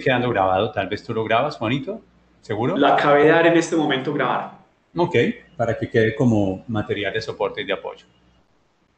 quedando 0.00 0.30
grabado, 0.30 0.72
tal 0.72 0.88
vez 0.88 1.02
tú 1.02 1.14
lo 1.14 1.24
grabas, 1.24 1.56
Juanito, 1.56 2.02
¿seguro? 2.40 2.76
La 2.76 2.94
acabé 2.94 3.24
de 3.24 3.30
dar 3.30 3.46
en 3.46 3.56
este 3.56 3.76
momento 3.76 4.12
grabar. 4.12 4.58
Ok, 4.96 5.16
para 5.56 5.78
que 5.78 5.88
quede 5.88 6.14
como 6.14 6.64
material 6.68 7.12
de 7.12 7.20
soporte 7.20 7.62
y 7.62 7.64
de 7.64 7.72
apoyo. 7.72 8.06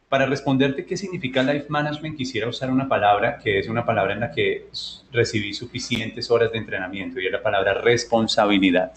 Para 0.08 0.26
responderte 0.26 0.84
qué 0.84 0.96
significa 0.96 1.42
Life 1.42 1.66
Management, 1.68 2.16
quisiera 2.16 2.48
usar 2.48 2.70
una 2.70 2.88
palabra 2.88 3.38
que 3.38 3.60
es 3.60 3.68
una 3.68 3.86
palabra 3.86 4.14
en 4.14 4.20
la 4.20 4.32
que 4.32 4.68
recibí 5.12 5.54
suficientes 5.54 6.30
horas 6.30 6.50
de 6.50 6.58
entrenamiento 6.58 7.20
y 7.20 7.26
es 7.26 7.32
la 7.32 7.42
palabra 7.42 7.74
responsabilidad. 7.74 8.92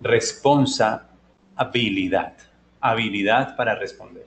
Responsabilidad. 0.00 2.34
Habilidad 2.80 3.56
para 3.56 3.74
responder. 3.74 4.26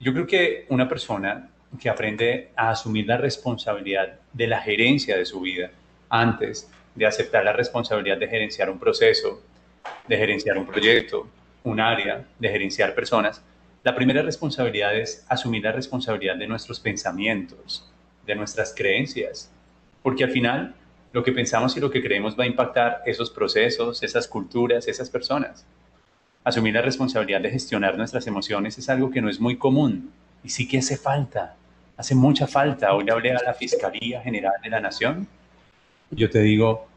Yo 0.00 0.12
creo 0.12 0.26
que 0.26 0.66
una 0.70 0.88
persona 0.88 1.50
que 1.78 1.88
aprende 1.88 2.50
a 2.56 2.70
asumir 2.70 3.06
la 3.06 3.16
responsabilidad 3.16 4.18
de 4.32 4.46
la 4.46 4.60
gerencia 4.60 5.16
de 5.16 5.24
su 5.24 5.40
vida 5.40 5.70
antes 6.08 6.70
de 6.94 7.06
aceptar 7.06 7.44
la 7.44 7.52
responsabilidad 7.52 8.18
de 8.18 8.28
gerenciar 8.28 8.68
un 8.70 8.78
proceso, 8.78 9.42
de 10.08 10.16
gerenciar 10.16 10.58
un 10.58 10.66
proyecto, 10.66 11.28
un 11.64 11.80
área, 11.80 12.24
de 12.38 12.48
gerenciar 12.48 12.94
personas, 12.94 13.42
la 13.82 13.94
primera 13.94 14.22
responsabilidad 14.22 14.94
es 14.94 15.24
asumir 15.28 15.62
la 15.62 15.72
responsabilidad 15.72 16.36
de 16.36 16.46
nuestros 16.46 16.80
pensamientos, 16.80 17.90
de 18.26 18.34
nuestras 18.34 18.74
creencias, 18.74 19.50
porque 20.02 20.24
al 20.24 20.30
final 20.30 20.74
lo 21.12 21.24
que 21.24 21.32
pensamos 21.32 21.76
y 21.76 21.80
lo 21.80 21.90
que 21.90 22.02
creemos 22.02 22.38
va 22.38 22.44
a 22.44 22.46
impactar 22.46 23.02
esos 23.06 23.30
procesos, 23.30 24.02
esas 24.02 24.28
culturas, 24.28 24.86
esas 24.86 25.08
personas. 25.08 25.64
Asumir 26.44 26.74
la 26.74 26.82
responsabilidad 26.82 27.40
de 27.40 27.50
gestionar 27.50 27.96
nuestras 27.96 28.26
emociones 28.26 28.76
es 28.78 28.88
algo 28.88 29.10
que 29.10 29.20
no 29.20 29.30
es 29.30 29.40
muy 29.40 29.56
común 29.56 30.12
y 30.44 30.50
sí 30.50 30.68
que 30.68 30.78
hace 30.78 30.96
falta, 30.96 31.56
hace 32.00 32.14
mucha 32.14 32.46
falta. 32.46 32.94
Hoy 32.94 33.04
le 33.04 33.12
hablé 33.12 33.32
a 33.32 33.42
la 33.42 33.52
Fiscalía 33.52 34.22
General 34.22 34.54
de 34.62 34.70
la 34.70 34.80
Nación. 34.80 35.28
Yo 36.10 36.30
te 36.30 36.40
digo, 36.40 36.88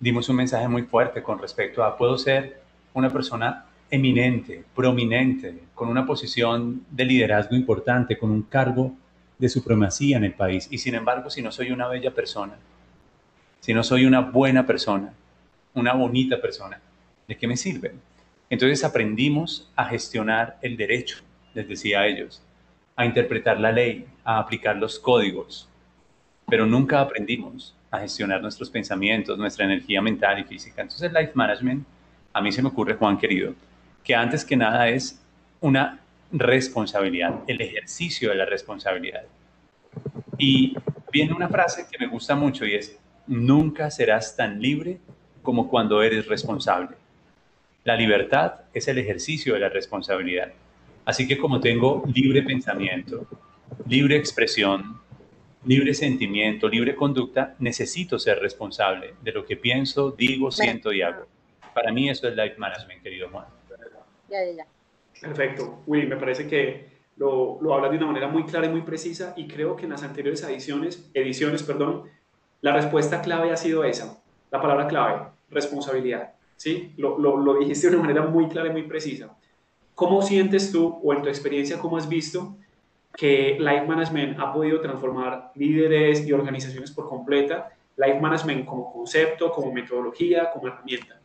dimos 0.00 0.30
un 0.30 0.36
mensaje 0.36 0.66
muy 0.66 0.84
fuerte 0.84 1.22
con 1.22 1.38
respecto 1.38 1.84
a, 1.84 1.98
puedo 1.98 2.16
ser 2.16 2.62
una 2.94 3.10
persona 3.10 3.66
eminente, 3.90 4.64
prominente, 4.74 5.64
con 5.74 5.90
una 5.90 6.06
posición 6.06 6.86
de 6.90 7.04
liderazgo 7.04 7.54
importante, 7.54 8.16
con 8.16 8.30
un 8.30 8.42
cargo 8.44 8.94
de 9.38 9.50
supremacía 9.50 10.16
en 10.16 10.24
el 10.24 10.32
país. 10.32 10.68
Y 10.70 10.78
sin 10.78 10.94
embargo, 10.94 11.28
si 11.28 11.42
no 11.42 11.52
soy 11.52 11.70
una 11.70 11.86
bella 11.86 12.14
persona, 12.14 12.54
si 13.60 13.74
no 13.74 13.82
soy 13.82 14.06
una 14.06 14.20
buena 14.22 14.64
persona, 14.64 15.12
una 15.74 15.92
bonita 15.92 16.40
persona, 16.40 16.80
¿de 17.28 17.36
qué 17.36 17.46
me 17.46 17.58
sirve? 17.58 17.92
Entonces 18.48 18.84
aprendimos 18.84 19.70
a 19.76 19.84
gestionar 19.84 20.56
el 20.62 20.78
derecho, 20.78 21.18
les 21.52 21.68
decía 21.68 22.00
a 22.00 22.06
ellos, 22.06 22.42
a 22.96 23.04
interpretar 23.04 23.60
la 23.60 23.70
ley, 23.70 24.06
a 24.24 24.38
aplicar 24.38 24.76
los 24.76 24.98
códigos, 24.98 25.68
pero 26.48 26.66
nunca 26.66 27.00
aprendimos 27.00 27.74
a 27.90 28.00
gestionar 28.00 28.42
nuestros 28.42 28.70
pensamientos, 28.70 29.38
nuestra 29.38 29.64
energía 29.64 30.02
mental 30.02 30.40
y 30.40 30.44
física. 30.44 30.82
Entonces, 30.82 31.12
Life 31.12 31.32
Management, 31.34 31.86
a 32.32 32.40
mí 32.40 32.50
se 32.50 32.62
me 32.62 32.68
ocurre, 32.68 32.94
Juan 32.94 33.18
querido, 33.18 33.54
que 34.02 34.14
antes 34.14 34.44
que 34.44 34.56
nada 34.56 34.88
es 34.88 35.20
una 35.60 36.00
responsabilidad, 36.32 37.40
el 37.46 37.60
ejercicio 37.60 38.30
de 38.30 38.36
la 38.36 38.44
responsabilidad. 38.44 39.22
Y 40.36 40.76
viene 41.12 41.32
una 41.32 41.48
frase 41.48 41.86
que 41.90 41.98
me 41.98 42.10
gusta 42.10 42.34
mucho 42.34 42.66
y 42.66 42.74
es, 42.74 42.98
nunca 43.26 43.90
serás 43.90 44.36
tan 44.36 44.60
libre 44.60 44.98
como 45.42 45.68
cuando 45.68 46.02
eres 46.02 46.26
responsable. 46.26 46.96
La 47.84 47.96
libertad 47.96 48.62
es 48.72 48.88
el 48.88 48.98
ejercicio 48.98 49.54
de 49.54 49.60
la 49.60 49.68
responsabilidad. 49.68 50.52
Así 51.04 51.28
que 51.28 51.38
como 51.38 51.60
tengo 51.60 52.02
libre 52.12 52.42
pensamiento, 52.42 53.26
libre 53.86 54.16
expresión, 54.16 55.00
libre 55.64 55.94
sentimiento, 55.94 56.68
libre 56.68 56.94
conducta, 56.94 57.54
necesito 57.58 58.18
ser 58.18 58.38
responsable 58.38 59.14
de 59.22 59.32
lo 59.32 59.44
que 59.44 59.56
pienso, 59.56 60.10
digo, 60.10 60.50
siento 60.50 60.92
y 60.92 61.02
hago. 61.02 61.26
Para 61.74 61.92
mí 61.92 62.08
eso 62.08 62.28
es 62.28 62.36
life 62.36 62.56
management, 62.58 63.02
querido 63.02 63.28
Juan. 63.30 63.46
Ya, 64.28 64.44
ya, 64.44 64.52
ya. 64.52 64.66
Perfecto. 65.20 65.82
Willy, 65.86 66.06
me 66.06 66.16
parece 66.16 66.46
que 66.46 66.86
lo, 67.16 67.58
lo 67.60 67.74
hablas 67.74 67.90
de 67.90 67.98
una 67.98 68.06
manera 68.06 68.28
muy 68.28 68.44
clara 68.44 68.66
y 68.66 68.68
muy 68.68 68.82
precisa 68.82 69.34
y 69.36 69.46
creo 69.46 69.76
que 69.76 69.84
en 69.84 69.90
las 69.90 70.02
anteriores 70.02 70.42
ediciones, 70.42 71.10
ediciones 71.14 71.62
perdón, 71.62 72.04
la 72.60 72.72
respuesta 72.72 73.22
clave 73.22 73.52
ha 73.52 73.56
sido 73.56 73.84
esa, 73.84 74.22
la 74.50 74.60
palabra 74.60 74.88
clave, 74.88 75.28
responsabilidad. 75.50 76.34
¿sí? 76.56 76.92
Lo, 76.96 77.18
lo, 77.18 77.36
lo 77.36 77.58
dijiste 77.58 77.88
de 77.88 77.96
una 77.96 78.06
manera 78.06 78.26
muy 78.26 78.48
clara 78.48 78.68
y 78.68 78.72
muy 78.72 78.82
precisa. 78.84 79.36
¿Cómo 79.94 80.22
sientes 80.22 80.72
tú 80.72 80.98
o 81.02 81.12
en 81.12 81.22
tu 81.22 81.28
experiencia 81.28 81.78
cómo 81.78 81.96
has 81.96 82.08
visto 82.08 82.56
que 83.16 83.56
Life 83.58 83.86
Management 83.86 84.38
ha 84.40 84.52
podido 84.52 84.80
transformar 84.80 85.52
líderes 85.54 86.26
y 86.26 86.32
organizaciones 86.32 86.90
por 86.90 87.08
completa, 87.08 87.70
Life 87.96 88.20
Management 88.20 88.66
como 88.66 88.92
concepto, 88.92 89.52
como 89.52 89.72
metodología, 89.72 90.50
como 90.50 90.66
herramienta? 90.66 91.20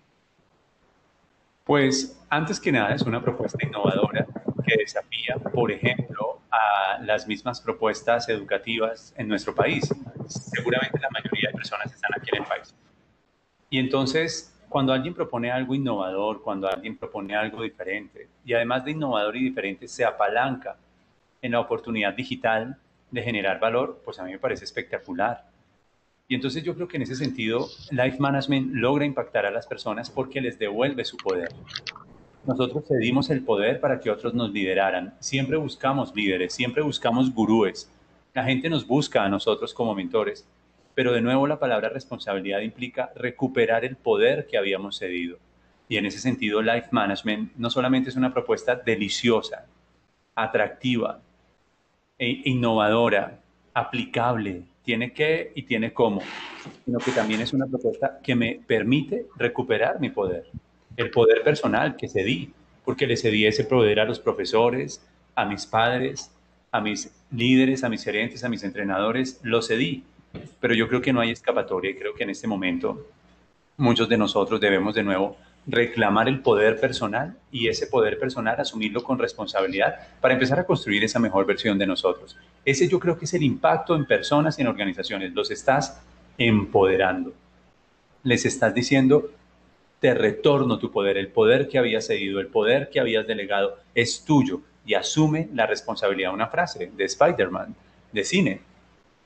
Pues 1.64 2.20
antes 2.30 2.60
que 2.60 2.72
nada 2.72 2.94
es 2.94 3.02
una 3.04 3.22
propuesta 3.22 3.58
innovadora 3.66 4.26
que 4.66 4.76
desafía, 4.78 5.36
por 5.38 5.72
ejemplo, 5.72 6.42
a 6.52 7.00
las 7.02 7.28
mismas 7.28 7.62
propuestas 7.62 8.30
educativas 8.30 9.14
en 9.18 9.28
nuestro 9.28 9.54
país. 9.54 9.84
Seguramente 10.28 11.00
la 11.00 11.10
mayoría 11.12 11.50
de 11.50 11.56
personas 11.56 11.92
están 11.94 12.12
aquí 12.16 12.30
en 12.34 12.42
el 12.44 12.48
país. 12.48 12.74
Y 13.70 13.80
entonces, 13.80 14.56
cuando 14.68 14.94
alguien 14.94 15.14
propone 15.14 15.52
algo 15.52 15.76
innovador, 15.76 16.42
cuando 16.42 16.68
alguien 16.68 16.98
propone 16.98 17.36
algo 17.36 17.62
diferente, 17.64 18.28
y 18.44 18.54
además 18.54 18.86
de 18.86 18.92
innovador 18.92 19.36
y 19.36 19.44
diferente, 19.44 19.88
se 19.88 20.04
apalanca 20.06 20.76
en 21.42 21.52
la 21.52 21.60
oportunidad 21.60 22.14
digital 22.14 22.78
de 23.12 23.24
generar 23.24 23.60
valor, 23.60 24.02
pues 24.04 24.20
a 24.20 24.24
mí 24.24 24.32
me 24.32 24.40
parece 24.40 24.66
espectacular. 24.66 25.50
Y 26.28 26.36
entonces 26.36 26.64
yo 26.64 26.76
creo 26.76 26.88
que 26.88 26.98
en 26.98 27.04
ese 27.04 27.16
sentido, 27.16 27.68
Life 27.90 28.18
Management 28.20 28.74
logra 28.74 29.06
impactar 29.06 29.46
a 29.46 29.52
las 29.52 29.66
personas 29.66 30.12
porque 30.12 30.42
les 30.42 30.60
devuelve 30.60 31.04
su 31.04 31.18
poder. 31.18 31.50
Nosotros 32.46 32.86
cedimos 32.88 33.30
el 33.32 33.44
poder 33.44 33.80
para 33.80 34.00
que 34.00 34.12
otros 34.12 34.34
nos 34.34 34.52
lideraran. 34.52 35.16
Siempre 35.20 35.58
buscamos 35.58 36.16
líderes, 36.16 36.54
siempre 36.54 36.84
buscamos 36.84 37.34
gurúes. 37.34 37.92
La 38.34 38.44
gente 38.44 38.70
nos 38.70 38.86
busca 38.86 39.24
a 39.24 39.30
nosotros 39.30 39.74
como 39.74 39.96
mentores. 39.96 40.48
Pero 40.94 41.14
de 41.14 41.22
nuevo 41.22 41.48
la 41.48 41.60
palabra 41.60 41.90
responsabilidad 41.90 42.60
implica 42.60 43.12
recuperar 43.16 43.84
el 43.84 43.96
poder 43.96 44.46
que 44.48 44.58
habíamos 44.58 45.00
cedido. 45.00 45.38
Y 45.88 45.98
en 45.98 46.06
ese 46.06 46.20
sentido, 46.20 46.62
Life 46.62 46.90
Management 46.92 47.54
no 47.56 47.72
solamente 47.72 48.10
es 48.10 48.16
una 48.16 48.32
propuesta 48.32 48.76
deliciosa, 48.76 49.66
atractiva, 50.36 51.22
e 52.19 52.41
innovadora, 52.46 53.40
aplicable, 53.74 54.63
tiene 54.84 55.13
qué 55.13 55.52
y 55.56 55.63
tiene 55.63 55.94
cómo, 55.94 56.22
sino 56.85 57.00
que 57.00 57.12
también 57.12 57.41
es 57.41 57.53
una 57.53 57.66
propuesta 57.66 58.19
que 58.22 58.35
me 58.35 58.59
permite 58.68 59.28
recuperar 59.38 60.00
mi 60.00 60.09
poder, 60.09 60.47
el 60.97 61.09
poder 61.12 61.44
personal 61.44 61.96
que 61.96 62.09
cedí, 62.09 62.52
porque 62.84 63.08
le 63.08 63.16
cedí 63.16 63.46
ese 63.46 63.63
poder 63.63 64.00
a 64.00 64.06
los 64.06 64.19
profesores, 64.19 65.02
a 65.35 65.46
mis 65.46 65.66
padres, 65.66 66.31
a 66.72 66.81
mis 66.81 67.12
líderes, 67.31 67.84
a 67.84 67.90
mis 67.90 68.03
gerentes, 68.03 68.44
a 68.44 68.50
mis 68.50 68.63
entrenadores, 68.63 69.40
lo 69.44 69.62
cedí. 69.62 70.03
Pero 70.59 70.74
yo 70.74 70.88
creo 70.88 71.02
que 71.02 71.13
no 71.13 71.22
hay 71.22 71.31
escapatoria 71.31 71.91
y 71.91 71.96
creo 71.96 72.13
que 72.13 72.24
en 72.24 72.31
este 72.31 72.47
momento 72.47 73.08
muchos 73.78 74.09
de 74.09 74.18
nosotros 74.18 74.59
debemos 74.59 74.94
de 74.94 75.03
nuevo 75.03 75.38
reclamar 75.68 76.28
el 76.28 76.40
poder 76.40 76.80
personal 76.80 77.38
y 77.52 77.68
ese 77.68 77.88
poder 77.88 78.18
personal 78.18 78.59
asumirlo 78.59 79.03
con 79.03 79.20
responsabilidad 79.20 79.96
para 80.20 80.34
empezar 80.34 80.59
a 80.59 80.66
construir 80.66 81.03
esa 81.03 81.20
mejor 81.20 81.46
versión 81.46 81.78
de 81.78 81.86
nosotros. 81.86 82.38
Ese 82.66 82.88
yo 82.88 83.00
creo 83.00 83.18
que 83.18 83.25
es 83.25 83.34
el 83.34 83.44
impacto 83.44 83.96
en 83.96 84.06
personas 84.06 84.58
y 84.58 84.62
en 84.62 84.68
organizaciones. 84.68 85.34
Los 85.34 85.52
estás 85.52 86.02
empoderando. 86.38 87.34
Les 88.24 88.46
estás 88.46 88.74
diciendo, 88.74 89.30
te 90.00 90.14
retorno 90.14 90.80
tu 90.80 90.92
poder, 90.92 91.18
el 91.18 91.28
poder 91.28 91.68
que 91.68 91.78
habías 91.78 92.08
cedido, 92.08 92.40
el 92.40 92.47
poder 92.47 92.90
que 92.90 93.00
habías 93.00 93.28
delegado 93.28 93.78
es 93.94 94.24
tuyo 94.24 94.62
y 94.86 94.94
asume 94.94 95.50
la 95.53 95.68
responsabilidad. 95.68 96.34
Una 96.34 96.47
frase 96.47 96.91
de 96.96 97.03
Spider-Man, 97.03 97.76
de 98.12 98.24
cine. 98.24 98.62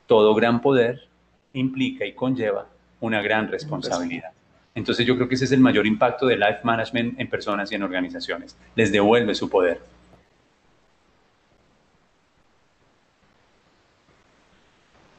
Todo 0.08 0.36
gran 0.36 0.62
poder 0.62 1.08
implica 1.54 2.06
y 2.06 2.14
conlleva 2.14 2.68
una 3.00 3.22
gran 3.22 3.50
responsabilidad. 3.50 4.32
Entonces 4.76 5.06
yo 5.06 5.16
creo 5.16 5.28
que 5.28 5.36
ese 5.36 5.46
es 5.46 5.52
el 5.52 5.60
mayor 5.60 5.86
impacto 5.86 6.26
de 6.26 6.36
life 6.36 6.60
management 6.64 7.20
en 7.20 7.30
personas 7.30 7.72
y 7.72 7.76
en 7.76 7.84
organizaciones. 7.84 8.58
Les 8.76 8.92
devuelve 8.92 9.36
su 9.36 9.50
poder. 9.50 9.80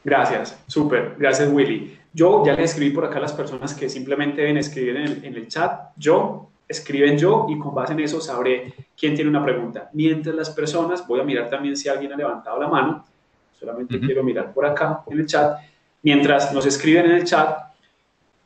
Gracias, 0.04 0.62
súper, 0.66 1.14
gracias 1.18 1.50
Willy. 1.50 1.98
Yo 2.12 2.44
ya 2.44 2.54
le 2.54 2.64
escribí 2.64 2.90
por 2.90 3.06
acá 3.06 3.16
a 3.18 3.22
las 3.22 3.32
personas 3.32 3.74
que 3.74 3.88
simplemente 3.88 4.42
deben 4.42 4.58
escribir 4.58 4.96
en 4.96 5.34
el, 5.34 5.48
chat, 5.48 5.92
yo, 5.96 6.50
escriben 6.68 7.16
yo 7.16 7.46
y 7.48 7.58
con 7.58 7.74
base 7.74 7.94
en 7.94 8.00
eso 8.00 8.20
sabré 8.20 8.72
quién 8.96 9.14
tiene 9.14 9.30
una 9.30 9.42
pregunta. 9.42 9.88
Mientras 9.94 10.34
las 10.34 10.50
personas, 10.50 11.06
voy 11.06 11.20
a 11.20 11.24
mirar 11.24 11.48
también 11.48 11.76
si 11.76 11.88
alguien 11.88 12.12
ha 12.12 12.16
levantado 12.16 12.60
la 12.60 12.68
mano, 12.68 13.04
solamente 13.58 13.98
quiero 13.98 14.22
mirar 14.22 14.52
por 14.52 14.66
acá 14.66 15.02
en 15.08 15.18
el 15.18 15.26
chat. 15.26 15.58
Mientras 16.02 16.52
nos 16.52 16.66
escriben 16.66 17.06
en 17.06 17.12
el 17.12 17.24
chat, 17.24 17.73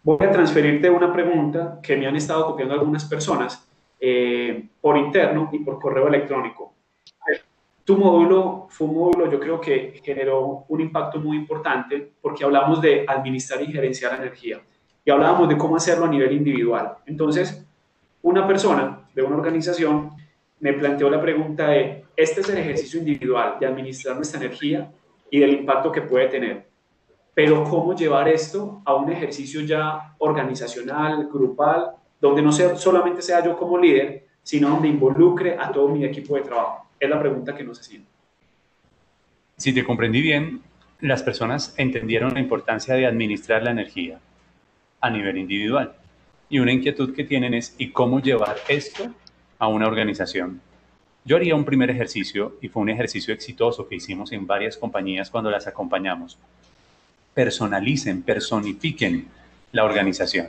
Voy 0.08 0.26
a 0.26 0.32
transferirte 0.32 0.88
una 0.88 1.12
pregunta 1.12 1.80
que 1.82 1.94
me 1.94 2.06
han 2.06 2.16
estado 2.16 2.46
copiando 2.46 2.72
algunas 2.72 3.04
personas 3.04 3.68
eh, 4.00 4.70
por 4.80 4.96
interno 4.96 5.50
y 5.52 5.58
por 5.58 5.78
correo 5.78 6.08
electrónico. 6.08 6.72
tu 7.84 7.94
módulo 7.98 8.68
fue 8.70 8.86
un 8.86 8.94
módulo, 8.94 9.30
yo 9.30 9.38
creo 9.38 9.60
que 9.60 10.00
generó 10.02 10.64
un 10.66 10.80
impacto 10.80 11.20
muy 11.20 11.36
importante 11.36 12.10
porque 12.22 12.42
hablamos 12.42 12.80
de 12.80 13.04
administrar 13.06 13.60
y 13.60 13.66
gerenciar 13.66 14.14
energía 14.14 14.62
y 15.04 15.10
hablábamos 15.10 15.46
de 15.46 15.58
cómo 15.58 15.76
hacerlo 15.76 16.06
a 16.06 16.08
nivel 16.08 16.32
individual. 16.32 16.94
Entonces, 17.04 17.68
una 18.22 18.46
persona 18.46 19.10
de 19.14 19.22
una 19.22 19.36
organización 19.36 20.12
me 20.60 20.72
planteó 20.72 21.10
la 21.10 21.20
pregunta 21.20 21.68
de, 21.68 22.06
este 22.16 22.40
es 22.40 22.48
el 22.48 22.56
ejercicio 22.56 22.98
individual 22.98 23.58
de 23.60 23.66
administrar 23.66 24.16
nuestra 24.16 24.40
energía 24.40 24.90
y 25.30 25.38
del 25.38 25.52
impacto 25.52 25.92
que 25.92 26.00
puede 26.00 26.28
tener. 26.28 26.67
Pero 27.38 27.62
¿cómo 27.62 27.94
llevar 27.94 28.28
esto 28.28 28.82
a 28.84 28.96
un 28.96 29.12
ejercicio 29.12 29.60
ya 29.60 30.16
organizacional, 30.18 31.28
grupal, 31.32 31.92
donde 32.20 32.42
no 32.42 32.50
sea, 32.50 32.74
solamente 32.74 33.22
sea 33.22 33.44
yo 33.44 33.56
como 33.56 33.78
líder, 33.78 34.26
sino 34.42 34.70
donde 34.70 34.88
involucre 34.88 35.56
a 35.56 35.70
todo 35.70 35.86
mi 35.86 36.04
equipo 36.04 36.34
de 36.34 36.40
trabajo? 36.40 36.88
Es 36.98 37.08
la 37.08 37.20
pregunta 37.20 37.54
que 37.54 37.62
nos 37.62 37.78
hacían. 37.78 38.04
Si 39.56 39.72
te 39.72 39.84
comprendí 39.84 40.20
bien, 40.20 40.62
las 40.98 41.22
personas 41.22 41.74
entendieron 41.76 42.34
la 42.34 42.40
importancia 42.40 42.94
de 42.94 43.06
administrar 43.06 43.62
la 43.62 43.70
energía 43.70 44.18
a 45.00 45.08
nivel 45.08 45.38
individual. 45.38 45.94
Y 46.48 46.58
una 46.58 46.72
inquietud 46.72 47.14
que 47.14 47.22
tienen 47.22 47.54
es, 47.54 47.72
¿y 47.78 47.92
cómo 47.92 48.20
llevar 48.20 48.56
esto 48.66 49.14
a 49.60 49.68
una 49.68 49.86
organización? 49.86 50.60
Yo 51.24 51.36
haría 51.36 51.54
un 51.54 51.64
primer 51.64 51.88
ejercicio, 51.88 52.56
y 52.60 52.66
fue 52.66 52.82
un 52.82 52.88
ejercicio 52.88 53.32
exitoso 53.32 53.86
que 53.86 53.94
hicimos 53.94 54.32
en 54.32 54.44
varias 54.44 54.76
compañías 54.76 55.30
cuando 55.30 55.52
las 55.52 55.68
acompañamos. 55.68 56.36
Personalicen, 57.38 58.22
personifiquen 58.24 59.28
la 59.70 59.84
organización. 59.84 60.48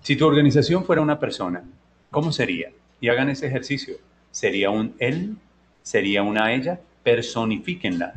Si 0.00 0.16
tu 0.16 0.24
organización 0.24 0.86
fuera 0.86 1.02
una 1.02 1.20
persona, 1.20 1.62
¿cómo 2.10 2.32
sería? 2.32 2.70
Y 2.98 3.10
hagan 3.10 3.28
ese 3.28 3.46
ejercicio. 3.46 3.96
¿Sería 4.30 4.70
un 4.70 4.94
él? 5.00 5.36
¿Sería 5.82 6.22
una 6.22 6.54
ella? 6.54 6.80
Personifíquenla, 7.02 8.14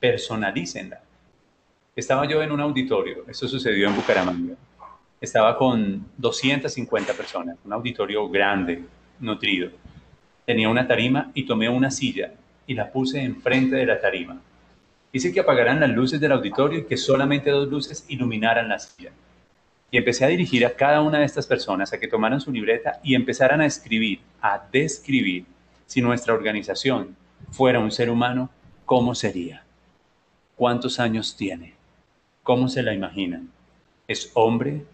personalícenla. 0.00 1.02
Estaba 1.94 2.26
yo 2.26 2.42
en 2.42 2.52
un 2.52 2.60
auditorio, 2.62 3.26
esto 3.28 3.46
sucedió 3.46 3.86
en 3.88 3.96
Bucaramanga. 3.96 4.54
Estaba 5.20 5.58
con 5.58 6.06
250 6.16 7.12
personas, 7.12 7.58
un 7.66 7.72
auditorio 7.74 8.30
grande, 8.30 8.82
nutrido. 9.20 9.72
Tenía 10.46 10.70
una 10.70 10.88
tarima 10.88 11.32
y 11.34 11.44
tomé 11.44 11.68
una 11.68 11.90
silla 11.90 12.32
y 12.66 12.72
la 12.72 12.90
puse 12.90 13.20
enfrente 13.20 13.76
de 13.76 13.84
la 13.84 14.00
tarima. 14.00 14.40
Hice 15.16 15.32
que 15.32 15.40
apagaran 15.40 15.80
las 15.80 15.88
luces 15.88 16.20
del 16.20 16.32
auditorio 16.32 16.80
y 16.80 16.84
que 16.84 16.98
solamente 16.98 17.48
dos 17.48 17.68
luces 17.68 18.04
iluminaran 18.06 18.68
la 18.68 18.78
silla. 18.78 19.12
Y 19.90 19.96
empecé 19.96 20.26
a 20.26 20.28
dirigir 20.28 20.66
a 20.66 20.76
cada 20.76 21.00
una 21.00 21.20
de 21.20 21.24
estas 21.24 21.46
personas 21.46 21.90
a 21.90 21.98
que 21.98 22.06
tomaran 22.06 22.38
su 22.38 22.52
libreta 22.52 23.00
y 23.02 23.14
empezaran 23.14 23.62
a 23.62 23.64
escribir, 23.64 24.20
a 24.42 24.62
describir, 24.70 25.46
si 25.86 26.02
nuestra 26.02 26.34
organización 26.34 27.16
fuera 27.50 27.78
un 27.78 27.92
ser 27.92 28.10
humano, 28.10 28.50
¿cómo 28.84 29.14
sería? 29.14 29.64
¿Cuántos 30.54 31.00
años 31.00 31.34
tiene? 31.34 31.72
¿Cómo 32.42 32.68
se 32.68 32.82
la 32.82 32.92
imaginan? 32.92 33.48
¿Es 34.06 34.30
hombre? 34.34 34.84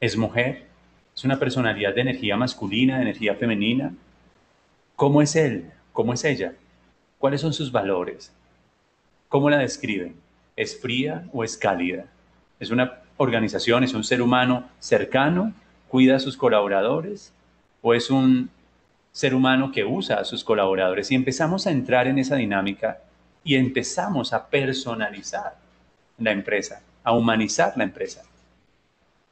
¿Es 0.00 0.16
mujer? 0.16 0.66
¿Es 1.14 1.22
una 1.22 1.38
personalidad 1.38 1.94
de 1.94 2.00
energía 2.00 2.36
masculina, 2.36 2.96
de 2.96 3.02
energía 3.02 3.36
femenina? 3.36 3.94
¿Cómo 4.96 5.22
es 5.22 5.36
él? 5.36 5.70
¿Cómo 5.92 6.14
es 6.14 6.24
ella? 6.24 6.52
¿Cuáles 7.18 7.40
son 7.40 7.52
sus 7.52 7.70
valores? 7.70 8.32
¿Cómo 9.32 9.48
la 9.48 9.56
describen? 9.56 10.14
¿Es 10.56 10.78
fría 10.78 11.26
o 11.32 11.42
es 11.42 11.56
cálida? 11.56 12.04
¿Es 12.60 12.70
una 12.70 12.98
organización, 13.16 13.82
es 13.82 13.94
un 13.94 14.04
ser 14.04 14.20
humano 14.20 14.68
cercano, 14.78 15.54
cuida 15.88 16.16
a 16.16 16.18
sus 16.18 16.36
colaboradores? 16.36 17.32
¿O 17.80 17.94
es 17.94 18.10
un 18.10 18.50
ser 19.10 19.34
humano 19.34 19.72
que 19.72 19.86
usa 19.86 20.16
a 20.16 20.26
sus 20.26 20.44
colaboradores? 20.44 21.10
Y 21.10 21.14
empezamos 21.14 21.66
a 21.66 21.70
entrar 21.70 22.08
en 22.08 22.18
esa 22.18 22.36
dinámica 22.36 22.98
y 23.42 23.54
empezamos 23.54 24.34
a 24.34 24.48
personalizar 24.48 25.56
la 26.18 26.32
empresa, 26.32 26.82
a 27.02 27.12
humanizar 27.12 27.72
la 27.78 27.84
empresa. 27.84 28.24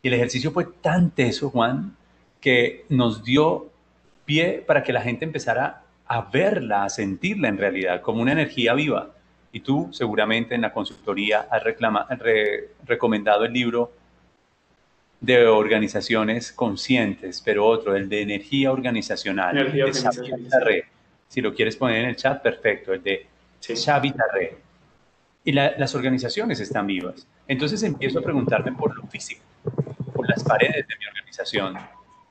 Y 0.00 0.08
el 0.08 0.14
ejercicio 0.14 0.50
fue 0.50 0.64
tan 0.80 1.10
teso, 1.10 1.50
Juan, 1.50 1.94
que 2.40 2.86
nos 2.88 3.22
dio 3.22 3.68
pie 4.24 4.64
para 4.66 4.82
que 4.82 4.94
la 4.94 5.02
gente 5.02 5.26
empezara 5.26 5.82
a 6.06 6.22
verla, 6.22 6.84
a 6.84 6.88
sentirla 6.88 7.48
en 7.48 7.58
realidad 7.58 8.00
como 8.00 8.22
una 8.22 8.32
energía 8.32 8.72
viva. 8.72 9.10
Y 9.52 9.60
tú 9.60 9.88
seguramente 9.92 10.54
en 10.54 10.60
la 10.60 10.72
consultoría 10.72 11.48
has 11.50 11.62
recomendado 12.86 13.44
el 13.44 13.52
libro 13.52 13.92
de 15.20 15.46
organizaciones 15.46 16.50
conscientes, 16.52 17.42
pero 17.44 17.66
otro, 17.66 17.94
el 17.94 18.08
de 18.08 18.22
energía 18.22 18.72
organizacional, 18.72 19.58
energía 19.58 19.86
de 19.86 20.84
Si 21.28 21.40
lo 21.40 21.54
quieres 21.54 21.76
poner 21.76 22.04
en 22.04 22.10
el 22.10 22.16
chat, 22.16 22.42
perfecto, 22.42 22.92
el 22.92 23.02
de 23.02 23.26
sí. 23.58 23.74
Xavi 23.76 24.14
Y 25.44 25.52
las 25.52 25.94
organizaciones 25.94 26.60
están 26.60 26.86
vivas. 26.86 27.26
Entonces 27.46 27.82
empiezo 27.82 28.20
a 28.20 28.22
preguntarme 28.22 28.72
por 28.72 28.96
lo 28.96 29.06
físico, 29.08 29.42
por 30.14 30.28
las 30.28 30.42
paredes 30.42 30.86
de 30.86 30.96
mi 30.96 31.06
organización, 31.06 31.76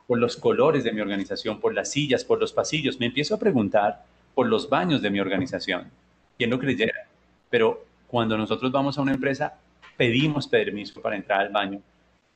por 0.07 0.18
los 0.18 0.38
colores 0.38 0.83
de 0.83 0.92
mi 0.92 1.01
organización, 1.01 1.60
por 1.60 1.74
las 1.74 1.92
sillas, 1.92 2.24
por 2.24 2.39
los 2.39 2.54
pasillos. 2.54 3.00
Me 3.00 3.06
empiezo 3.06 3.36
a 3.36 3.39
preguntar 3.39 4.04
por 4.33 4.48
los 4.48 4.69
baños 4.69 5.01
de 5.01 5.12
mi 5.12 5.19
organización. 5.19 5.92
¿Quién 6.38 6.50
lo 6.50 6.57
creyera? 6.57 7.09
Pero 7.50 7.86
cuando 8.07 8.38
nosotros 8.38 8.72
vamos 8.72 8.98
a 8.98 9.01
una 9.01 9.13
empresa, 9.13 9.57
pedimos 9.98 10.48
permiso 10.48 11.01
para 11.01 11.16
entrar 11.16 11.42
al 11.42 11.50
baño 11.50 11.81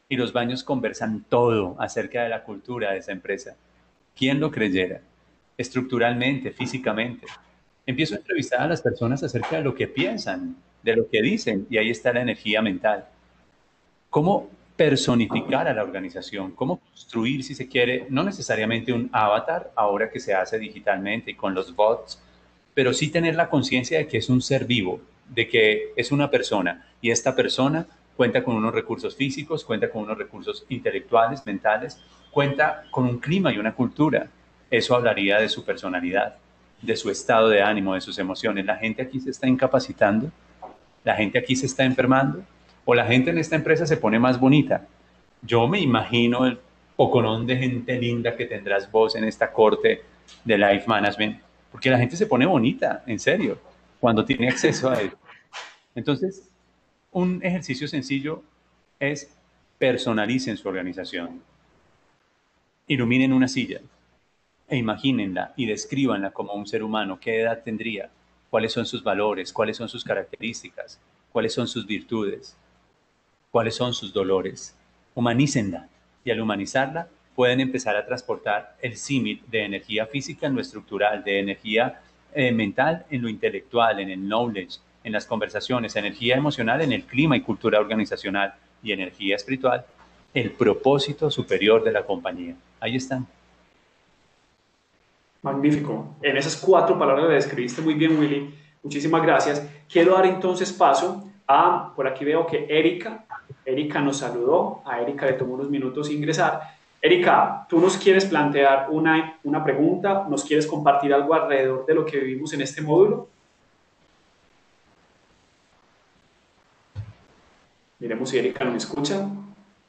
y 0.10 0.18
los 0.18 0.33
baños 0.33 0.63
conversan 0.63 1.25
todo 1.30 1.75
acerca 1.80 2.24
de 2.24 2.30
la 2.30 2.44
cultura 2.44 2.92
de 2.92 3.00
esa 3.00 3.12
empresa. 3.12 3.56
¿Quién 4.15 4.39
lo 4.39 4.51
creyera? 4.51 5.01
Estructuralmente, 5.57 6.51
físicamente. 6.51 7.25
Empiezo 7.86 8.15
a 8.15 8.18
entrevistar 8.18 8.62
a 8.62 8.68
las 8.68 8.81
personas 8.81 9.24
acerca 9.24 9.57
de 9.57 9.63
lo 9.63 9.74
que 9.74 9.88
piensan, 9.88 10.56
de 10.83 10.95
lo 10.95 11.10
que 11.10 11.21
dicen, 11.21 11.65
y 11.69 11.77
ahí 11.77 11.89
está 11.89 12.13
la 12.13 12.21
energía 12.21 12.62
mental. 12.62 13.06
¿Cómo 14.10 14.50
personificar 14.75 15.68
a 15.68 15.74
la 15.74 15.83
organización, 15.83 16.51
cómo 16.51 16.80
construir, 16.80 17.44
si 17.44 17.56
se 17.56 17.68
quiere, 17.68 18.07
no 18.10 18.24
necesariamente 18.24 18.92
un 18.92 19.10
avatar, 19.12 19.71
ahora 19.75 20.10
que 20.10 20.19
se 20.19 20.33
hace 20.33 20.57
digitalmente 20.57 21.31
y 21.31 21.36
con 21.36 21.54
los 21.54 21.75
bots, 21.75 22.21
pero 22.74 22.94
sí 22.94 23.10
tener 23.10 23.36
la 23.36 23.50
conciencia 23.50 23.98
de 23.98 24.08
que 24.08 24.18
es 24.18 24.30
un 24.30 24.42
ser 24.42 24.66
vivo, 24.66 25.02
de 25.30 25.48
que 25.48 25.94
es 25.96 26.12
una 26.12 26.30
persona 26.30 26.88
y 27.02 27.12
esta 27.12 27.36
persona 27.36 27.88
cuenta 28.16 28.44
con 28.44 28.56
unos 28.56 28.74
recursos 28.74 29.16
físicos, 29.16 29.66
cuenta 29.66 29.90
con 29.90 30.04
unos 30.04 30.18
recursos 30.18 30.66
intelectuales, 30.70 31.46
mentales, 31.46 32.00
cuenta 32.31 32.84
con 32.92 33.06
un 33.06 33.20
clima 33.20 33.52
y 33.52 33.58
una 33.58 33.74
cultura. 33.74 34.28
Eso 34.70 34.96
hablaría 34.96 35.40
de 35.40 35.50
su 35.50 35.66
personalidad, 35.66 36.36
de 36.81 36.96
su 36.96 37.10
estado 37.10 37.50
de 37.50 37.62
ánimo, 37.62 37.96
de 37.96 38.02
sus 38.02 38.18
emociones. 38.20 38.66
La 38.66 38.75
gente 38.75 39.02
aquí 39.02 39.20
se 39.20 39.31
está 39.31 39.48
incapacitando, 39.48 40.31
la 41.04 41.16
gente 41.16 41.40
aquí 41.40 41.56
se 41.56 41.66
está 41.66 41.84
enfermando, 41.84 42.44
o 42.86 42.94
la 42.94 43.06
gente 43.06 43.31
en 43.31 43.38
esta 43.38 43.56
empresa 43.56 43.86
se 43.86 43.98
pone 43.98 44.20
más 44.20 44.40
bonita. 44.40 44.86
Yo 45.42 45.68
me 45.68 45.80
imagino 45.80 46.46
el 46.46 46.60
poconón 46.96 47.46
de 47.48 47.58
gente 47.58 48.00
linda 48.00 48.36
que 48.36 48.46
tendrás 48.46 48.92
vos 48.92 49.15
en 49.15 49.24
esta 49.24 49.51
corte 49.51 50.03
de 50.44 50.58
Life 50.58 50.86
Management, 50.88 51.42
porque 51.74 51.89
la 51.89 51.98
gente 51.98 52.15
se 52.15 52.25
pone 52.25 52.46
bonita, 52.46 53.03
en 53.06 53.20
serio, 53.20 53.60
cuando 54.00 54.24
tiene 54.24 54.48
acceso 54.48 54.89
a 54.89 55.01
él. 55.01 55.12
Entonces, 55.94 56.50
un 57.12 57.42
ejercicio 57.44 57.89
sencillo 57.89 58.42
es 58.98 59.36
personalicen 59.77 60.56
su 60.56 60.70
organización. 60.70 61.42
Iluminen 62.88 63.34
una 63.34 63.50
silla 63.50 63.82
e 64.70 64.77
imagínenla 64.77 65.53
y 65.58 65.65
descríbanla 65.65 66.32
como 66.32 66.53
un 66.53 66.65
ser 66.65 66.82
humano. 66.82 67.20
¿Qué 67.20 67.42
edad 67.42 67.62
tendría? 67.62 68.10
¿Cuáles 68.50 68.72
son 68.72 68.86
sus 68.86 69.03
valores? 69.03 69.51
¿Cuáles 69.51 69.75
son 69.75 69.89
sus 69.89 70.06
características? 70.06 70.98
¿Cuáles 71.34 71.53
son 71.53 71.68
sus 71.68 71.86
virtudes? 71.86 72.56
cuáles 73.53 73.75
son 73.75 73.94
sus 73.94 74.12
dolores. 74.12 74.75
Humanícenla 75.13 75.88
y 76.25 76.32
al 76.32 76.42
humanizarla 76.42 77.08
pueden 77.36 77.60
empezar 77.60 77.96
a 77.96 78.06
transportar 78.06 78.75
el 78.82 78.98
símil 78.98 79.42
de 79.48 79.63
energía 79.63 80.06
física 80.06 80.48
en 80.48 80.56
lo 80.56 80.62
estructural, 80.62 81.24
de 81.24 81.40
energía 81.40 82.02
eh, 82.34 82.52
mental 82.52 83.06
en 83.10 83.22
lo 83.22 83.30
intelectual, 83.30 84.00
en 84.00 84.10
el 84.10 84.20
knowledge, 84.20 84.80
en 85.04 85.12
las 85.12 85.25
conversaciones, 85.25 85.96
energía 85.96 86.36
emocional 86.36 86.82
en 86.82 86.92
el 86.92 87.04
clima 87.04 87.36
y 87.36 87.42
cultura 87.42 87.80
organizacional 87.80 88.54
y 88.82 88.92
energía 88.92 89.36
espiritual, 89.36 89.86
el 90.34 90.52
propósito 90.52 91.30
superior 91.30 91.84
de 91.84 91.92
la 91.92 92.04
compañía. 92.04 92.56
Ahí 92.80 92.96
están. 92.96 93.28
Magnífico. 95.42 96.16
En 96.22 96.38
esas 96.38 96.56
cuatro 96.56 96.98
palabras 96.98 97.28
la 97.28 97.36
describiste 97.36 97.82
muy 97.82 97.96
bien, 97.96 98.18
Willy. 98.18 98.54
Muchísimas 98.82 99.22
gracias. 99.22 99.68
Quiero 99.92 100.13
dar 100.13 100.25
entonces 100.25 100.72
paso 100.72 101.30
a, 101.48 101.94
por 101.96 102.08
aquí 102.08 102.24
veo 102.24 102.48
que 102.48 102.66
Erika 102.70 103.25
Erika 103.66 104.02
nos 104.02 104.18
saludó, 104.18 104.82
a 104.86 105.02
Erika 105.02 105.25
le 105.25 105.34
tomó 105.34 105.54
unos 105.54 105.70
minutos 105.70 106.10
ingresar. 106.10 106.73
Erika, 107.03 107.65
tú 107.67 107.81
nos 107.81 107.98
quieres 107.98 108.24
plantear 108.24 108.88
una, 108.89 109.38
una 109.43 109.62
pregunta, 109.62 110.25
nos 110.29 110.45
quieres 110.45 110.65
compartir 110.65 111.13
algo 111.13 111.33
alrededor 111.33 111.86
de 111.86 111.93
lo 111.95 112.05
que 112.05 112.17
vivimos 112.17 112.53
en 112.53 112.62
este 112.62 112.81
módulo. 112.81 113.27
Miremos 118.00 118.29
si 118.29 118.38
Erika 118.38 118.63
nos 118.63 118.86
escucha. 118.86 119.27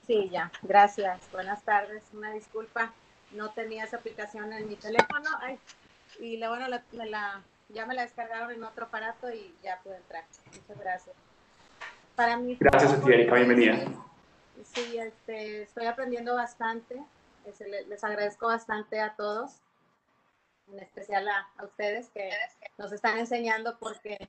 Sí, 0.08 0.28
ya, 0.28 0.50
gracias. 0.62 1.20
Buenas 1.30 1.62
tardes, 1.62 2.02
una 2.12 2.32
disculpa, 2.32 2.92
no 3.30 3.50
tenía 3.50 3.84
esa 3.84 3.98
aplicación 3.98 4.52
en 4.52 4.68
mi 4.68 4.74
teléfono 4.74 5.30
y 6.18 6.36
la, 6.38 6.48
bueno, 6.48 6.66
la, 6.66 7.42
ya 7.68 7.86
me 7.86 7.94
la 7.94 8.02
descargaron 8.02 8.50
en 8.50 8.64
otro 8.64 8.86
aparato 8.86 9.32
y 9.32 9.54
ya 9.62 9.78
pude 9.84 9.98
entrar. 9.98 10.24
Muchas 10.46 10.80
gracias. 10.80 11.16
Para 12.16 12.36
mí, 12.38 12.56
gracias 12.58 12.92
a 12.92 13.00
ti, 13.00 13.12
Erika, 13.12 13.36
bienvenida. 13.36 13.84
Sí, 14.74 14.98
este, 14.98 15.62
estoy 15.62 15.86
aprendiendo 15.86 16.34
bastante. 16.34 17.00
Les 17.86 18.02
agradezco 18.02 18.46
bastante 18.46 19.00
a 19.00 19.14
todos, 19.14 19.60
en 20.72 20.80
especial 20.80 21.28
a, 21.28 21.48
ustedes 21.62 22.08
que 22.10 22.30
nos 22.76 22.90
están 22.90 23.18
enseñando 23.18 23.78
porque 23.78 24.28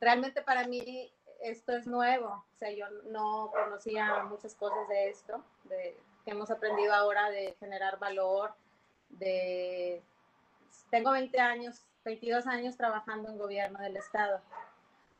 realmente 0.00 0.42
para 0.42 0.66
mí 0.66 1.12
esto 1.40 1.76
es 1.76 1.86
nuevo. 1.86 2.26
O 2.28 2.56
sea, 2.58 2.72
yo 2.72 2.86
no 3.04 3.52
conocía 3.52 4.24
muchas 4.24 4.54
cosas 4.56 4.88
de 4.88 5.10
esto, 5.10 5.44
que 5.68 6.30
hemos 6.30 6.50
aprendido 6.50 6.92
ahora 6.92 7.30
de 7.30 7.54
generar 7.60 7.98
valor, 7.98 8.54
de... 9.10 10.02
Tengo 10.90 11.12
20 11.12 11.38
años, 11.38 11.82
22 12.04 12.46
años 12.46 12.76
trabajando 12.76 13.28
en 13.28 13.38
gobierno 13.38 13.78
del 13.80 13.96
Estado. 13.96 14.40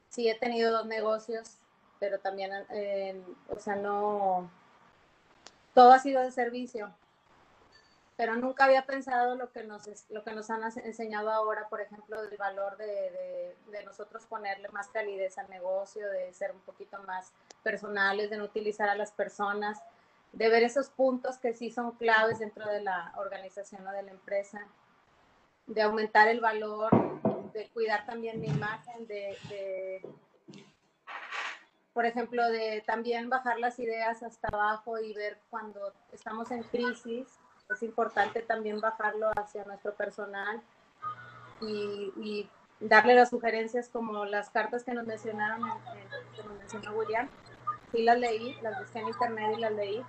Sí, 0.09 0.29
he 0.29 0.39
tenido 0.39 0.73
dos 0.73 0.87
negocios, 0.87 1.59
pero 2.01 2.19
también, 2.19 2.53
o 3.49 3.61
sea, 3.61 3.77
no... 3.77 4.51
Todo 5.75 5.93
ha 5.93 5.99
sido 5.99 6.23
de 6.23 6.31
servicio 6.31 6.95
pero 8.17 8.37
nunca 8.37 8.65
había 8.65 8.87
pensado 8.87 9.35
lo 9.35 9.51
que 9.51 9.65
nos, 9.65 9.89
lo 10.11 10.23
que 10.23 10.33
nos 10.33 10.49
han 10.51 10.63
enseñado 10.85 11.31
ahora, 11.33 11.69
por 11.69 11.81
ejemplo, 11.81 12.23
del 12.23 12.37
valor 12.37 12.77
de, 12.77 13.57
de, 13.67 13.85
nosotros 13.85 14.25
ponerle 14.27 14.69
más 14.69 14.89
calidez 14.89 15.37
al 15.37 15.51
negocio, 15.51 16.09
de 16.09 16.33
ser 16.33 16.53
un 16.53 16.61
poquito 16.61 16.99
más 17.03 17.33
personales, 17.63 18.31
de 18.31 18.37
no 18.37 18.45
utilizar 18.45 18.89
a 18.89 18.95
las 18.95 19.11
personas, 19.11 19.83
de 20.33 20.49
ver 20.49 20.63
esos 20.63 20.91
puntos 20.91 21.39
que 21.39 21.55
sí 21.55 21.71
son 21.71 21.93
claves 21.93 22.39
dentro 22.39 22.67
de 22.69 22.83
la 22.83 23.13
organización 23.17 23.87
o 23.87 23.91
de 23.91 24.03
la 24.03 24.13
empresa, 24.13 24.65
de 25.67 25.83
aumentar 25.83 26.29
el 26.29 26.41
valor, 26.41 26.91
de 27.53 27.69
cuidar 27.71 28.07
también 28.07 28.41
mi 28.41 28.49
imagen, 28.49 29.07
de, 29.09 29.37
de 29.49 30.03
por 31.95 32.07
ejemplo, 32.07 32.51
de 32.51 32.83
también 32.85 33.31
bajar 33.31 33.61
las 33.61 33.79
ideas 33.79 34.23
hasta 34.25 34.49
abajo 34.49 34.99
y 34.99 35.15
ver 35.15 35.39
cuando 35.49 35.93
estamos 36.13 36.51
en 36.51 36.65
crisis, 36.65 37.29
es 37.71 37.83
importante 37.85 38.43
también 38.43 38.81
bajarlo 38.81 39.31
hacia 39.37 39.65
nuestro 39.65 39.95
personal 39.95 40.61
y, 41.61 42.51
darle 42.81 43.15
las 43.15 43.31
sugerencias 43.31 43.89
como 43.89 44.27
las 44.27 44.51
cartas 44.51 44.83
que 44.85 44.93
nos 44.93 45.07
mencionaron, 45.07 45.63
que 46.35 46.43
nos 46.43 46.59
mencionó 46.59 46.93
William. 46.93 47.31
Sí 47.93 48.03
las 48.03 48.19
leí, 48.19 48.59
las 48.61 48.79
busqué 48.81 48.99
en 48.99 49.09
internet 49.09 49.55
y 49.57 49.61
las 49.61 49.73
leí. 49.73 50.05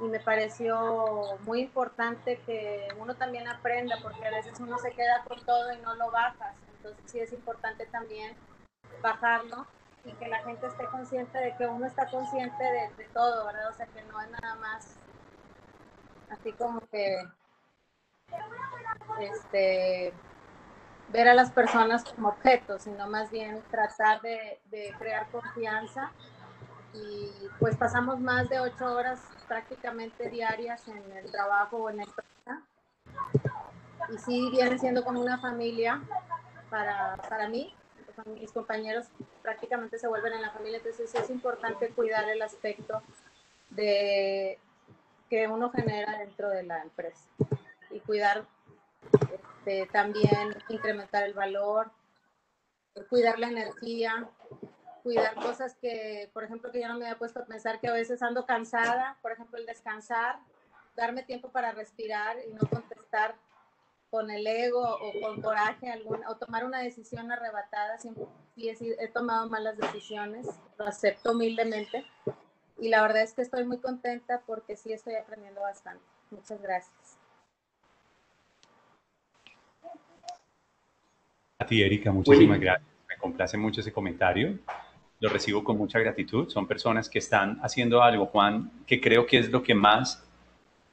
Y 0.00 0.04
me 0.04 0.20
pareció 0.20 1.38
muy 1.44 1.62
importante 1.62 2.38
que 2.46 2.86
uno 3.00 3.14
también 3.14 3.48
aprenda, 3.48 3.96
porque 4.02 4.24
a 4.24 4.30
veces 4.30 4.60
uno 4.60 4.78
se 4.78 4.92
queda 4.92 5.24
con 5.26 5.40
todo 5.40 5.72
y 5.72 5.78
no 5.78 5.94
lo 5.94 6.10
bajas. 6.12 6.54
Entonces 6.76 7.10
sí 7.10 7.18
es 7.18 7.32
importante 7.32 7.86
también 7.86 8.36
bajarlo 9.00 9.66
y 10.04 10.12
que 10.12 10.28
la 10.28 10.38
gente 10.38 10.66
esté 10.66 10.84
consciente 10.86 11.38
de 11.38 11.56
que 11.56 11.66
uno 11.66 11.86
está 11.86 12.08
consciente 12.10 12.62
de, 12.96 13.04
todo, 13.12 13.46
¿verdad? 13.46 13.70
O 13.70 13.74
sea, 13.74 13.86
que 13.86 14.02
no 14.02 14.20
es 14.20 14.30
nada 14.30 14.54
más 14.56 14.96
así 16.30 16.52
como 16.52 16.80
que 16.88 17.22
este, 19.20 20.12
ver 21.10 21.28
a 21.28 21.34
las 21.34 21.50
personas 21.50 22.04
como 22.04 22.28
objetos, 22.28 22.82
sino 22.82 23.06
más 23.06 23.30
bien 23.30 23.62
tratar 23.70 24.20
de, 24.22 24.60
crear 24.98 25.28
confianza. 25.30 26.10
Y 26.94 27.30
pues 27.58 27.76
pasamos 27.76 28.20
más 28.20 28.48
de 28.50 28.60
ocho 28.60 28.94
horas 28.94 29.20
prácticamente 29.48 30.28
diarias 30.28 30.86
en 30.88 31.12
el 31.16 31.30
trabajo 31.30 31.78
o 31.78 31.90
en 31.90 31.98
la 31.98 32.02
empresa. 32.02 32.62
Y 34.12 34.18
sí 34.18 34.50
viene 34.50 34.78
siendo 34.78 35.02
como 35.04 35.20
una 35.20 35.38
familia 35.38 36.02
para, 36.68 37.16
para 37.28 37.48
mí. 37.48 37.74
Mis 38.26 38.52
compañeros 38.52 39.06
prácticamente 39.42 39.98
se 39.98 40.08
vuelven 40.08 40.34
en 40.34 40.42
la 40.42 40.50
familia, 40.50 40.78
entonces 40.78 41.14
es 41.14 41.30
importante 41.30 41.88
cuidar 41.90 42.28
el 42.28 42.42
aspecto 42.42 43.02
de, 43.70 44.58
que 45.28 45.48
uno 45.48 45.70
genera 45.70 46.18
dentro 46.18 46.50
de 46.50 46.62
la 46.62 46.82
empresa 46.82 47.26
y 47.90 48.00
cuidar 48.00 48.44
este, 49.62 49.86
también 49.92 50.54
incrementar 50.68 51.22
el 51.22 51.34
valor, 51.34 51.90
cuidar 53.08 53.38
la 53.38 53.48
energía, 53.48 54.28
cuidar 55.02 55.34
cosas 55.36 55.76
que, 55.76 56.30
por 56.32 56.44
ejemplo, 56.44 56.70
que 56.70 56.80
yo 56.80 56.88
no 56.88 56.98
me 56.98 57.06
había 57.06 57.18
puesto 57.18 57.40
a 57.40 57.46
pensar 57.46 57.80
que 57.80 57.88
a 57.88 57.92
veces 57.92 58.22
ando 58.22 58.44
cansada, 58.44 59.18
por 59.22 59.32
ejemplo, 59.32 59.58
el 59.58 59.66
descansar, 59.66 60.38
darme 60.96 61.22
tiempo 61.22 61.50
para 61.50 61.72
respirar 61.72 62.36
y 62.46 62.52
no 62.52 62.68
contestar 62.68 63.34
con 64.12 64.30
el 64.30 64.46
ego 64.46 64.82
o 64.82 65.20
con 65.22 65.40
coraje 65.40 65.90
alguna, 65.90 66.28
o 66.28 66.36
tomar 66.36 66.66
una 66.66 66.80
decisión 66.80 67.32
arrebatada, 67.32 67.96
siempre 67.96 68.24
he, 68.58 68.74
he 68.98 69.08
tomado 69.08 69.48
malas 69.48 69.78
decisiones, 69.78 70.46
lo 70.76 70.84
acepto 70.84 71.32
humildemente, 71.32 72.04
y 72.78 72.90
la 72.90 73.00
verdad 73.00 73.22
es 73.22 73.32
que 73.32 73.40
estoy 73.40 73.64
muy 73.64 73.78
contenta 73.78 74.42
porque 74.46 74.76
sí 74.76 74.92
estoy 74.92 75.14
aprendiendo 75.14 75.62
bastante. 75.62 76.04
Muchas 76.30 76.60
gracias. 76.60 77.16
A 81.58 81.64
ti, 81.64 81.80
Erika, 81.80 82.12
muchísimas 82.12 82.60
gracias. 82.60 82.86
Me 83.08 83.16
complace 83.16 83.56
mucho 83.56 83.80
ese 83.80 83.94
comentario. 83.94 84.58
Lo 85.20 85.30
recibo 85.30 85.64
con 85.64 85.78
mucha 85.78 85.98
gratitud. 85.98 86.50
Son 86.50 86.66
personas 86.66 87.08
que 87.08 87.18
están 87.18 87.58
haciendo 87.62 88.02
algo, 88.02 88.26
Juan, 88.26 88.70
que 88.86 89.00
creo 89.00 89.24
que 89.24 89.38
es 89.38 89.48
lo 89.50 89.62
que 89.62 89.74
más 89.74 90.22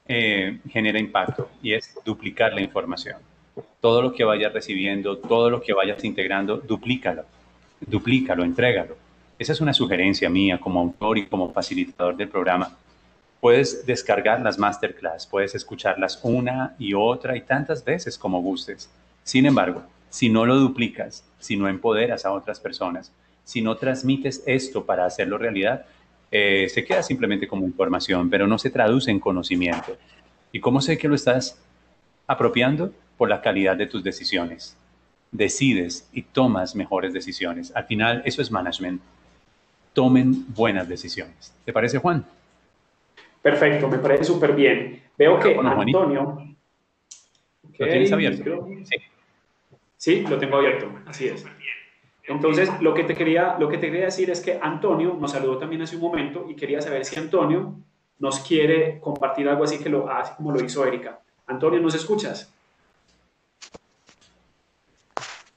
eh, 0.10 0.60
genera 0.70 1.00
impacto 1.00 1.50
y 1.64 1.72
es 1.74 1.98
duplicar 2.04 2.52
la 2.54 2.60
información. 2.60 3.16
Todo 3.80 4.02
lo 4.02 4.12
que 4.12 4.26
vayas 4.26 4.52
recibiendo, 4.52 5.18
todo 5.18 5.50
lo 5.50 5.62
que 5.62 5.74
vayas 5.74 6.04
integrando, 6.04 6.58
duplícalo, 6.58 7.24
duplícalo, 7.80 8.44
entrégalo 8.44 8.98
esa 9.40 9.54
es 9.54 9.62
una 9.62 9.74
sugerencia 9.74 10.30
mía 10.30 10.60
como 10.60 10.82
autor 10.82 11.18
y 11.18 11.26
como 11.26 11.54
facilitador 11.54 12.18
del 12.18 12.28
programa. 12.28 12.76
Puedes 13.40 13.86
descargar 13.86 14.42
las 14.42 14.60
masterclass, 14.60 15.26
puedes 15.26 15.56
escucharlas 15.56 16.20
una 16.24 16.76
y 16.78 16.94
otra 16.94 17.38
y 17.38 17.42
tantas 17.42 17.86
veces 17.86 18.18
como 18.18 18.42
gustes. 18.42 18.90
Sin 19.24 19.46
embargo, 19.46 19.84
si 20.10 20.28
no 20.28 20.46
lo 20.46 20.58
duplicas, 20.58 21.24
si 21.40 21.56
no 21.56 21.70
empoderas 21.70 22.26
a 22.26 22.34
otras 22.34 22.60
personas, 22.60 23.14
si 23.46 23.62
no 23.62 23.78
transmites 23.78 24.44
esto 24.46 24.86
para 24.86 25.06
hacerlo 25.06 25.38
realidad, 25.38 25.86
eh, 26.32 26.68
se 26.70 26.84
queda 26.84 27.04
simplemente 27.04 27.48
como 27.48 27.66
información, 27.66 28.30
pero 28.30 28.48
no 28.48 28.58
se 28.58 28.70
traduce 28.70 29.12
en 29.12 29.20
conocimiento. 29.20 29.98
¿Y 30.52 30.60
cómo 30.60 30.82
sé 30.82 30.98
que 30.98 31.08
lo 31.08 31.16
estás 31.16 31.62
apropiando? 32.28 32.94
Por 33.18 33.30
la 33.30 33.42
calidad 33.42 33.76
de 33.76 33.88
tus 33.88 34.04
decisiones. 34.04 34.78
Decides 35.32 36.10
y 36.14 36.24
tomas 36.24 36.76
mejores 36.76 37.14
decisiones. 37.14 37.76
Al 37.76 37.86
final, 37.86 38.22
eso 38.26 38.42
es 38.42 38.50
management 38.50 39.02
tomen 39.94 40.46
buenas 40.54 40.88
decisiones. 40.88 41.54
¿Te 41.66 41.74
parece, 41.74 41.98
Juan? 41.98 42.26
Perfecto, 43.42 43.88
me 43.88 43.98
parece 43.98 44.24
súper 44.24 44.54
bien. 44.54 45.04
Veo 45.18 45.40
que 45.40 45.58
Antonio... 45.58 46.46
¿Lo 47.78 47.88
tienes 47.88 48.12
abierto? 48.12 48.68
Sí. 48.84 48.96
Sí, 49.98 50.22
lo 50.22 50.38
tengo 50.38 50.58
abierto, 50.58 50.90
así 51.06 51.28
es. 51.28 51.46
Entonces, 52.30 52.70
lo 52.80 52.94
que, 52.94 53.04
te 53.04 53.16
quería, 53.16 53.58
lo 53.58 53.68
que 53.70 53.80
te 53.80 53.88
quería 53.88 54.06
decir 54.06 54.30
es 54.30 54.40
que 54.40 54.60
Antonio 54.62 55.18
nos 55.20 55.32
saludó 55.32 55.58
también 55.58 55.82
hace 55.82 55.96
un 55.96 56.04
momento 56.04 56.46
y 56.48 56.56
quería 56.56 56.80
saber 56.80 57.04
si 57.04 57.20
Antonio 57.20 57.76
nos 58.20 58.40
quiere 58.42 59.00
compartir 59.00 59.50
algo 59.50 59.64
así, 59.64 59.80
que 59.80 59.90
lo, 59.90 60.08
así 60.12 60.34
como 60.38 60.52
lo 60.52 60.64
hizo 60.64 60.86
Erika. 60.86 61.20
Antonio, 61.48 61.80
¿nos 61.80 61.96
escuchas? 61.96 62.54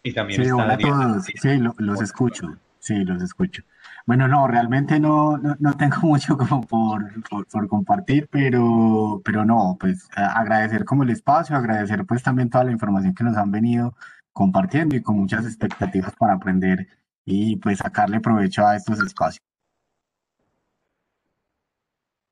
Y 0.02 0.14
también 0.14 0.42
sí, 0.42 0.50
hola 0.50 0.74
a 0.74 0.78
todos. 0.78 1.24
Sí, 1.24 1.58
los 1.76 2.00
escucho. 2.00 2.56
Sí, 2.78 3.04
los 3.04 3.22
escucho. 3.22 3.62
Bueno, 4.06 4.26
no, 4.26 4.48
realmente 4.48 4.98
no, 4.98 5.36
no, 5.36 5.76
tengo 5.76 5.96
mucho 6.02 6.38
como 6.38 6.66
por, 6.66 7.04
por, 7.50 7.68
compartir, 7.68 8.28
pero, 8.30 9.20
pero 9.22 9.44
no, 9.44 9.76
pues 9.78 10.08
agradecer 10.16 10.86
como 10.86 11.02
el 11.02 11.10
espacio, 11.10 11.54
agradecer 11.54 12.06
pues 12.06 12.22
también 12.22 12.48
toda 12.48 12.64
la 12.64 12.72
información 12.72 13.14
que 13.14 13.24
nos 13.24 13.36
han 13.36 13.50
venido 13.50 13.94
compartiendo 14.32 14.96
y 14.96 15.02
con 15.02 15.16
muchas 15.16 15.44
expectativas 15.44 16.14
para 16.16 16.34
aprender 16.34 16.86
y 17.24 17.56
pues 17.56 17.78
sacarle 17.78 18.20
provecho 18.20 18.66
a 18.66 18.76
estos 18.76 19.00
espacios. 19.00 19.42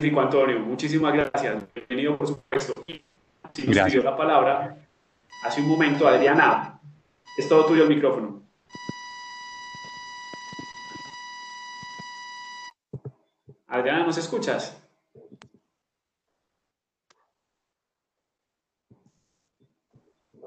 Rico 0.00 0.20
Antonio, 0.20 0.60
muchísimas 0.60 1.12
gracias. 1.12 1.62
Bienvenido, 1.74 2.16
por 2.16 2.26
supuesto. 2.26 2.72
Si 3.52 3.66
nos 3.66 3.78
pidió 3.80 4.02
la 4.02 4.16
palabra 4.16 4.76
hace 5.44 5.60
un 5.60 5.68
momento, 5.68 6.08
Adriana, 6.08 6.80
es 7.36 7.48
todo 7.48 7.66
tuyo 7.66 7.82
el 7.82 7.88
micrófono. 7.90 8.42
Adriana, 13.66 14.04
¿nos 14.04 14.16
escuchas? 14.16 14.82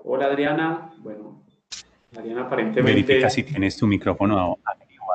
Hola 0.04 0.26
Adriana. 0.26 0.94
Bueno, 0.98 1.43
Adriana 2.18 2.44
aparentemente... 2.44 2.94
Verifica 2.94 3.30
si 3.30 3.44
tienes 3.44 3.76
tu 3.78 3.88
micrófono 3.88 4.60
activo. 4.64 5.06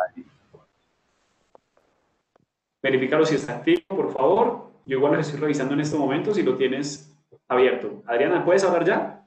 Verifícalo 2.82 3.26
si 3.26 3.34
está 3.36 3.56
activo, 3.56 3.82
por 3.88 4.12
favor. 4.12 4.70
Yo 4.86 4.96
igual 4.96 5.14
lo 5.14 5.20
estoy 5.20 5.40
revisando 5.40 5.74
en 5.74 5.80
este 5.80 5.96
momento 5.96 6.32
si 6.32 6.42
lo 6.42 6.56
tienes 6.56 7.14
abierto. 7.48 8.02
Adriana, 8.06 8.44
¿puedes 8.44 8.64
hablar 8.64 8.84
ya? 8.84 9.26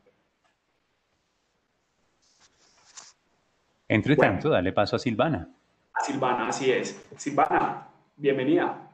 Entre 3.88 4.16
tanto, 4.16 4.50
dale 4.50 4.72
paso 4.72 4.96
a 4.96 5.00
Silvana. 5.00 5.50
A 5.94 6.04
Silvana, 6.04 6.48
así 6.48 6.72
es. 6.72 7.06
Silvana, 7.18 7.90
bienvenida. 8.16 8.90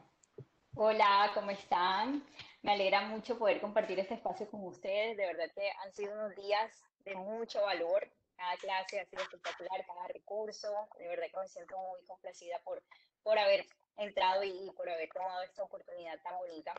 Hola, 0.74 1.30
¿cómo 1.34 1.50
están? 1.50 2.22
Me 2.62 2.72
alegra 2.72 3.08
mucho 3.08 3.38
poder 3.38 3.60
compartir 3.60 3.98
este 4.00 4.14
espacio 4.14 4.50
con 4.50 4.64
ustedes. 4.66 5.16
De 5.16 5.24
verdad 5.24 5.44
que 5.54 5.70
han 5.84 5.92
sido 5.92 6.12
unos 6.14 6.34
días 6.34 6.84
de 7.04 7.14
mucho 7.14 7.62
valor. 7.62 8.08
Cada 8.38 8.56
clase 8.56 9.00
ha 9.00 9.04
sido 9.04 9.22
espectacular, 9.22 9.84
cada 9.84 10.06
recurso. 10.08 10.88
De 10.98 11.08
verdad 11.08 11.26
que 11.32 11.40
me 11.40 11.48
siento 11.48 11.76
muy 11.76 12.00
complacida 12.06 12.58
por, 12.64 12.82
por 13.22 13.38
haber 13.38 13.66
entrado 13.96 14.44
y, 14.44 14.70
por 14.76 14.88
haber 14.88 15.08
tomado 15.10 15.42
esta 15.42 15.64
oportunidad 15.64 16.18
tan 16.22 16.38
bonita. 16.38 16.72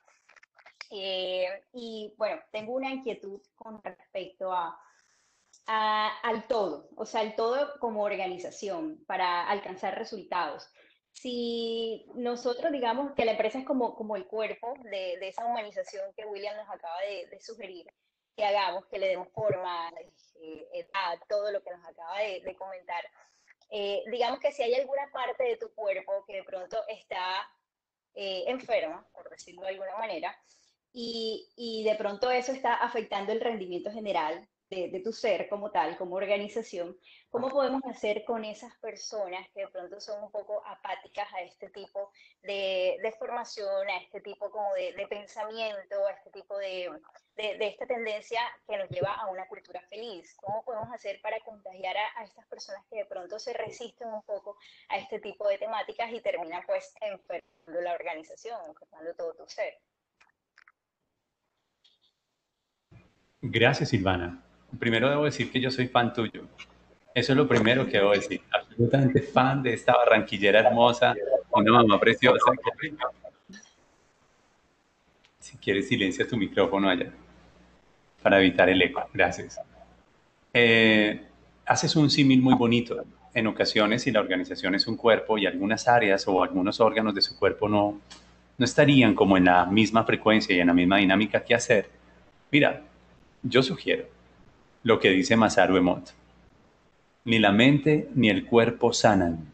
Eh, 0.89 1.47
y 1.73 2.15
bueno, 2.17 2.41
tengo 2.51 2.73
una 2.73 2.91
inquietud 2.91 3.41
con 3.55 3.83
respecto 3.83 4.51
a, 4.53 4.79
al 6.23 6.47
todo, 6.47 6.89
o 6.95 7.05
sea, 7.05 7.21
el 7.21 7.35
todo 7.35 7.77
como 7.79 8.03
organización 8.03 9.03
para 9.05 9.47
alcanzar 9.47 9.99
resultados. 9.99 10.67
Si 11.11 12.07
nosotros 12.15 12.71
digamos 12.71 13.13
que 13.13 13.25
la 13.25 13.31
empresa 13.31 13.59
es 13.59 13.65
como, 13.65 13.95
como 13.95 14.15
el 14.15 14.25
cuerpo 14.25 14.73
de, 14.83 15.17
de 15.19 15.27
esa 15.27 15.45
humanización 15.45 16.11
que 16.15 16.25
William 16.25 16.55
nos 16.55 16.69
acaba 16.69 16.99
de, 17.01 17.39
sugerir, 17.41 17.85
que 18.39 18.45
hagamos, 18.45 18.85
que 18.85 18.97
le 18.97 19.09
demos 19.09 19.27
forma, 19.33 19.91
eh, 20.41 20.67
edad, 20.73 21.19
todo 21.27 21.51
lo 21.51 21.61
que 21.61 21.71
nos 21.71 21.85
acaba 21.85 22.19
de, 22.19 22.55
comentar, 22.55 23.03
eh, 23.69 24.01
digamos 24.09 24.39
que 24.39 24.53
si 24.53 24.63
hay 24.63 24.75
alguna 24.75 25.11
parte 25.11 25.43
de 25.43 25.57
tu 25.57 25.75
cuerpo 25.75 26.23
que 26.25 26.37
de 26.37 26.43
pronto 26.43 26.77
está 26.87 27.51
eh, 28.13 28.45
enferma, 28.47 29.05
por 29.11 29.29
decirlo 29.29 29.63
de 29.63 29.71
alguna 29.71 29.97
manera, 29.97 30.41
y, 30.93 31.49
y, 31.57 31.83
de 31.83 31.95
pronto 31.95 32.31
eso 32.31 32.53
está 32.53 32.75
afectando 32.75 33.33
el 33.33 33.41
rendimiento 33.41 33.91
general 33.91 34.47
de, 34.69 35.01
tu 35.03 35.11
ser 35.11 35.49
como 35.49 35.71
tal, 35.71 35.97
como 35.97 36.15
organización, 36.15 36.95
¿cómo 37.29 37.49
podemos 37.49 37.81
hacer 37.85 38.23
con 38.23 38.45
esas 38.45 38.75
personas 38.77 39.47
que 39.49 39.61
de 39.61 39.67
pronto 39.67 39.99
son 39.99 40.23
un 40.23 40.31
poco 40.31 40.63
apáticas 40.65 41.27
a 41.33 41.41
este 41.41 41.69
tipo 41.69 42.11
de, 42.43 42.97
de 43.01 43.11
formación, 43.13 43.89
a 43.89 43.97
este 43.97 44.21
tipo 44.21 44.51
como 44.51 44.71
de, 44.75 44.93
de 44.93 45.07
pensamiento, 45.07 46.05
a 46.07 46.11
este 46.11 46.29
tipo 46.29 46.57
de, 46.57 46.89
de, 47.35 47.67
esta 47.67 47.87
tendencia 47.87 48.41
que 48.67 48.77
nos 48.77 48.89
lleva 48.89 49.13
a 49.15 49.27
una 49.27 49.47
cultura 49.47 49.81
feliz? 49.89 50.35
¿Cómo 50.35 50.63
podemos 50.63 50.93
hacer 50.93 51.19
para 51.21 51.39
contagiar 51.39 51.97
a, 51.97 52.19
a, 52.19 52.23
estas 52.23 52.45
personas 52.45 52.83
que 52.91 52.97
de 52.97 53.05
pronto 53.05 53.39
se 53.39 53.53
resisten 53.53 54.07
un 54.07 54.21
poco 54.23 54.57
a 54.89 54.97
este 54.97 55.19
tipo 55.19 55.47
de 55.47 55.57
temáticas 55.57 56.11
y 56.11 56.21
terminan 56.21 56.63
pues 56.67 56.93
enfermando 57.01 57.81
la 57.81 57.93
organización, 57.93 58.59
enfermando 58.67 59.15
todo 59.15 59.33
tu 59.33 59.47
ser? 59.47 59.79
Gracias, 63.41 63.89
Silvana 63.89 64.45
primero 64.77 65.09
debo 65.09 65.25
decir 65.25 65.51
que 65.51 65.59
yo 65.59 65.71
soy 65.71 65.87
fan 65.87 66.13
tuyo. 66.13 66.43
Eso 67.13 67.33
es 67.33 67.37
lo 67.37 67.47
primero 67.47 67.85
que 67.85 67.93
debo 67.93 68.11
decir. 68.11 68.41
Absolutamente 68.51 69.21
fan 69.21 69.63
de 69.63 69.73
esta 69.73 69.93
barranquillera 69.93 70.59
hermosa, 70.59 71.15
una 71.51 71.71
mamá 71.71 71.99
preciosa. 71.99 72.51
Si 75.39 75.57
quieres, 75.57 75.87
silencia 75.87 76.27
tu 76.27 76.37
micrófono 76.37 76.89
allá 76.89 77.11
para 78.21 78.39
evitar 78.39 78.69
el 78.69 78.81
eco. 78.81 79.03
Gracias. 79.13 79.59
Eh, 80.53 81.21
haces 81.65 81.95
un 81.95 82.09
símil 82.09 82.41
muy 82.41 82.53
bonito. 82.53 83.03
En 83.33 83.47
ocasiones, 83.47 84.03
si 84.03 84.11
la 84.11 84.19
organización 84.19 84.75
es 84.75 84.87
un 84.87 84.97
cuerpo 84.97 85.37
y 85.37 85.45
algunas 85.45 85.87
áreas 85.87 86.27
o 86.27 86.43
algunos 86.43 86.79
órganos 86.79 87.15
de 87.15 87.21
su 87.21 87.37
cuerpo 87.37 87.69
no, 87.69 87.99
no 88.57 88.65
estarían 88.65 89.15
como 89.15 89.37
en 89.37 89.45
la 89.45 89.65
misma 89.65 90.03
frecuencia 90.03 90.55
y 90.55 90.59
en 90.59 90.67
la 90.67 90.73
misma 90.73 90.97
dinámica 90.97 91.43
que 91.43 91.55
hacer, 91.55 91.89
mira, 92.51 92.81
yo 93.43 93.63
sugiero 93.63 94.18
lo 94.83 94.99
que 94.99 95.09
dice 95.09 95.35
Masaru 95.35 95.77
Emoto. 95.77 96.11
Ni 97.25 97.39
la 97.39 97.51
mente 97.51 98.09
ni 98.15 98.29
el 98.29 98.45
cuerpo 98.45 98.93
sanan 98.93 99.51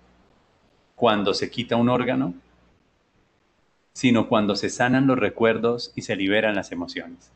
cuando 0.96 1.34
se 1.34 1.50
quita 1.50 1.75
un 1.75 1.89
órgano, 1.89 2.34
sino 3.94 4.27
cuando 4.27 4.55
se 4.55 4.70
sanan 4.70 5.08
los 5.08 5.17
recuerdos 5.17 5.91
y 5.96 6.03
se 6.03 6.15
liberan 6.15 6.55
las 6.55 6.72
emociones. 6.72 7.32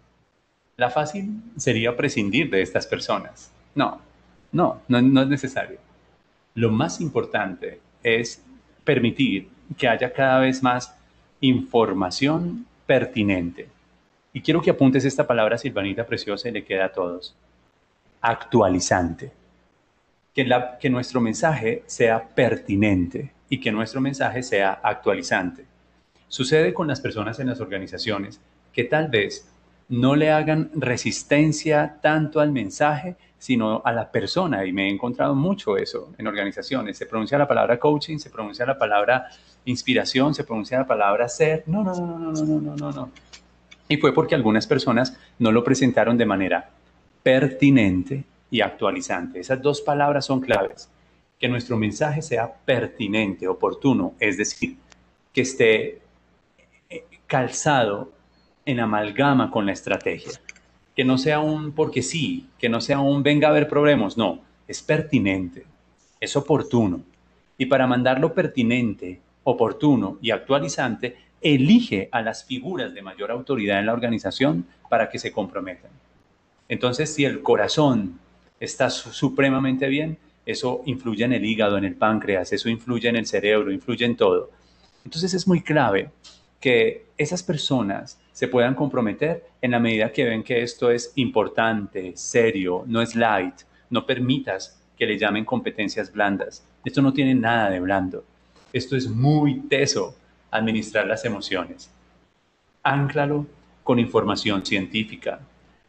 La 0.77 0.89
fácil 0.89 1.41
sería 1.57 1.95
prescindir 1.97 2.49
de 2.49 2.61
estas 2.61 2.87
personas. 2.87 3.51
No, 3.75 4.01
no, 4.51 4.81
no, 4.87 5.01
no 5.01 5.21
es 5.21 5.27
necesario. 5.27 5.79
Lo 6.55 6.71
más 6.71 7.01
importante 7.01 7.81
es 8.03 8.43
permitir 8.83 9.49
que 9.77 9.87
haya 9.87 10.13
cada 10.13 10.39
vez 10.39 10.63
más 10.63 10.95
información 11.41 12.65
pertinente. 12.85 13.67
Y 14.31 14.41
quiero 14.41 14.61
que 14.61 14.71
apuntes 14.71 15.05
esta 15.05 15.27
palabra, 15.27 15.57
Silvanita 15.57 16.05
Preciosa, 16.05 16.49
y 16.49 16.51
le 16.51 16.63
queda 16.63 16.85
a 16.85 16.91
todos 16.91 17.35
actualizante. 18.21 19.31
Que, 20.33 20.45
la, 20.45 20.77
que 20.77 20.89
nuestro 20.89 21.19
mensaje 21.19 21.83
sea 21.85 22.29
pertinente 22.29 23.33
y 23.49 23.59
que 23.59 23.71
nuestro 23.71 23.99
mensaje 23.99 24.43
sea 24.43 24.79
actualizante. 24.83 25.65
Sucede 26.27 26.73
con 26.73 26.87
las 26.87 27.01
personas 27.01 27.39
en 27.39 27.47
las 27.47 27.59
organizaciones 27.59 28.39
que 28.71 28.83
tal 28.83 29.09
vez 29.09 29.49
no 29.89 30.15
le 30.15 30.31
hagan 30.31 30.69
resistencia 30.75 31.97
tanto 32.01 32.39
al 32.39 32.51
mensaje, 32.51 33.15
sino 33.39 33.81
a 33.83 33.91
la 33.91 34.11
persona. 34.11 34.65
Y 34.65 34.71
me 34.71 34.87
he 34.87 34.89
encontrado 34.89 35.33
mucho 35.33 35.75
eso 35.77 36.13
en 36.17 36.27
organizaciones. 36.27 36.97
Se 36.97 37.07
pronuncia 37.07 37.37
la 37.37 37.47
palabra 37.47 37.79
coaching, 37.79 38.19
se 38.19 38.29
pronuncia 38.29 38.65
la 38.65 38.77
palabra 38.77 39.27
inspiración, 39.65 40.35
se 40.35 40.43
pronuncia 40.43 40.77
la 40.77 40.85
palabra 40.85 41.27
ser. 41.27 41.63
No, 41.65 41.83
no, 41.83 41.95
no, 41.95 42.19
no, 42.19 42.31
no, 42.31 42.61
no, 42.61 42.75
no, 42.75 42.91
no. 42.91 43.11
Y 43.87 43.97
fue 43.97 44.13
porque 44.13 44.35
algunas 44.35 44.67
personas 44.67 45.17
no 45.39 45.51
lo 45.51 45.63
presentaron 45.63 46.15
de 46.15 46.25
manera 46.27 46.69
pertinente 47.23 48.23
y 48.51 48.61
actualizante. 48.61 49.39
Esas 49.39 49.61
dos 49.61 49.81
palabras 49.81 50.25
son 50.25 50.41
claves. 50.41 50.89
Que 51.39 51.47
nuestro 51.47 51.77
mensaje 51.77 52.21
sea 52.21 52.53
pertinente, 52.65 53.47
oportuno, 53.47 54.13
es 54.19 54.37
decir, 54.37 54.77
que 55.33 55.41
esté 55.41 56.01
eh, 56.89 57.05
calzado 57.27 58.11
en 58.65 58.79
amalgama 58.79 59.51
con 59.51 59.65
la 59.65 59.71
estrategia. 59.71 60.33
Que 60.95 61.05
no 61.05 61.17
sea 61.17 61.39
un 61.39 61.71
porque 61.71 62.01
sí, 62.01 62.49
que 62.57 62.69
no 62.69 62.81
sea 62.81 62.99
un 62.99 63.23
venga 63.23 63.47
a 63.47 63.51
haber 63.51 63.67
problemas, 63.67 64.17
no, 64.17 64.41
es 64.67 64.81
pertinente, 64.83 65.65
es 66.19 66.35
oportuno. 66.35 67.01
Y 67.57 67.67
para 67.67 67.87
mandarlo 67.87 68.33
pertinente, 68.33 69.21
oportuno 69.43 70.17
y 70.21 70.31
actualizante, 70.31 71.17
elige 71.41 72.09
a 72.11 72.21
las 72.21 72.43
figuras 72.43 72.93
de 72.93 73.01
mayor 73.01 73.31
autoridad 73.31 73.79
en 73.79 73.85
la 73.85 73.93
organización 73.93 74.65
para 74.89 75.09
que 75.09 75.19
se 75.19 75.31
comprometan. 75.31 75.91
Entonces, 76.69 77.13
si 77.13 77.25
el 77.25 77.41
corazón 77.41 78.19
está 78.59 78.89
supremamente 78.89 79.87
bien, 79.87 80.17
eso 80.45 80.81
influye 80.85 81.25
en 81.25 81.33
el 81.33 81.45
hígado, 81.45 81.77
en 81.77 81.85
el 81.85 81.95
páncreas, 81.95 82.53
eso 82.53 82.69
influye 82.69 83.09
en 83.09 83.17
el 83.17 83.25
cerebro, 83.25 83.71
influye 83.71 84.05
en 84.05 84.15
todo. 84.15 84.51
Entonces 85.05 85.33
es 85.33 85.47
muy 85.47 85.61
clave 85.61 86.09
que 86.59 87.05
esas 87.17 87.43
personas 87.43 88.19
se 88.31 88.47
puedan 88.47 88.75
comprometer 88.75 89.45
en 89.61 89.71
la 89.71 89.79
medida 89.79 90.11
que 90.11 90.25
ven 90.25 90.43
que 90.43 90.61
esto 90.61 90.91
es 90.91 91.11
importante, 91.15 92.13
serio, 92.15 92.83
no 92.87 93.01
es 93.01 93.15
light, 93.15 93.55
no 93.89 94.05
permitas 94.05 94.79
que 94.97 95.05
le 95.05 95.17
llamen 95.17 95.45
competencias 95.45 96.11
blandas. 96.11 96.65
Esto 96.83 97.01
no 97.01 97.13
tiene 97.13 97.35
nada 97.35 97.69
de 97.69 97.79
blando. 97.79 98.23
Esto 98.73 98.95
es 98.95 99.07
muy 99.07 99.61
teso, 99.61 100.15
administrar 100.51 101.07
las 101.07 101.25
emociones. 101.25 101.89
Ánclalo 102.83 103.45
con 103.83 103.99
información 103.99 104.65
científica, 104.65 105.39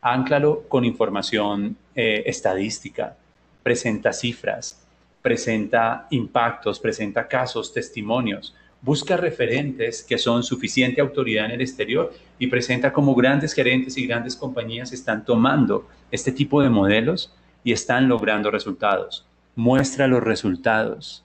Ánclalo 0.03 0.63
con 0.69 0.85
información 0.85 1.77
eh, 1.95 2.23
estadística, 2.27 3.17
presenta 3.63 4.13
cifras, 4.13 4.87
presenta 5.23 6.07
impactos, 6.11 6.81
presenta 6.81 7.29
casos, 7.29 7.73
testimonios, 7.73 8.55
busca 8.83 9.17
referentes 9.17 10.03
que 10.03 10.17
son 10.17 10.43
suficiente 10.43 11.01
autoridad 11.01 11.47
en 11.47 11.51
el 11.53 11.61
exterior 11.61 12.15
y 12.39 12.47
presenta 12.47 12.93
cómo 12.93 13.15
grandes 13.15 13.53
gerentes 13.53 13.97
y 13.99 14.07
grandes 14.07 14.37
compañías 14.37 14.93
están 14.93 15.25
tomando 15.25 15.87
este 16.11 16.33
tipo 16.33 16.63
de 16.63 16.71
modelos 16.71 17.35
y 17.63 17.73
están 17.73 18.09
logrando 18.09 18.51
resultados. 18.51 19.27
Muestra 19.55 20.07
los 20.07 20.23
resultados 20.23 21.25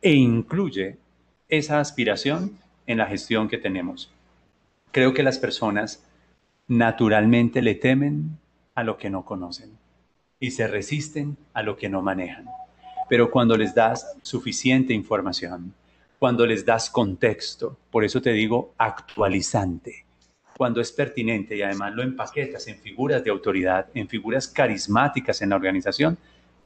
e 0.00 0.12
incluye 0.12 0.96
esa 1.48 1.78
aspiración 1.78 2.58
en 2.86 2.98
la 2.98 3.06
gestión 3.06 3.48
que 3.48 3.58
tenemos. 3.58 4.10
Creo 4.90 5.14
que 5.14 5.22
las 5.22 5.38
personas 5.38 6.04
naturalmente 6.78 7.60
le 7.60 7.74
temen 7.74 8.38
a 8.74 8.82
lo 8.82 8.96
que 8.96 9.10
no 9.10 9.24
conocen 9.24 9.76
y 10.40 10.52
se 10.52 10.66
resisten 10.66 11.36
a 11.52 11.62
lo 11.62 11.76
que 11.76 11.90
no 11.90 12.00
manejan. 12.00 12.46
Pero 13.08 13.30
cuando 13.30 13.56
les 13.58 13.74
das 13.74 14.16
suficiente 14.22 14.94
información, 14.94 15.74
cuando 16.18 16.46
les 16.46 16.64
das 16.64 16.88
contexto, 16.88 17.76
por 17.90 18.04
eso 18.04 18.22
te 18.22 18.32
digo 18.32 18.72
actualizante, 18.78 20.06
cuando 20.56 20.80
es 20.80 20.92
pertinente 20.92 21.56
y 21.56 21.62
además 21.62 21.94
lo 21.94 22.02
empaquetas 22.02 22.66
en 22.68 22.78
figuras 22.78 23.22
de 23.22 23.30
autoridad, 23.30 23.88
en 23.92 24.08
figuras 24.08 24.48
carismáticas 24.48 25.42
en 25.42 25.50
la 25.50 25.56
organización, 25.56 26.16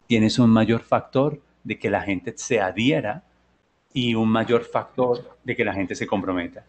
tienes 0.06 0.38
un 0.38 0.50
mayor 0.50 0.82
factor 0.82 1.40
de 1.64 1.78
que 1.80 1.90
la 1.90 2.02
gente 2.02 2.32
se 2.36 2.60
adhiera 2.60 3.24
y 3.92 4.14
un 4.14 4.28
mayor 4.28 4.64
factor 4.64 5.36
de 5.42 5.56
que 5.56 5.64
la 5.64 5.72
gente 5.72 5.96
se 5.96 6.06
comprometa. 6.06 6.64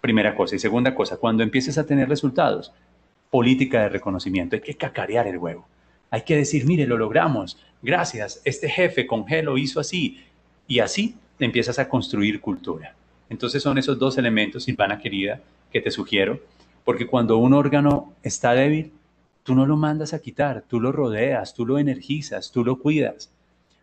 Primera 0.00 0.34
cosa. 0.34 0.56
Y 0.56 0.58
segunda 0.58 0.94
cosa, 0.94 1.16
cuando 1.16 1.42
empieces 1.42 1.78
a 1.78 1.86
tener 1.86 2.08
resultados, 2.08 2.72
política 3.30 3.82
de 3.82 3.88
reconocimiento. 3.90 4.56
Hay 4.56 4.62
que 4.62 4.74
cacarear 4.74 5.26
el 5.26 5.38
huevo. 5.38 5.66
Hay 6.10 6.22
que 6.22 6.36
decir, 6.36 6.64
mire, 6.66 6.86
lo 6.86 6.96
logramos. 6.96 7.58
gracias, 7.82 8.40
este 8.44 8.68
jefe 8.68 9.06
con 9.06 9.24
G 9.24 9.60
hizo 9.60 9.80
así. 9.80 10.24
Y 10.66 10.80
así 10.80 11.16
empiezas 11.38 11.78
a 11.78 11.88
construir 11.88 12.40
cultura. 12.40 12.94
Entonces 13.28 13.62
son 13.62 13.78
esos 13.78 13.98
dos 13.98 14.18
elementos, 14.18 14.64
Silvana 14.64 14.98
querida, 14.98 15.40
que 15.70 15.80
te 15.80 15.90
sugiero, 15.90 16.40
porque 16.84 17.06
cuando 17.06 17.36
un 17.36 17.52
órgano 17.52 18.14
está 18.22 18.54
débil, 18.54 18.92
tú 19.42 19.54
no 19.54 19.66
lo 19.66 19.76
mandas 19.76 20.14
a 20.14 20.20
quitar, 20.20 20.64
tú 20.66 20.80
lo 20.80 20.92
rodeas, 20.92 21.54
tú 21.54 21.66
lo 21.66 21.78
energizas, 21.78 22.50
tú 22.50 22.64
lo 22.64 22.78
cuidas, 22.78 23.30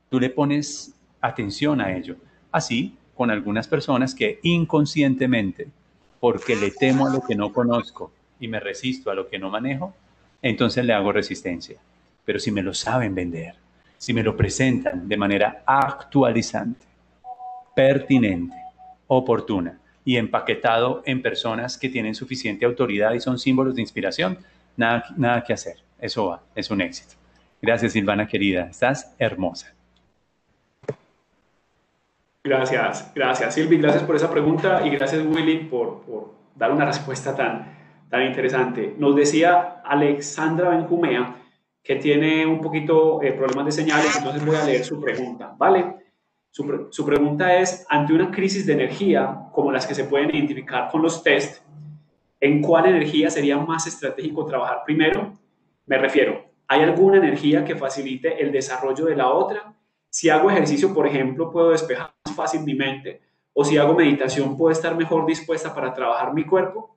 tú 0.09 0.19
le 0.19 0.29
pones 0.29 0.95
atención 1.21 1.79
a 1.81 1.95
ello. 1.95 2.15
Así 2.51 2.97
con 3.15 3.31
algunas 3.31 3.67
personas 3.67 4.13
que 4.13 4.39
inconscientemente, 4.43 5.67
porque 6.19 6.55
le 6.55 6.71
temo 6.71 7.07
a 7.07 7.13
lo 7.13 7.21
que 7.21 7.35
no 7.35 7.51
conozco 7.51 8.11
y 8.39 8.47
me 8.47 8.59
resisto 8.59 9.11
a 9.11 9.15
lo 9.15 9.27
que 9.27 9.39
no 9.39 9.49
manejo, 9.49 9.93
entonces 10.41 10.85
le 10.85 10.93
hago 10.93 11.11
resistencia. 11.11 11.77
Pero 12.23 12.39
si 12.39 12.51
me 12.51 12.63
lo 12.63 12.73
saben 12.73 13.15
vender, 13.15 13.55
si 13.97 14.13
me 14.13 14.23
lo 14.23 14.35
presentan 14.35 15.07
de 15.07 15.17
manera 15.17 15.63
actualizante, 15.65 16.85
pertinente, 17.75 18.55
oportuna 19.07 19.79
y 20.03 20.17
empaquetado 20.17 21.01
en 21.05 21.21
personas 21.21 21.77
que 21.77 21.89
tienen 21.89 22.15
suficiente 22.15 22.65
autoridad 22.65 23.13
y 23.13 23.19
son 23.19 23.39
símbolos 23.39 23.75
de 23.75 23.81
inspiración, 23.81 24.39
nada, 24.77 25.05
nada 25.17 25.43
que 25.43 25.53
hacer. 25.53 25.77
Eso 25.99 26.27
va, 26.27 26.43
es 26.55 26.69
un 26.69 26.81
éxito. 26.81 27.15
Gracias, 27.61 27.93
Silvana 27.93 28.27
querida. 28.27 28.67
Estás 28.69 29.13
hermosa. 29.17 29.73
Gracias, 32.45 33.11
gracias 33.15 33.55
Silvi, 33.55 33.77
gracias 33.77 34.03
por 34.03 34.15
esa 34.15 34.29
pregunta 34.29 34.85
y 34.85 34.91
gracias 34.91 35.25
Willy 35.25 35.65
por, 35.65 36.01
por 36.01 36.35
dar 36.53 36.71
una 36.71 36.85
respuesta 36.85 37.35
tan, 37.35 37.75
tan 38.07 38.21
interesante. 38.21 38.93
Nos 38.99 39.15
decía 39.15 39.81
Alexandra 39.83 40.69
Benjumea 40.69 41.37
que 41.81 41.95
tiene 41.95 42.45
un 42.45 42.61
poquito 42.61 43.19
eh, 43.23 43.31
problemas 43.31 43.65
de 43.65 43.71
señales, 43.71 44.15
entonces 44.15 44.45
voy 44.45 44.55
a 44.55 44.63
leer 44.63 44.85
su 44.85 45.01
pregunta, 45.01 45.55
¿vale? 45.57 45.95
Su, 46.51 46.87
su, 46.91 47.03
pregunta 47.03 47.57
es, 47.57 47.83
ante 47.89 48.13
una 48.13 48.29
crisis 48.29 48.67
de 48.67 48.73
energía 48.73 49.49
como 49.51 49.71
las 49.71 49.87
que 49.87 49.95
se 49.95 50.03
pueden 50.03 50.29
identificar 50.29 50.91
con 50.91 51.01
los 51.01 51.23
test, 51.23 51.63
¿en 52.39 52.61
cuál 52.61 52.85
energía 52.85 53.31
sería 53.31 53.57
más 53.57 53.87
estratégico 53.87 54.45
trabajar 54.45 54.83
primero? 54.85 55.33
Me 55.87 55.97
refiero, 55.97 56.45
¿hay 56.67 56.81
alguna 56.81 57.17
energía 57.17 57.65
que 57.65 57.75
facilite 57.75 58.39
el 58.39 58.51
desarrollo 58.51 59.05
de 59.05 59.15
la 59.15 59.29
otra? 59.29 59.74
Si 60.15 60.29
hago 60.29 60.49
ejercicio, 60.49 60.93
por 60.93 61.05
ejemplo, 61.05 61.51
puedo 61.51 61.71
despejar 61.71 62.13
más 62.23 62.33
fácil 62.33 62.61
mi 62.61 62.73
mente, 62.73 63.21
o 63.51 63.65
si 63.65 63.77
hago 63.77 63.93
meditación, 63.93 64.55
puedo 64.55 64.71
estar 64.71 64.95
mejor 64.95 65.25
dispuesta 65.25 65.75
para 65.75 65.93
trabajar 65.93 66.33
mi 66.33 66.45
cuerpo. 66.45 66.95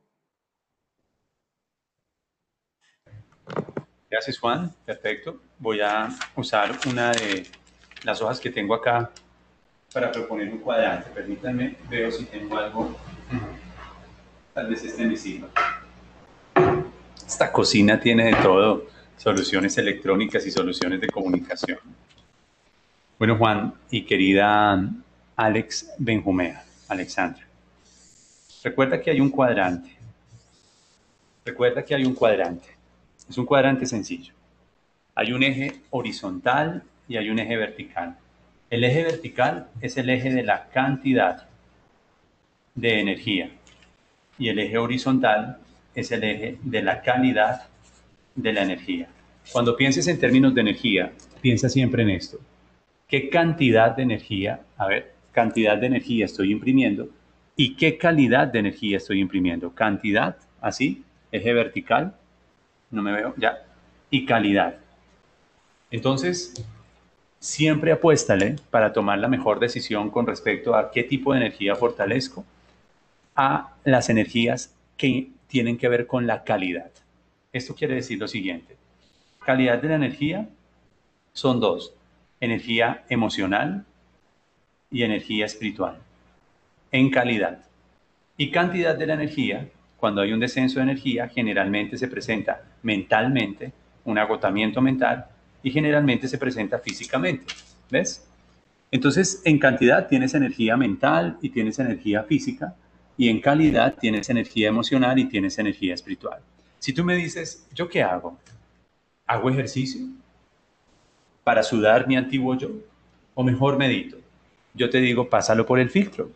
Gracias, 4.08 4.38
Juan. 4.38 4.72
Perfecto. 4.84 5.40
Voy 5.58 5.80
a 5.80 6.10
usar 6.36 6.78
una 6.88 7.10
de 7.10 7.44
las 8.04 8.22
hojas 8.22 8.38
que 8.38 8.50
tengo 8.50 8.72
acá 8.72 9.10
para 9.92 10.12
proponer 10.12 10.52
un 10.52 10.58
cuadrante. 10.58 11.10
Permítanme, 11.10 11.74
veo 11.90 12.12
si 12.12 12.24
tengo 12.24 12.56
algo. 12.56 12.96
Tal 14.54 14.68
vez 14.68 14.84
esté 14.84 15.02
encima. 15.02 15.48
Esta 17.26 17.50
cocina 17.50 17.98
tiene 17.98 18.26
de 18.26 18.36
todo, 18.36 18.86
soluciones 19.16 19.76
electrónicas 19.76 20.46
y 20.46 20.52
soluciones 20.52 21.00
de 21.00 21.08
comunicación. 21.08 21.80
Bueno, 23.18 23.36
Juan 23.36 23.74
y 23.90 24.02
querida 24.02 24.80
Alex 25.34 25.92
Benjumea, 25.98 26.62
Alexandra, 26.86 27.44
recuerda 28.62 29.00
que 29.00 29.10
hay 29.10 29.20
un 29.20 29.28
cuadrante. 29.28 29.90
Recuerda 31.44 31.84
que 31.84 31.96
hay 31.96 32.04
un 32.04 32.14
cuadrante. 32.14 32.68
Es 33.28 33.36
un 33.36 33.44
cuadrante 33.44 33.86
sencillo. 33.86 34.32
Hay 35.16 35.32
un 35.32 35.42
eje 35.42 35.80
horizontal 35.90 36.84
y 37.08 37.16
hay 37.16 37.28
un 37.28 37.40
eje 37.40 37.56
vertical. 37.56 38.16
El 38.70 38.84
eje 38.84 39.02
vertical 39.02 39.66
es 39.80 39.96
el 39.96 40.10
eje 40.10 40.30
de 40.32 40.44
la 40.44 40.68
cantidad 40.68 41.48
de 42.76 43.00
energía 43.00 43.50
y 44.38 44.48
el 44.48 44.60
eje 44.60 44.78
horizontal 44.78 45.58
es 45.96 46.12
el 46.12 46.22
eje 46.22 46.58
de 46.62 46.82
la 46.82 47.02
calidad 47.02 47.66
de 48.36 48.52
la 48.52 48.62
energía. 48.62 49.08
Cuando 49.50 49.76
pienses 49.76 50.06
en 50.06 50.20
términos 50.20 50.54
de 50.54 50.60
energía, 50.60 51.12
piensa 51.40 51.68
siempre 51.68 52.04
en 52.04 52.10
esto 52.10 52.38
qué 53.08 53.30
cantidad 53.30 53.96
de 53.96 54.02
energía, 54.02 54.60
a 54.76 54.86
ver, 54.86 55.14
cantidad 55.32 55.78
de 55.78 55.86
energía 55.86 56.26
estoy 56.26 56.52
imprimiendo 56.52 57.08
y 57.56 57.74
qué 57.74 57.96
calidad 57.98 58.48
de 58.48 58.60
energía 58.60 58.98
estoy 58.98 59.20
imprimiendo. 59.20 59.74
Cantidad, 59.74 60.36
así, 60.60 61.02
eje 61.32 61.52
vertical, 61.54 62.14
no 62.90 63.02
me 63.02 63.12
veo, 63.12 63.34
ya, 63.36 63.64
y 64.10 64.26
calidad. 64.26 64.76
Entonces, 65.90 66.54
siempre 67.40 67.92
apuéstale 67.92 68.56
para 68.70 68.92
tomar 68.92 69.18
la 69.18 69.28
mejor 69.28 69.58
decisión 69.58 70.10
con 70.10 70.26
respecto 70.26 70.76
a 70.76 70.90
qué 70.90 71.02
tipo 71.02 71.32
de 71.32 71.40
energía 71.40 71.74
fortalezco, 71.74 72.44
a 73.34 73.74
las 73.84 74.10
energías 74.10 74.74
que 74.96 75.30
tienen 75.46 75.78
que 75.78 75.88
ver 75.88 76.06
con 76.06 76.26
la 76.26 76.44
calidad. 76.44 76.90
Esto 77.52 77.74
quiere 77.74 77.94
decir 77.94 78.18
lo 78.18 78.28
siguiente. 78.28 78.76
Calidad 79.44 79.80
de 79.80 79.88
la 79.88 79.94
energía 79.94 80.48
son 81.32 81.60
dos 81.60 81.94
energía 82.40 83.04
emocional 83.08 83.84
y 84.90 85.02
energía 85.02 85.46
espiritual 85.46 85.98
en 86.92 87.10
calidad. 87.10 87.64
Y 88.36 88.50
cantidad 88.50 88.96
de 88.96 89.06
la 89.06 89.14
energía, 89.14 89.68
cuando 89.96 90.20
hay 90.20 90.32
un 90.32 90.40
descenso 90.40 90.78
de 90.78 90.84
energía, 90.84 91.28
generalmente 91.28 91.98
se 91.98 92.08
presenta 92.08 92.62
mentalmente, 92.82 93.72
un 94.04 94.18
agotamiento 94.18 94.80
mental, 94.80 95.26
y 95.62 95.70
generalmente 95.70 96.28
se 96.28 96.38
presenta 96.38 96.78
físicamente. 96.78 97.46
¿Ves? 97.90 98.26
Entonces, 98.90 99.42
en 99.44 99.58
cantidad 99.58 100.08
tienes 100.08 100.34
energía 100.34 100.76
mental 100.76 101.36
y 101.42 101.50
tienes 101.50 101.78
energía 101.78 102.22
física, 102.22 102.74
y 103.16 103.28
en 103.28 103.40
calidad 103.40 103.96
tienes 103.98 104.30
energía 104.30 104.68
emocional 104.68 105.18
y 105.18 105.24
tienes 105.24 105.58
energía 105.58 105.94
espiritual. 105.94 106.40
Si 106.78 106.92
tú 106.92 107.04
me 107.04 107.16
dices, 107.16 107.66
¿yo 107.74 107.88
qué 107.88 108.02
hago? 108.02 108.38
¿Hago 109.26 109.50
ejercicio? 109.50 110.06
Para 111.48 111.62
sudar 111.62 112.06
mi 112.06 112.14
antiguo 112.14 112.54
yo? 112.58 112.68
¿O 113.34 113.42
mejor 113.42 113.78
medito? 113.78 114.18
Yo 114.74 114.90
te 114.90 114.98
digo, 114.98 115.30
pásalo 115.30 115.64
por 115.64 115.78
el 115.78 115.88
filtro. 115.88 116.28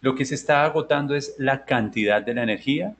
Lo 0.00 0.14
que 0.14 0.24
se 0.24 0.34
está 0.34 0.64
agotando 0.64 1.14
es 1.14 1.34
la 1.36 1.66
cantidad 1.66 2.22
de 2.22 2.32
la 2.32 2.44
energía, 2.44 2.94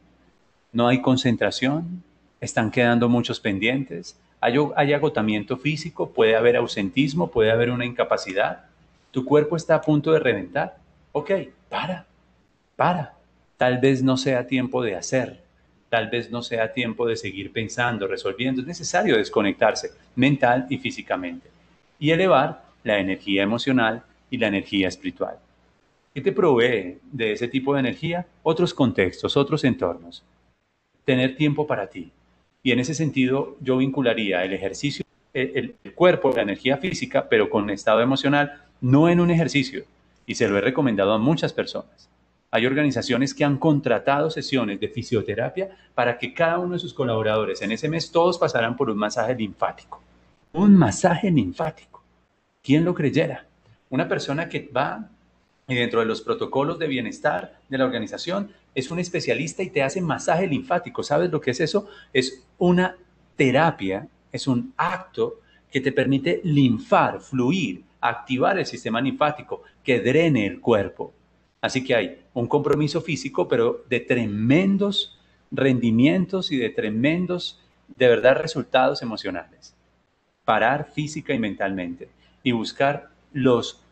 no 0.70 0.86
hay 0.86 1.00
concentración, 1.00 2.02
están 2.42 2.70
quedando 2.70 3.08
muchos 3.08 3.40
pendientes, 3.40 4.20
hay, 4.38 4.92
agotamiento 4.92 5.56
físico, 5.56 6.10
puede 6.10 6.36
haber 6.36 6.56
ausentismo, 6.56 7.30
puede 7.30 7.50
haber 7.50 7.70
una 7.70 7.86
incapacidad, 7.86 8.66
tu 9.10 9.24
cuerpo 9.24 9.56
está 9.56 9.76
a 9.76 9.80
punto 9.80 10.12
de 10.12 10.18
reventar. 10.18 10.76
Ok, 11.12 11.30
para, 11.70 12.04
para. 12.76 13.14
Tal 13.56 13.78
vez 13.78 14.02
no 14.02 14.18
sea 14.18 14.46
tiempo 14.46 14.82
de 14.82 14.94
hacer, 14.94 15.42
tal 15.90 16.08
vez 16.08 16.30
no 16.30 16.40
sea 16.40 16.72
tiempo 16.72 17.06
de 17.06 17.16
seguir 17.16 17.52
pensando, 17.52 18.06
resolviendo. 18.06 18.62
Es 18.62 18.66
necesario 18.66 19.16
desconectarse 19.16 19.90
mental 20.14 20.66
y 20.70 20.78
físicamente 20.78 21.50
y 21.98 22.12
elevar 22.12 22.64
la 22.84 22.98
energía 22.98 23.42
emocional 23.42 24.02
y 24.30 24.38
la 24.38 24.46
energía 24.46 24.88
espiritual. 24.88 25.36
¿Qué 26.14 26.20
te 26.20 26.32
provee 26.32 26.98
de 27.12 27.32
ese 27.32 27.48
tipo 27.48 27.74
de 27.74 27.80
energía? 27.80 28.26
Otros 28.42 28.72
contextos, 28.72 29.36
otros 29.36 29.64
entornos. 29.64 30.22
Tener 31.04 31.36
tiempo 31.36 31.66
para 31.66 31.88
ti. 31.88 32.10
Y 32.62 32.72
en 32.72 32.78
ese 32.78 32.94
sentido 32.94 33.56
yo 33.60 33.76
vincularía 33.76 34.44
el 34.44 34.52
ejercicio, 34.52 35.04
el, 35.34 35.74
el 35.82 35.92
cuerpo, 35.94 36.32
la 36.34 36.42
energía 36.42 36.76
física, 36.78 37.28
pero 37.28 37.50
con 37.50 37.68
estado 37.68 38.00
emocional, 38.00 38.62
no 38.80 39.08
en 39.08 39.20
un 39.20 39.30
ejercicio. 39.30 39.84
Y 40.26 40.36
se 40.36 40.48
lo 40.48 40.56
he 40.56 40.60
recomendado 40.60 41.12
a 41.12 41.18
muchas 41.18 41.52
personas 41.52 42.10
hay 42.50 42.66
organizaciones 42.66 43.32
que 43.32 43.44
han 43.44 43.58
contratado 43.58 44.30
sesiones 44.30 44.80
de 44.80 44.88
fisioterapia 44.88 45.70
para 45.94 46.18
que 46.18 46.34
cada 46.34 46.58
uno 46.58 46.74
de 46.74 46.80
sus 46.80 46.92
colaboradores 46.92 47.62
en 47.62 47.72
ese 47.72 47.88
mes 47.88 48.10
todos 48.10 48.38
pasaran 48.38 48.76
por 48.76 48.90
un 48.90 48.98
masaje 48.98 49.34
linfático. 49.34 50.02
Un 50.52 50.76
masaje 50.76 51.30
linfático. 51.30 52.02
¿Quién 52.62 52.84
lo 52.84 52.94
creyera? 52.94 53.46
Una 53.88 54.08
persona 54.08 54.48
que 54.48 54.68
va 54.74 55.08
y 55.68 55.76
dentro 55.76 56.00
de 56.00 56.06
los 56.06 56.20
protocolos 56.20 56.78
de 56.80 56.88
bienestar 56.88 57.60
de 57.68 57.78
la 57.78 57.84
organización 57.84 58.50
es 58.74 58.90
un 58.90 58.98
especialista 58.98 59.62
y 59.62 59.70
te 59.70 59.82
hace 59.82 60.00
masaje 60.00 60.48
linfático. 60.48 61.04
¿Sabes 61.04 61.30
lo 61.30 61.40
que 61.40 61.52
es 61.52 61.60
eso? 61.60 61.88
Es 62.12 62.44
una 62.58 62.96
terapia, 63.36 64.08
es 64.32 64.48
un 64.48 64.74
acto 64.76 65.40
que 65.70 65.80
te 65.80 65.92
permite 65.92 66.40
linfar, 66.42 67.20
fluir, 67.20 67.84
activar 68.00 68.58
el 68.58 68.66
sistema 68.66 69.00
linfático, 69.00 69.62
que 69.84 70.00
drene 70.00 70.46
el 70.46 70.60
cuerpo. 70.60 71.12
Así 71.60 71.84
que 71.84 71.94
hay 71.94 72.22
un 72.34 72.46
compromiso 72.46 73.00
físico, 73.00 73.48
pero 73.48 73.84
de 73.88 74.00
tremendos 74.00 75.18
rendimientos 75.50 76.52
y 76.52 76.56
de 76.56 76.70
tremendos, 76.70 77.60
de 77.96 78.08
verdad, 78.08 78.36
resultados 78.36 79.02
emocionales. 79.02 79.74
Parar 80.44 80.90
física 80.92 81.34
y 81.34 81.38
mentalmente 81.38 82.08
y 82.42 82.52
buscar 82.52 83.10
los, 83.32 83.82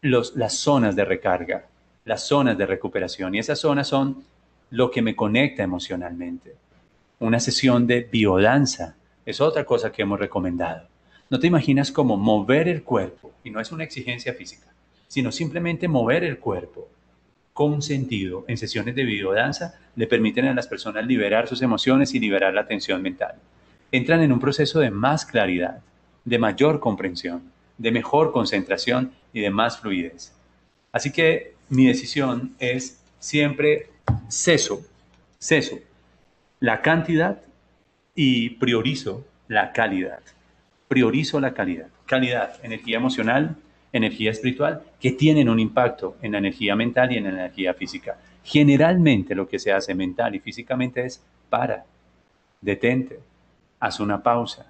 los, 0.00 0.36
las 0.36 0.54
zonas 0.54 0.96
de 0.96 1.04
recarga, 1.04 1.66
las 2.04 2.26
zonas 2.26 2.58
de 2.58 2.66
recuperación. 2.66 3.34
Y 3.34 3.38
esas 3.38 3.60
zonas 3.60 3.88
son 3.88 4.24
lo 4.70 4.90
que 4.90 5.02
me 5.02 5.16
conecta 5.16 5.62
emocionalmente. 5.62 6.56
Una 7.20 7.40
sesión 7.40 7.86
de 7.86 8.00
biodanza 8.00 8.96
es 9.24 9.40
otra 9.40 9.64
cosa 9.64 9.90
que 9.90 10.02
hemos 10.02 10.18
recomendado, 10.18 10.88
no 11.30 11.38
te 11.38 11.46
imaginas 11.46 11.90
como 11.90 12.16
mover 12.16 12.68
el 12.68 12.82
cuerpo, 12.82 13.32
y 13.42 13.50
no 13.50 13.60
es 13.60 13.72
una 13.72 13.84
exigencia 13.84 14.34
física, 14.34 14.73
sino 15.08 15.32
simplemente 15.32 15.88
mover 15.88 16.24
el 16.24 16.38
cuerpo 16.38 16.88
con 17.52 17.82
sentido 17.82 18.44
en 18.48 18.58
sesiones 18.58 18.94
de 18.96 19.04
videodanza 19.04 19.78
le 19.94 20.06
permiten 20.06 20.46
a 20.46 20.54
las 20.54 20.66
personas 20.66 21.06
liberar 21.06 21.46
sus 21.48 21.62
emociones 21.62 22.12
y 22.14 22.18
liberar 22.18 22.52
la 22.52 22.66
tensión 22.66 23.00
mental. 23.00 23.36
Entran 23.92 24.22
en 24.22 24.32
un 24.32 24.40
proceso 24.40 24.80
de 24.80 24.90
más 24.90 25.24
claridad, 25.24 25.80
de 26.24 26.38
mayor 26.38 26.80
comprensión, 26.80 27.42
de 27.78 27.92
mejor 27.92 28.32
concentración 28.32 29.12
y 29.32 29.40
de 29.40 29.50
más 29.50 29.78
fluidez. 29.78 30.32
Así 30.90 31.12
que 31.12 31.54
mi 31.68 31.86
decisión 31.86 32.54
es 32.58 33.00
siempre 33.20 33.90
ceso, 34.28 34.82
ceso 35.38 35.78
la 36.64 36.80
cantidad 36.80 37.42
y 38.14 38.50
priorizo 38.50 39.24
la 39.48 39.72
calidad. 39.72 40.20
Priorizo 40.88 41.38
la 41.38 41.52
calidad. 41.52 41.88
Calidad, 42.06 42.58
energía 42.62 42.96
emocional, 42.96 43.56
energía 43.94 44.32
espiritual, 44.32 44.82
que 45.00 45.12
tienen 45.12 45.48
un 45.48 45.60
impacto 45.60 46.16
en 46.20 46.32
la 46.32 46.38
energía 46.38 46.74
mental 46.74 47.12
y 47.12 47.16
en 47.16 47.24
la 47.24 47.30
energía 47.30 47.72
física. 47.74 48.18
Generalmente 48.42 49.34
lo 49.34 49.48
que 49.48 49.58
se 49.58 49.72
hace 49.72 49.94
mental 49.94 50.34
y 50.34 50.40
físicamente 50.40 51.04
es 51.06 51.22
para, 51.48 51.86
detente, 52.60 53.20
haz 53.78 54.00
una 54.00 54.22
pausa. 54.22 54.66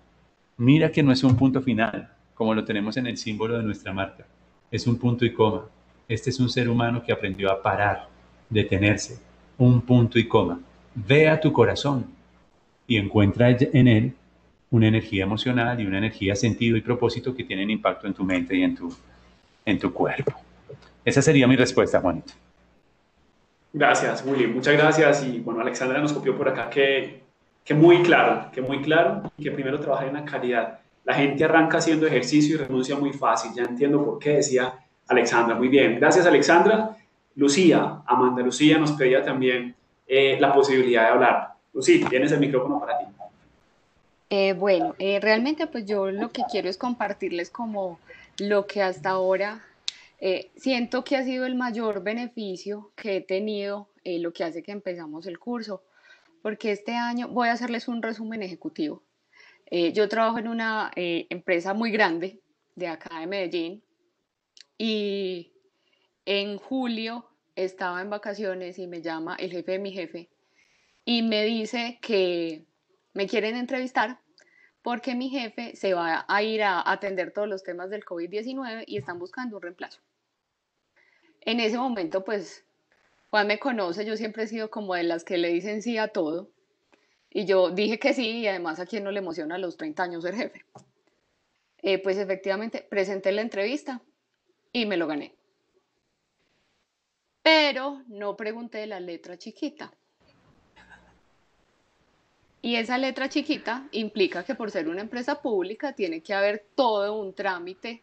Mira 0.58 0.92
que 0.92 1.02
no 1.02 1.10
es 1.10 1.24
un 1.24 1.36
punto 1.36 1.62
final, 1.62 2.10
como 2.34 2.54
lo 2.54 2.64
tenemos 2.64 2.96
en 2.98 3.06
el 3.06 3.16
símbolo 3.16 3.56
de 3.56 3.64
nuestra 3.64 3.92
marca. 3.92 4.26
Es 4.70 4.86
un 4.86 4.98
punto 4.98 5.24
y 5.24 5.32
coma. 5.32 5.62
Este 6.06 6.30
es 6.30 6.38
un 6.38 6.50
ser 6.50 6.68
humano 6.68 7.02
que 7.02 7.12
aprendió 7.12 7.50
a 7.50 7.62
parar, 7.62 8.08
detenerse, 8.50 9.18
un 9.56 9.80
punto 9.80 10.18
y 10.18 10.28
coma. 10.28 10.60
Ve 10.94 11.28
a 11.28 11.40
tu 11.40 11.52
corazón 11.52 12.06
y 12.86 12.98
encuentra 12.98 13.50
en 13.50 13.88
él 13.88 14.14
una 14.70 14.88
energía 14.88 15.24
emocional 15.24 15.80
y 15.80 15.86
una 15.86 15.98
energía 15.98 16.36
sentido 16.36 16.76
y 16.76 16.82
propósito 16.82 17.34
que 17.34 17.44
tienen 17.44 17.70
impacto 17.70 18.06
en 18.06 18.14
tu 18.14 18.24
mente 18.24 18.56
y 18.56 18.62
en 18.62 18.74
tu, 18.74 18.94
en 19.64 19.78
tu 19.78 19.92
cuerpo. 19.92 20.32
Esa 21.04 21.22
sería 21.22 21.46
mi 21.46 21.56
respuesta, 21.56 22.00
Juanito. 22.00 22.32
Gracias, 23.72 24.24
Willy. 24.26 24.46
Muchas 24.46 24.74
gracias. 24.74 25.24
Y 25.24 25.40
bueno, 25.40 25.60
Alexandra 25.60 25.98
nos 26.00 26.12
copió 26.12 26.36
por 26.36 26.48
acá 26.48 26.70
que, 26.70 27.22
que 27.64 27.74
muy 27.74 28.02
claro, 28.02 28.50
que 28.52 28.62
muy 28.62 28.80
claro, 28.80 29.30
que 29.40 29.50
primero 29.50 29.80
trabajar 29.80 30.08
en 30.08 30.14
la 30.14 30.24
calidad. 30.24 30.78
La 31.04 31.14
gente 31.14 31.44
arranca 31.44 31.78
haciendo 31.78 32.06
ejercicio 32.06 32.54
y 32.54 32.58
renuncia 32.58 32.96
muy 32.96 33.12
fácil. 33.12 33.52
Ya 33.54 33.64
entiendo 33.64 34.04
por 34.04 34.18
qué 34.18 34.36
decía 34.36 34.74
Alexandra. 35.08 35.54
Muy 35.54 35.68
bien. 35.68 35.98
Gracias, 35.98 36.24
Alexandra. 36.24 36.96
Lucía, 37.36 38.02
Amanda 38.06 38.42
Lucía 38.42 38.78
nos 38.78 38.92
pedía 38.92 39.22
también 39.24 39.74
eh, 40.06 40.38
la 40.40 40.52
posibilidad 40.52 41.02
de 41.02 41.08
hablar. 41.08 41.54
Lucía, 41.72 42.08
tienes 42.08 42.30
el 42.32 42.40
micrófono 42.40 42.78
para 42.80 42.98
ti. 42.98 43.04
Eh, 44.30 44.52
bueno, 44.52 44.94
eh, 44.98 45.20
realmente 45.20 45.66
pues 45.66 45.84
yo 45.84 46.10
lo 46.10 46.30
que 46.30 46.42
quiero 46.50 46.68
es 46.68 46.76
compartirles 46.76 47.50
como 47.50 47.98
lo 48.38 48.66
que 48.66 48.82
hasta 48.82 49.10
ahora 49.10 49.64
siento 50.56 51.04
que 51.04 51.16
ha 51.16 51.24
sido 51.24 51.44
el 51.44 51.54
mayor 51.54 52.02
beneficio 52.02 52.92
que 52.96 53.16
he 53.16 53.20
tenido, 53.20 53.90
lo 54.04 54.32
que 54.32 54.44
hace 54.44 54.62
que 54.62 54.72
empezamos 54.72 55.26
el 55.26 55.38
curso, 55.38 55.82
porque 56.40 56.72
este 56.72 56.92
año 56.92 57.28
voy 57.28 57.48
a 57.48 57.52
hacerles 57.52 57.88
un 57.88 58.00
resumen 58.00 58.42
ejecutivo. 58.42 59.02
yo 59.70 60.08
trabajo 60.08 60.38
en 60.38 60.48
una 60.48 60.90
empresa 60.94 61.74
muy 61.74 61.90
grande 61.90 62.40
de 62.74 62.88
acá 62.88 63.20
de 63.20 63.26
Medellín 63.26 63.82
y 64.78 65.52
en 66.24 66.56
julio 66.56 67.28
estaba 67.56 68.00
en 68.00 68.10
vacaciones 68.10 68.78
y 68.78 68.86
me 68.86 69.02
llama 69.02 69.36
el 69.38 69.50
jefe 69.50 69.72
de 69.72 69.78
mi 69.78 69.92
jefe 69.92 70.28
y 71.04 71.22
me 71.22 71.44
dice 71.44 71.98
que 72.00 72.64
me 73.12 73.26
quieren 73.26 73.56
entrevistar 73.56 74.20
porque 74.84 75.14
mi 75.14 75.30
jefe 75.30 75.74
se 75.76 75.94
va 75.94 76.26
a 76.28 76.42
ir 76.42 76.62
a 76.62 76.82
atender 76.84 77.32
todos 77.32 77.48
los 77.48 77.62
temas 77.62 77.88
del 77.88 78.04
COVID-19 78.04 78.84
y 78.86 78.98
están 78.98 79.18
buscando 79.18 79.56
un 79.56 79.62
reemplazo. 79.62 80.02
En 81.40 81.58
ese 81.58 81.78
momento, 81.78 82.22
pues, 82.22 82.66
Juan 83.30 83.46
me 83.46 83.58
conoce, 83.58 84.04
yo 84.04 84.14
siempre 84.18 84.42
he 84.42 84.46
sido 84.46 84.70
como 84.70 84.94
de 84.94 85.04
las 85.04 85.24
que 85.24 85.38
le 85.38 85.48
dicen 85.48 85.80
sí 85.80 85.96
a 85.96 86.08
todo. 86.08 86.50
Y 87.30 87.46
yo 87.46 87.70
dije 87.70 87.98
que 87.98 88.12
sí, 88.12 88.40
y 88.40 88.46
además 88.46 88.78
a 88.78 88.84
quien 88.84 89.04
no 89.04 89.10
le 89.10 89.20
emociona 89.20 89.54
a 89.54 89.58
los 89.58 89.78
30 89.78 90.02
años 90.02 90.22
ser 90.22 90.34
jefe. 90.34 90.66
Eh, 91.78 91.98
pues 92.02 92.18
efectivamente, 92.18 92.86
presenté 92.88 93.32
la 93.32 93.40
entrevista 93.40 94.02
y 94.70 94.84
me 94.84 94.98
lo 94.98 95.06
gané. 95.06 95.34
Pero 97.42 98.02
no 98.06 98.36
pregunté 98.36 98.86
la 98.86 99.00
letra 99.00 99.38
chiquita. 99.38 99.94
Y 102.64 102.76
esa 102.76 102.96
letra 102.96 103.28
chiquita 103.28 103.86
implica 103.92 104.42
que 104.42 104.54
por 104.54 104.70
ser 104.70 104.88
una 104.88 105.02
empresa 105.02 105.42
pública 105.42 105.92
tiene 105.92 106.22
que 106.22 106.32
haber 106.32 106.64
todo 106.74 107.14
un 107.14 107.34
trámite 107.34 108.00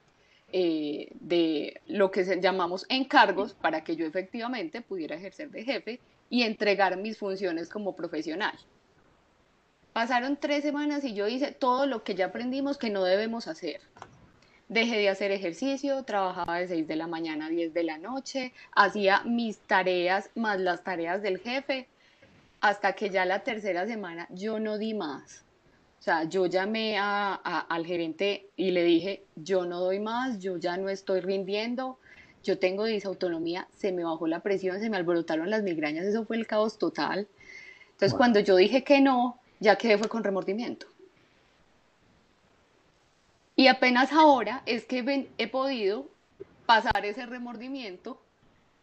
eh, 0.53 1.07
de 1.19 1.81
lo 1.87 2.11
que 2.11 2.39
llamamos 2.39 2.85
encargos 2.87 3.55
para 3.55 3.83
que 3.83 3.95
yo 3.95 4.05
efectivamente 4.05 4.83
pudiera 4.83 5.15
ejercer 5.15 5.49
de 5.49 5.63
jefe 5.63 5.99
y 6.29 6.43
entregar 6.43 6.95
mis 6.97 7.17
funciones 7.17 7.69
como 7.69 7.95
profesional. 7.95 8.53
Pasaron 9.93 10.37
tres 10.37 10.61
semanas 10.61 11.03
y 11.05 11.15
yo 11.15 11.27
hice 11.27 11.53
todo 11.53 11.87
lo 11.87 12.03
que 12.03 12.13
ya 12.13 12.27
aprendimos 12.27 12.77
que 12.77 12.91
no 12.91 13.03
debemos 13.03 13.47
hacer. 13.47 13.81
Dejé 14.69 14.99
de 14.99 15.09
hacer 15.09 15.31
ejercicio, 15.31 16.03
trabajaba 16.03 16.59
de 16.59 16.67
6 16.67 16.87
de 16.87 16.95
la 16.97 17.07
mañana 17.07 17.47
a 17.47 17.49
10 17.49 17.73
de 17.73 17.83
la 17.83 17.97
noche, 17.97 18.53
hacía 18.75 19.23
mis 19.23 19.57
tareas 19.57 20.29
más 20.35 20.59
las 20.59 20.83
tareas 20.83 21.23
del 21.23 21.39
jefe, 21.39 21.87
hasta 22.61 22.93
que 22.93 23.09
ya 23.09 23.25
la 23.25 23.43
tercera 23.43 23.85
semana 23.87 24.27
yo 24.29 24.59
no 24.59 24.77
di 24.77 24.93
más. 24.93 25.43
O 25.99 26.03
sea, 26.03 26.23
yo 26.23 26.45
llamé 26.45 26.97
a, 26.97 27.33
al 27.33 27.85
gerente 27.85 28.49
y 28.55 28.71
le 28.71 28.83
dije, 28.83 29.23
yo 29.35 29.65
no 29.65 29.79
doy 29.79 29.99
más, 29.99 30.39
yo 30.39 30.57
ya 30.57 30.77
no 30.77 30.89
estoy 30.89 31.19
rindiendo, 31.19 31.99
yo 32.43 32.57
tengo 32.57 32.85
disautonomía, 32.85 33.67
se 33.75 33.91
me 33.91 34.03
bajó 34.03 34.25
la 34.25 34.39
presión, 34.39 34.79
se 34.79 34.89
me 34.89 34.97
alborotaron 34.97 35.49
las 35.49 35.61
migrañas, 35.61 36.05
eso 36.05 36.25
fue 36.25 36.37
el 36.37 36.47
caos 36.47 36.79
total. 36.79 37.27
Entonces, 37.91 38.17
cuando 38.17 38.39
yo 38.39 38.55
dije 38.55 38.83
que 38.83 38.99
no, 38.99 39.39
ya 39.59 39.75
quedé 39.75 39.97
fue 39.99 40.09
con 40.09 40.23
remordimiento. 40.23 40.87
Y 43.55 43.67
apenas 43.67 44.11
ahora 44.11 44.63
es 44.65 44.85
que 44.85 45.29
he 45.37 45.47
podido 45.47 46.09
pasar 46.65 47.05
ese 47.05 47.27
remordimiento 47.27 48.19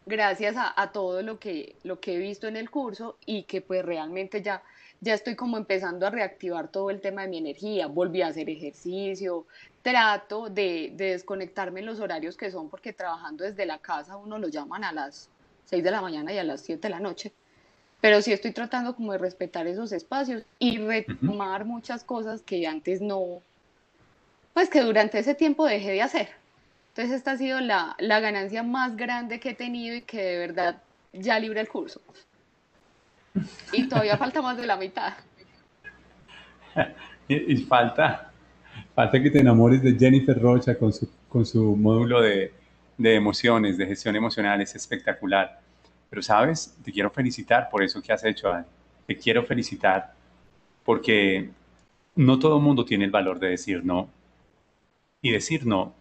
gracias 0.08 0.56
a, 0.58 0.90
todo 0.92 1.22
lo 1.22 1.38
que, 1.38 1.76
lo 1.84 2.00
que 2.00 2.14
he 2.14 2.18
visto 2.18 2.48
en 2.48 2.56
el 2.56 2.70
curso 2.70 3.18
y 3.26 3.42
que 3.44 3.60
pues 3.60 3.84
realmente 3.84 4.42
ya, 4.42 4.62
ya 5.00 5.14
estoy 5.14 5.36
como 5.36 5.58
empezando 5.58 6.06
a 6.06 6.10
reactivar 6.10 6.68
todo 6.68 6.90
el 6.90 7.00
tema 7.00 7.22
de 7.22 7.28
mi 7.28 7.38
energía, 7.38 7.86
volví 7.86 8.22
a 8.22 8.28
hacer 8.28 8.48
ejercicio, 8.48 9.46
trato 9.82 10.48
de, 10.48 10.92
desconectarme 10.94 11.80
en 11.80 11.86
los 11.86 12.00
horarios 12.00 12.36
que 12.36 12.50
son 12.50 12.70
porque 12.70 12.92
trabajando 12.92 13.44
desde 13.44 13.66
la 13.66 13.78
casa 13.78 14.16
uno 14.16 14.38
lo 14.38 14.48
llaman 14.48 14.82
a 14.82 14.92
las 14.92 15.28
6 15.66 15.84
de 15.84 15.90
la 15.90 16.00
mañana 16.00 16.32
y 16.32 16.38
a 16.38 16.44
las 16.44 16.62
7 16.62 16.80
de 16.80 16.90
la 16.90 17.00
noche, 17.00 17.32
pero 18.00 18.22
sí 18.22 18.32
estoy 18.32 18.52
tratando 18.52 18.96
como 18.96 19.12
de 19.12 19.18
respetar 19.18 19.66
esos 19.66 19.92
espacios 19.92 20.42
y 20.58 20.78
retomar 20.78 21.66
muchas 21.66 22.02
cosas 22.02 22.40
que 22.40 22.66
antes 22.66 23.02
no, 23.02 23.42
pues 24.54 24.70
que 24.70 24.80
durante 24.80 25.18
ese 25.18 25.34
tiempo 25.34 25.66
dejé 25.66 25.92
de 25.92 26.02
hacer. 26.02 26.47
Entonces 26.98 27.18
esta 27.18 27.30
ha 27.30 27.36
sido 27.36 27.60
la, 27.60 27.94
la 28.00 28.18
ganancia 28.18 28.64
más 28.64 28.96
grande 28.96 29.38
que 29.38 29.50
he 29.50 29.54
tenido 29.54 29.94
y 29.94 30.02
que 30.02 30.20
de 30.20 30.38
verdad 30.38 30.82
ya 31.12 31.38
libre 31.38 31.60
el 31.60 31.68
curso. 31.68 32.00
Y 33.72 33.88
todavía 33.88 34.16
falta 34.16 34.42
más 34.42 34.56
de 34.56 34.66
la 34.66 34.76
mitad. 34.76 35.12
y, 37.28 37.56
falta, 37.58 38.32
falta 38.96 39.22
que 39.22 39.30
te 39.30 39.38
enamores 39.38 39.80
de 39.80 39.96
Jennifer 39.96 40.42
Rocha 40.42 40.76
con 40.76 40.92
su, 40.92 41.08
con 41.28 41.46
su 41.46 41.76
módulo 41.76 42.20
de, 42.20 42.52
de 42.96 43.14
emociones, 43.14 43.78
de 43.78 43.86
gestión 43.86 44.16
emocional, 44.16 44.60
es 44.60 44.74
espectacular. 44.74 45.60
Pero 46.10 46.20
sabes, 46.20 46.76
te 46.82 46.90
quiero 46.90 47.10
felicitar 47.10 47.68
por 47.70 47.84
eso 47.84 48.02
que 48.02 48.12
has 48.12 48.24
hecho, 48.24 48.52
Te 49.06 49.16
quiero 49.16 49.44
felicitar 49.44 50.14
porque 50.82 51.48
no 52.16 52.40
todo 52.40 52.56
el 52.56 52.62
mundo 52.64 52.84
tiene 52.84 53.04
el 53.04 53.12
valor 53.12 53.38
de 53.38 53.50
decir 53.50 53.84
no. 53.84 54.08
Y 55.22 55.30
decir 55.30 55.64
no 55.64 55.94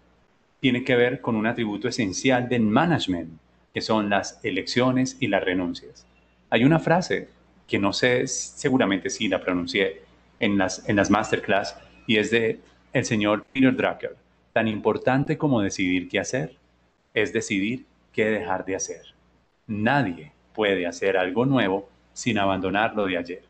tiene 0.60 0.84
que 0.84 0.96
ver 0.96 1.22
con 1.22 1.36
un 1.36 1.48
atributo 1.48 1.88
esencial 1.88 2.50
del 2.50 2.64
management, 2.64 3.32
que 3.74 3.82
son 3.82 4.10
las 4.10 4.40
elecciones 4.44 5.18
y 5.20 5.28
las 5.28 5.44
renuncias. 5.44 6.06
Hay 6.50 6.64
una 6.64 6.80
frase 6.80 7.30
que 7.68 7.80
no 7.80 7.94
sé 7.94 8.28
seguramente 8.28 9.10
si 9.10 9.28
la 9.28 9.42
pronuncié 9.42 10.02
en 10.40 10.58
las, 10.58 10.88
en 10.88 10.96
las 10.96 11.10
masterclass 11.10 11.78
y 12.08 12.18
es 12.18 12.32
de 12.32 12.60
el 12.94 13.06
señor 13.06 13.46
Peter 13.54 13.76
Drucker. 13.76 14.16
Tan 14.54 14.68
importante 14.68 15.38
como 15.38 15.62
decidir 15.62 16.10
qué 16.10 16.20
hacer 16.20 16.56
es 17.14 17.34
decidir 17.34 17.86
qué 18.14 18.26
dejar 18.26 18.66
de 18.66 18.76
hacer. 18.76 19.02
Nadie 19.68 20.32
puede 20.54 20.88
hacer 20.88 21.18
algo 21.18 21.46
nuevo 21.46 21.90
sin 22.14 22.40
abandonar 22.40 22.96
lo 22.96 23.06
de 23.06 23.18
ayer. 23.18 23.44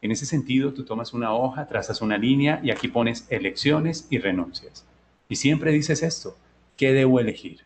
En 0.00 0.12
ese 0.12 0.24
sentido, 0.24 0.72
tú 0.72 0.84
tomas 0.84 1.12
una 1.12 1.34
hoja, 1.34 1.66
trazas 1.66 2.00
una 2.00 2.16
línea 2.16 2.60
y 2.62 2.70
aquí 2.70 2.88
pones 2.88 3.26
elecciones 3.30 4.06
y 4.10 4.18
renuncias. 4.18 4.86
Y 5.28 5.36
siempre 5.36 5.72
dices 5.72 6.02
esto, 6.02 6.36
¿qué 6.76 6.92
debo 6.92 7.20
elegir? 7.20 7.60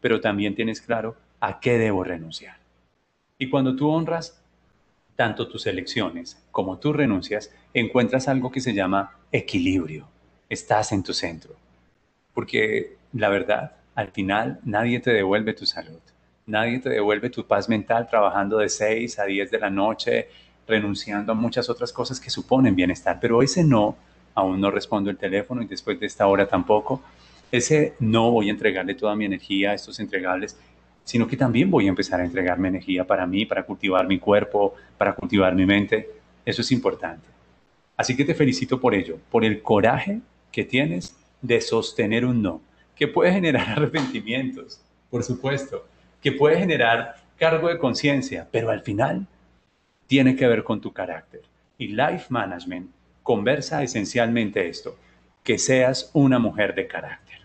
Pero 0.00 0.20
también 0.20 0.54
tienes 0.54 0.80
claro 0.80 1.16
a 1.40 1.60
qué 1.60 1.78
debo 1.78 2.04
renunciar. 2.04 2.56
Y 3.38 3.50
cuando 3.50 3.74
tú 3.74 3.90
honras 3.90 4.40
tanto 5.16 5.48
tus 5.48 5.66
elecciones 5.66 6.42
como 6.50 6.78
tus 6.78 6.94
renuncias, 6.94 7.52
encuentras 7.72 8.28
algo 8.28 8.50
que 8.50 8.60
se 8.60 8.74
llama 8.74 9.18
equilibrio. 9.32 10.08
estás 10.48 10.92
en 10.92 11.02
tu 11.02 11.12
centro. 11.12 11.56
Porque 12.32 12.96
la 13.12 13.28
verdad, 13.28 13.76
al 13.94 14.08
final, 14.08 14.60
nadie 14.64 15.00
te 15.00 15.12
devuelve 15.12 15.54
tu 15.54 15.66
salud. 15.66 16.00
Nadie 16.46 16.78
te 16.78 16.90
devuelve 16.90 17.30
tu 17.30 17.46
paz 17.46 17.68
mental 17.68 18.06
trabajando 18.08 18.58
de 18.58 18.68
6 18.68 19.18
a 19.18 19.24
10 19.24 19.50
de 19.50 19.58
la 19.58 19.70
noche, 19.70 20.28
renunciando 20.68 21.32
a 21.32 21.34
muchas 21.34 21.68
otras 21.70 21.92
cosas 21.92 22.20
que 22.20 22.30
suponen 22.30 22.76
bienestar. 22.76 23.18
Pero 23.20 23.42
ese 23.42 23.64
no, 23.64 23.96
aún 24.34 24.60
no 24.60 24.70
respondo 24.70 25.10
el 25.10 25.16
teléfono 25.16 25.62
y 25.62 25.66
después 25.66 25.98
de 26.00 26.06
esta 26.06 26.26
hora 26.26 26.46
tampoco, 26.46 27.02
ese 27.52 27.94
no 28.00 28.30
voy 28.30 28.48
a 28.48 28.52
entregarle 28.52 28.94
toda 28.94 29.14
mi 29.14 29.24
energía 29.24 29.70
a 29.70 29.74
estos 29.74 30.00
entregables, 30.00 30.58
sino 31.04 31.26
que 31.26 31.36
también 31.36 31.70
voy 31.70 31.86
a 31.86 31.90
empezar 31.90 32.20
a 32.20 32.24
entregarme 32.24 32.68
energía 32.68 33.06
para 33.06 33.26
mí, 33.26 33.44
para 33.44 33.64
cultivar 33.64 34.06
mi 34.06 34.18
cuerpo, 34.18 34.74
para 34.98 35.14
cultivar 35.14 35.54
mi 35.54 35.66
mente. 35.66 36.10
Eso 36.44 36.62
es 36.62 36.72
importante. 36.72 37.26
Así 37.96 38.16
que 38.16 38.24
te 38.24 38.34
felicito 38.34 38.80
por 38.80 38.94
ello, 38.94 39.18
por 39.30 39.44
el 39.44 39.62
coraje 39.62 40.20
que 40.50 40.64
tienes 40.64 41.16
de 41.42 41.60
sostener 41.60 42.24
un 42.24 42.42
no, 42.42 42.60
que 42.96 43.06
puede 43.06 43.32
generar 43.32 43.68
arrepentimientos, 43.76 44.80
por 45.10 45.22
supuesto, 45.22 45.86
que 46.20 46.32
puede 46.32 46.58
generar 46.58 47.16
cargo 47.38 47.68
de 47.68 47.78
conciencia, 47.78 48.48
pero 48.50 48.70
al 48.70 48.82
final 48.82 49.26
tiene 50.06 50.36
que 50.36 50.46
ver 50.46 50.64
con 50.64 50.80
tu 50.80 50.92
carácter. 50.92 51.42
Y 51.78 51.88
Life 51.88 52.26
Management 52.30 52.90
conversa 53.24 53.82
esencialmente 53.82 54.68
esto, 54.68 54.96
que 55.42 55.58
seas 55.58 56.10
una 56.12 56.38
mujer 56.38 56.74
de 56.74 56.86
carácter, 56.86 57.40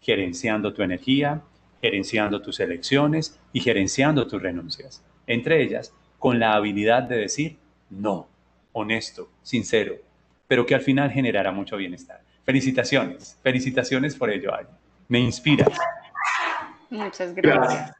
gerenciando 0.00 0.72
tu 0.72 0.82
energía, 0.82 1.42
gerenciando 1.82 2.40
tus 2.40 2.60
elecciones 2.60 3.38
y 3.52 3.60
gerenciando 3.60 4.26
tus 4.26 4.40
renuncias. 4.40 5.04
Entre 5.26 5.62
ellas, 5.62 5.92
con 6.18 6.38
la 6.38 6.54
habilidad 6.54 7.02
de 7.02 7.16
decir 7.16 7.58
no, 7.90 8.28
honesto, 8.72 9.28
sincero, 9.42 9.96
pero 10.46 10.64
que 10.64 10.74
al 10.74 10.80
final 10.80 11.10
generará 11.10 11.50
mucho 11.52 11.76
bienestar. 11.76 12.22
Felicitaciones, 12.44 13.38
felicitaciones 13.42 14.14
por 14.14 14.30
ello, 14.30 14.54
Ay. 14.54 14.66
Me 15.08 15.18
inspiras. 15.20 15.76
Muchas 16.90 17.34
gracias. 17.34 17.92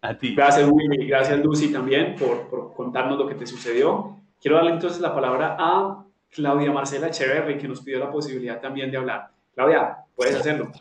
A 0.00 0.18
ti. 0.18 0.34
Gracias, 0.34 0.68
Willy. 0.70 1.06
Gracias, 1.06 1.38
Lucy, 1.40 1.72
también 1.72 2.16
por, 2.16 2.48
por, 2.48 2.74
contarnos 2.74 3.18
lo 3.18 3.26
que 3.26 3.34
te 3.34 3.46
sucedió. 3.46 4.18
Quiero 4.40 4.56
darle 4.56 4.72
entonces 4.72 5.00
la 5.00 5.14
palabra 5.14 5.56
a 5.58 6.03
Claudia 6.34 6.72
Marcela 6.72 7.06
Echeverry, 7.06 7.56
que 7.58 7.68
nos 7.68 7.80
pidió 7.80 8.00
la 8.00 8.10
posibilidad 8.10 8.60
también 8.60 8.90
de 8.90 8.96
hablar. 8.96 9.30
Claudia, 9.54 10.04
puedes 10.16 10.34
hacerlo. 10.34 10.72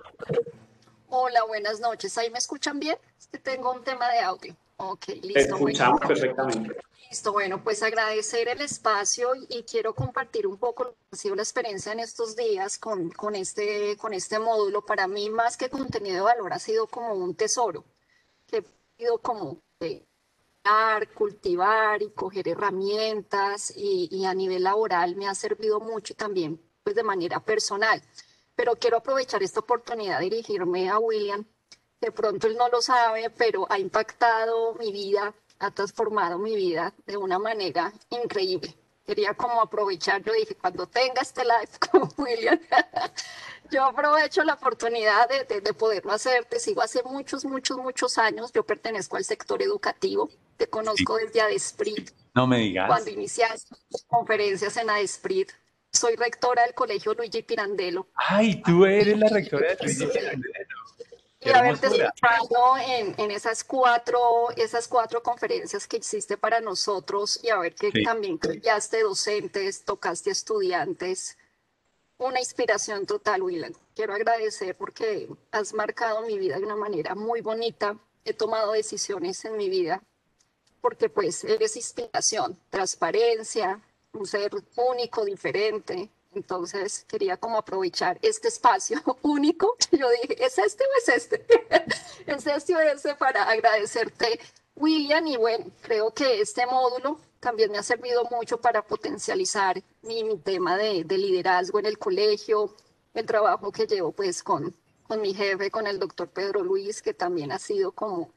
Hola, 1.09 1.43
buenas 1.43 1.79
noches. 1.79 2.17
¿Ahí 2.17 2.31
me 2.31 2.39
escuchan 2.39 2.79
bien? 2.79 2.97
Es 3.19 3.27
que 3.27 3.37
tengo 3.37 3.71
un 3.71 3.83
tema 3.83 4.09
de 4.11 4.19
audio. 4.19 4.55
Ok, 4.77 5.09
listo. 5.21 5.33
Te 5.33 5.41
escuchamos 5.41 6.01
perfectamente. 6.01 6.75
Listo, 7.07 7.31
bueno, 7.31 7.63
pues 7.63 7.83
agradecer 7.83 8.47
el 8.47 8.61
espacio 8.61 9.29
y 9.47 9.61
quiero 9.61 9.93
compartir 9.93 10.47
un 10.47 10.57
poco 10.57 10.85
lo 10.85 10.89
que 10.93 10.97
ha 11.11 11.15
sido 11.15 11.35
la 11.35 11.43
experiencia 11.43 11.91
en 11.91 11.99
estos 11.99 12.35
días 12.35 12.79
con, 12.79 13.11
con, 13.11 13.35
este, 13.35 13.95
con 13.97 14.13
este 14.13 14.39
módulo. 14.39 14.83
Para 14.83 15.07
mí, 15.07 15.29
más 15.29 15.55
que 15.55 15.69
contenido 15.69 16.15
de 16.15 16.21
valor, 16.21 16.51
ha 16.53 16.59
sido 16.59 16.87
como 16.87 17.13
un 17.13 17.35
tesoro 17.35 17.85
que 18.47 18.63
como 19.21 19.59
dar, 19.79 20.01
cultivar 21.15 22.01
y 22.01 22.11
coger 22.11 22.47
herramientas 22.47 23.73
y, 23.75 24.25
a 24.25 24.33
nivel 24.33 24.63
laboral 24.63 25.15
me 25.15 25.27
ha 25.27 25.35
servido 25.35 25.79
mucho 25.79 26.15
también 26.15 26.59
pues 26.83 26.95
de 26.95 27.03
manera 27.03 27.39
personal. 27.39 28.01
Pero 28.55 28.75
quiero 28.75 28.97
aprovechar 28.97 29.41
esta 29.41 29.61
oportunidad 29.61 30.19
de 30.19 30.25
dirigirme 30.25 30.89
a 30.89 30.99
William. 30.99 31.45
De 32.01 32.11
pronto 32.11 32.47
él 32.47 32.57
no 32.57 32.67
lo 32.69 32.81
sabe, 32.81 33.29
pero 33.29 33.65
ha 33.69 33.79
impactado 33.79 34.75
mi 34.75 34.91
vida, 34.91 35.33
ha 35.59 35.71
transformado 35.71 36.37
mi 36.37 36.55
vida 36.55 36.93
de 37.05 37.17
una 37.17 37.39
manera 37.39 37.93
increíble. 38.09 38.75
Quería 39.05 39.33
como 39.33 39.61
aprovechar, 39.61 40.21
yo 40.23 40.33
dije, 40.33 40.55
cuando 40.55 40.87
tenga 40.87 41.21
este 41.21 41.43
live 41.43 41.69
con 41.91 42.09
William, 42.17 42.59
yo 43.71 43.83
aprovecho 43.85 44.43
la 44.43 44.53
oportunidad 44.53 45.27
de, 45.29 45.61
de, 45.61 45.73
poderlo 45.73 46.11
hacer. 46.13 46.45
Te 46.45 46.59
sigo 46.59 46.81
hace 46.81 47.03
muchos, 47.03 47.43
muchos, 47.45 47.77
muchos 47.77 48.17
años. 48.17 48.51
Yo 48.53 48.65
pertenezco 48.65 49.17
al 49.17 49.25
sector 49.25 49.61
educativo. 49.61 50.29
Te 50.57 50.67
conozco 50.67 51.17
desde 51.17 51.41
ADESPRIT. 51.41 52.11
No 52.33 52.47
me 52.47 52.59
digas. 52.59 52.87
Cuando 52.87 53.09
iniciaste 53.09 53.75
conferencias 54.07 54.75
en 54.77 54.89
ADESPRIT. 54.89 55.51
Soy 55.91 56.15
rectora 56.15 56.63
del 56.63 56.73
colegio 56.73 57.13
Luigi 57.13 57.43
Pirandello. 57.43 58.07
Ay, 58.15 58.61
tú 58.63 58.85
eres 58.85 59.17
la 59.17 59.29
rectora 59.29 59.75
de 59.75 59.77
Luigi 59.85 60.05
Pirandello. 60.07 60.77
y 61.39 61.49
haberte 61.49 61.87
escuchado 61.87 62.77
en, 62.87 63.13
en, 63.17 63.31
esas 63.31 63.63
cuatro, 63.63 64.49
esas 64.55 64.87
cuatro 64.87 65.21
conferencias 65.21 65.85
que 65.87 65.97
hiciste 65.97 66.37
para 66.37 66.61
nosotros 66.61 67.39
y 67.43 67.49
a 67.49 67.57
ver 67.57 67.75
que 67.75 67.91
también 68.03 68.37
creaste 68.37 69.01
docentes, 69.03 69.83
tocaste 69.85 70.31
estudiantes 70.31 71.37
una 72.17 72.39
inspiración 72.39 73.05
total, 73.05 73.41
Willan. 73.41 73.73
Quiero 73.95 74.13
agradecer 74.13 74.75
porque 74.75 75.27
has 75.51 75.73
marcado 75.73 76.21
mi 76.21 76.37
vida 76.39 76.57
de 76.57 76.65
una 76.65 76.75
manera 76.75 77.15
muy 77.15 77.41
bonita. 77.41 77.97
He 78.25 78.33
tomado 78.33 78.71
decisiones 78.71 79.43
en 79.45 79.57
mi 79.57 79.69
vida 79.69 80.01
porque 80.83 81.07
pues 81.07 81.45
eres 81.45 81.77
inspiración, 81.77 82.59
transparencia, 82.69 83.81
un 84.11 84.25
ser 84.27 84.51
único, 84.75 85.23
diferente. 85.23 86.09
Entonces 86.35 87.05
quería 87.07 87.37
como 87.37 87.57
aprovechar 87.57 88.19
este 88.21 88.49
espacio 88.49 89.01
único. 89.21 89.77
Yo 89.91 90.09
dije, 90.09 90.43
¿es 90.43 90.57
este 90.57 90.83
o 90.83 90.97
es 90.97 91.07
este? 91.07 91.45
¿Es 92.27 92.45
este 92.45 92.75
o 92.75 92.79
este 92.81 93.15
para 93.15 93.43
agradecerte, 93.43 94.41
William? 94.75 95.25
Y 95.25 95.37
bueno, 95.37 95.67
creo 95.83 96.13
que 96.13 96.41
este 96.41 96.65
módulo 96.65 97.17
también 97.39 97.71
me 97.71 97.77
ha 97.77 97.83
servido 97.83 98.25
mucho 98.25 98.59
para 98.59 98.81
potencializar 98.81 99.81
mi, 100.01 100.37
tema 100.39 100.75
de, 100.75 101.05
liderazgo 101.05 101.79
en 101.79 101.85
el 101.85 101.97
colegio, 101.97 102.75
el 103.13 103.25
trabajo 103.25 103.71
que 103.71 103.87
llevo 103.87 104.11
pues 104.11 104.43
con, 104.43 104.75
con 105.07 105.21
mi 105.21 105.33
jefe, 105.33 105.71
con 105.71 105.87
el 105.87 105.97
doctor 105.97 106.27
Pedro 106.27 106.61
Luis, 106.61 107.01
que 107.01 107.13
también 107.13 107.53
ha 107.53 107.59
sido 107.59 107.93
como 107.93 108.33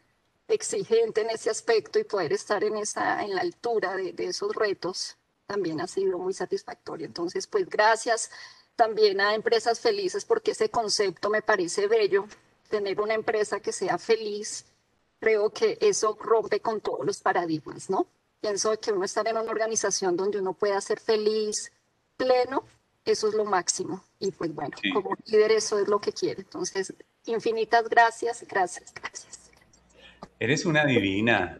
exigente 0.48 1.22
en 1.22 1.30
ese 1.30 1.50
aspecto 1.50 1.98
y 1.98 2.04
poder 2.04 2.32
estar 2.32 2.62
en, 2.64 2.76
esa, 2.76 3.22
en 3.22 3.35
la 3.35 3.40
altura 3.40 3.96
de, 3.96 4.12
de 4.12 4.26
esos 4.26 4.54
retos 4.54 5.16
también 5.46 5.80
ha 5.80 5.87
sido 5.87 6.18
muy 6.18 6.35
satisfactorio. 6.35 7.06
Entonces, 7.06 7.46
pues 7.46 7.68
gracias 7.68 8.30
también 8.74 9.20
a 9.20 9.35
Empresas 9.35 9.80
Felices 9.80 10.24
porque 10.24 10.52
ese 10.52 10.68
concepto 10.68 11.30
me 11.30 11.42
parece 11.42 11.87
bello, 11.88 12.26
tener 12.68 13.00
una 13.00 13.14
empresa 13.14 13.61
que 13.61 13.72
sea 13.72 13.98
feliz, 13.98 14.66
creo 15.20 15.50
que 15.50 15.78
eso 15.80 16.16
rompe 16.20 16.61
con 16.61 16.80
todos 16.80 17.04
los 17.06 17.20
paradigmas, 17.20 17.88
¿no? 17.88 18.06
Pienso 18.40 18.78
que 18.78 18.92
uno 18.92 19.04
estar 19.04 19.26
en 19.26 19.37
una 19.37 19.50
organización 19.50 20.16
donde 20.16 20.38
uno 20.38 20.52
pueda 20.52 20.80
ser 20.80 21.00
feliz, 21.00 21.72
pleno, 22.16 22.64
eso 23.04 23.28
es 23.28 23.35
lo 23.35 23.44
máximo. 23.44 24.04
Y 24.18 24.30
pues 24.32 24.54
bueno, 24.54 24.76
como 24.92 25.16
líder 25.24 25.52
eso 25.52 25.78
es 25.78 25.88
lo 25.88 26.00
que 26.00 26.12
quiere. 26.12 26.42
Entonces, 26.42 26.92
infinitas 27.24 27.88
gracias, 27.88 28.44
gracias, 28.46 28.92
gracias. 28.92 29.45
Eres 30.38 30.66
una 30.66 30.85
divina. 30.85 31.59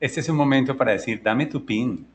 Este 0.00 0.20
es 0.20 0.28
un 0.28 0.36
momento 0.36 0.76
para 0.76 0.92
decir, 0.92 1.22
dame 1.22 1.46
tu 1.46 1.64
pin, 1.64 2.06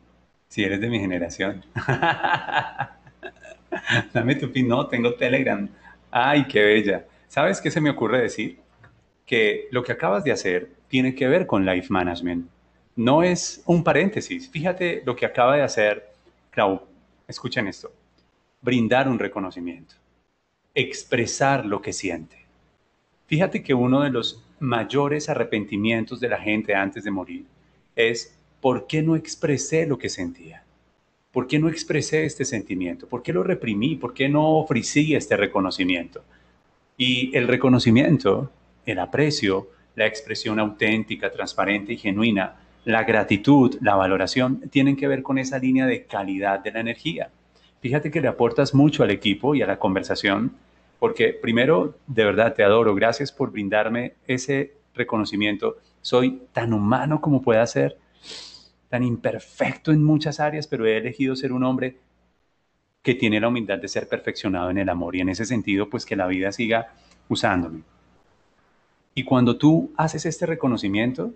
si 0.48 0.64
eres 0.64 0.80
de 0.80 0.90
mi 0.90 1.00
generación. 1.00 1.66
dame 4.14 4.36
tu 4.36 4.52
pin, 4.52 4.68
no, 4.68 4.88
tengo 4.88 5.16
Telegram. 5.16 5.68
Ay, 6.12 6.46
qué 6.48 6.64
bella. 6.64 7.06
¿Sabes 7.28 7.60
qué 7.60 7.72
se 7.72 7.82
me 7.82 7.90
ocurre 7.90 8.22
decir? 8.22 8.60
Que 9.26 9.68
lo 9.72 9.84
que 9.84 9.92
acabas 9.92 10.24
de 10.24 10.32
hacer 10.32 10.70
tiene 10.88 11.16
que 11.16 11.28
ver 11.28 11.48
con 11.48 11.66
life 11.66 11.88
management 11.90 12.48
no 12.96 13.24
es 13.24 13.64
un 13.66 13.84
paréntesis. 13.84 14.50
Fíjate 14.50 15.04
lo 15.06 15.16
que 15.16 15.26
acaba 15.26 15.56
de 15.56 15.64
hacer 15.64 16.12
Clau. 16.52 16.82
Escuchen 17.28 17.68
esto. 17.68 17.92
Brindar 18.62 19.08
un 19.08 19.20
reconocimiento. 19.20 19.96
Expresar 20.76 21.66
lo 21.66 21.82
que 21.82 21.94
siente. 21.94 22.38
Fíjate 23.26 23.64
que 23.64 23.74
uno 23.74 24.02
de 24.02 24.10
los 24.10 24.43
mayores 24.64 25.28
arrepentimientos 25.28 26.20
de 26.20 26.30
la 26.30 26.40
gente 26.40 26.74
antes 26.74 27.04
de 27.04 27.12
morir 27.12 27.46
es 27.96 28.40
¿por 28.62 28.88
qué 28.88 29.04
no 29.04 29.16
expresé 29.16 29.86
lo 29.86 29.98
que 29.98 30.10
sentía? 30.10 30.64
¿Por 31.32 31.48
qué 31.48 31.60
no 31.60 31.68
expresé 31.68 32.26
este 32.26 32.46
sentimiento? 32.46 33.08
¿Por 33.08 33.24
qué 33.24 33.34
lo 33.34 33.44
reprimí? 33.44 33.96
¿Por 33.96 34.14
qué 34.14 34.30
no 34.30 34.58
ofrecí 34.58 35.16
este 35.16 35.36
reconocimiento? 35.36 36.24
Y 36.98 37.36
el 37.36 37.48
reconocimiento, 37.48 38.52
el 38.86 39.00
aprecio, 39.00 39.68
la 39.96 40.06
expresión 40.06 40.60
auténtica, 40.60 41.32
transparente 41.32 41.94
y 41.94 41.98
genuina 41.98 42.56
la 42.86 43.04
gratitud, 43.04 43.78
la 43.82 43.96
valoración, 43.96 44.62
tienen 44.70 44.96
que 44.96 45.08
ver 45.08 45.24
con 45.24 45.38
esa 45.38 45.58
línea 45.58 45.86
de 45.86 46.06
calidad 46.06 46.60
de 46.60 46.72
la 46.72 46.82
energía. 46.82 47.30
Fíjate 47.82 48.12
que 48.12 48.22
le 48.22 48.28
aportas 48.28 48.74
mucho 48.74 49.04
al 49.04 49.12
equipo 49.12 49.56
y 49.56 49.62
a 49.62 49.68
la 49.68 49.80
conversación, 49.80 50.54
porque 51.04 51.34
primero, 51.34 51.98
de 52.08 52.24
verdad, 52.24 52.54
te 52.54 52.64
adoro. 52.64 52.96
Gracias 52.96 53.30
por 53.30 53.52
brindarme 53.52 54.14
ese 54.26 54.78
reconocimiento. 54.94 55.76
Soy 56.00 56.44
tan 56.54 56.72
humano 56.72 57.20
como 57.20 57.42
pueda 57.42 57.68
ser, 57.68 57.98
tan 58.88 59.04
imperfecto 59.04 59.92
en 59.92 60.02
muchas 60.02 60.40
áreas, 60.40 60.66
pero 60.66 60.86
he 60.86 60.96
elegido 60.96 61.36
ser 61.36 61.52
un 61.52 61.66
hombre 61.66 61.98
que 63.02 63.16
tiene 63.16 63.42
la 63.42 63.50
humildad 63.50 63.80
de 63.80 63.90
ser 63.90 64.08
perfeccionado 64.08 64.70
en 64.70 64.78
el 64.78 64.88
amor 64.88 65.18
y 65.18 65.20
en 65.20 65.28
ese 65.28 65.44
sentido, 65.44 65.90
pues 65.90 66.06
que 66.06 66.16
la 66.16 66.26
vida 66.26 66.54
siga 66.54 66.94
usándome. 67.28 67.82
Y 69.14 69.26
cuando 69.26 69.58
tú 69.58 69.92
haces 69.98 70.26
este 70.26 70.46
reconocimiento, 70.46 71.34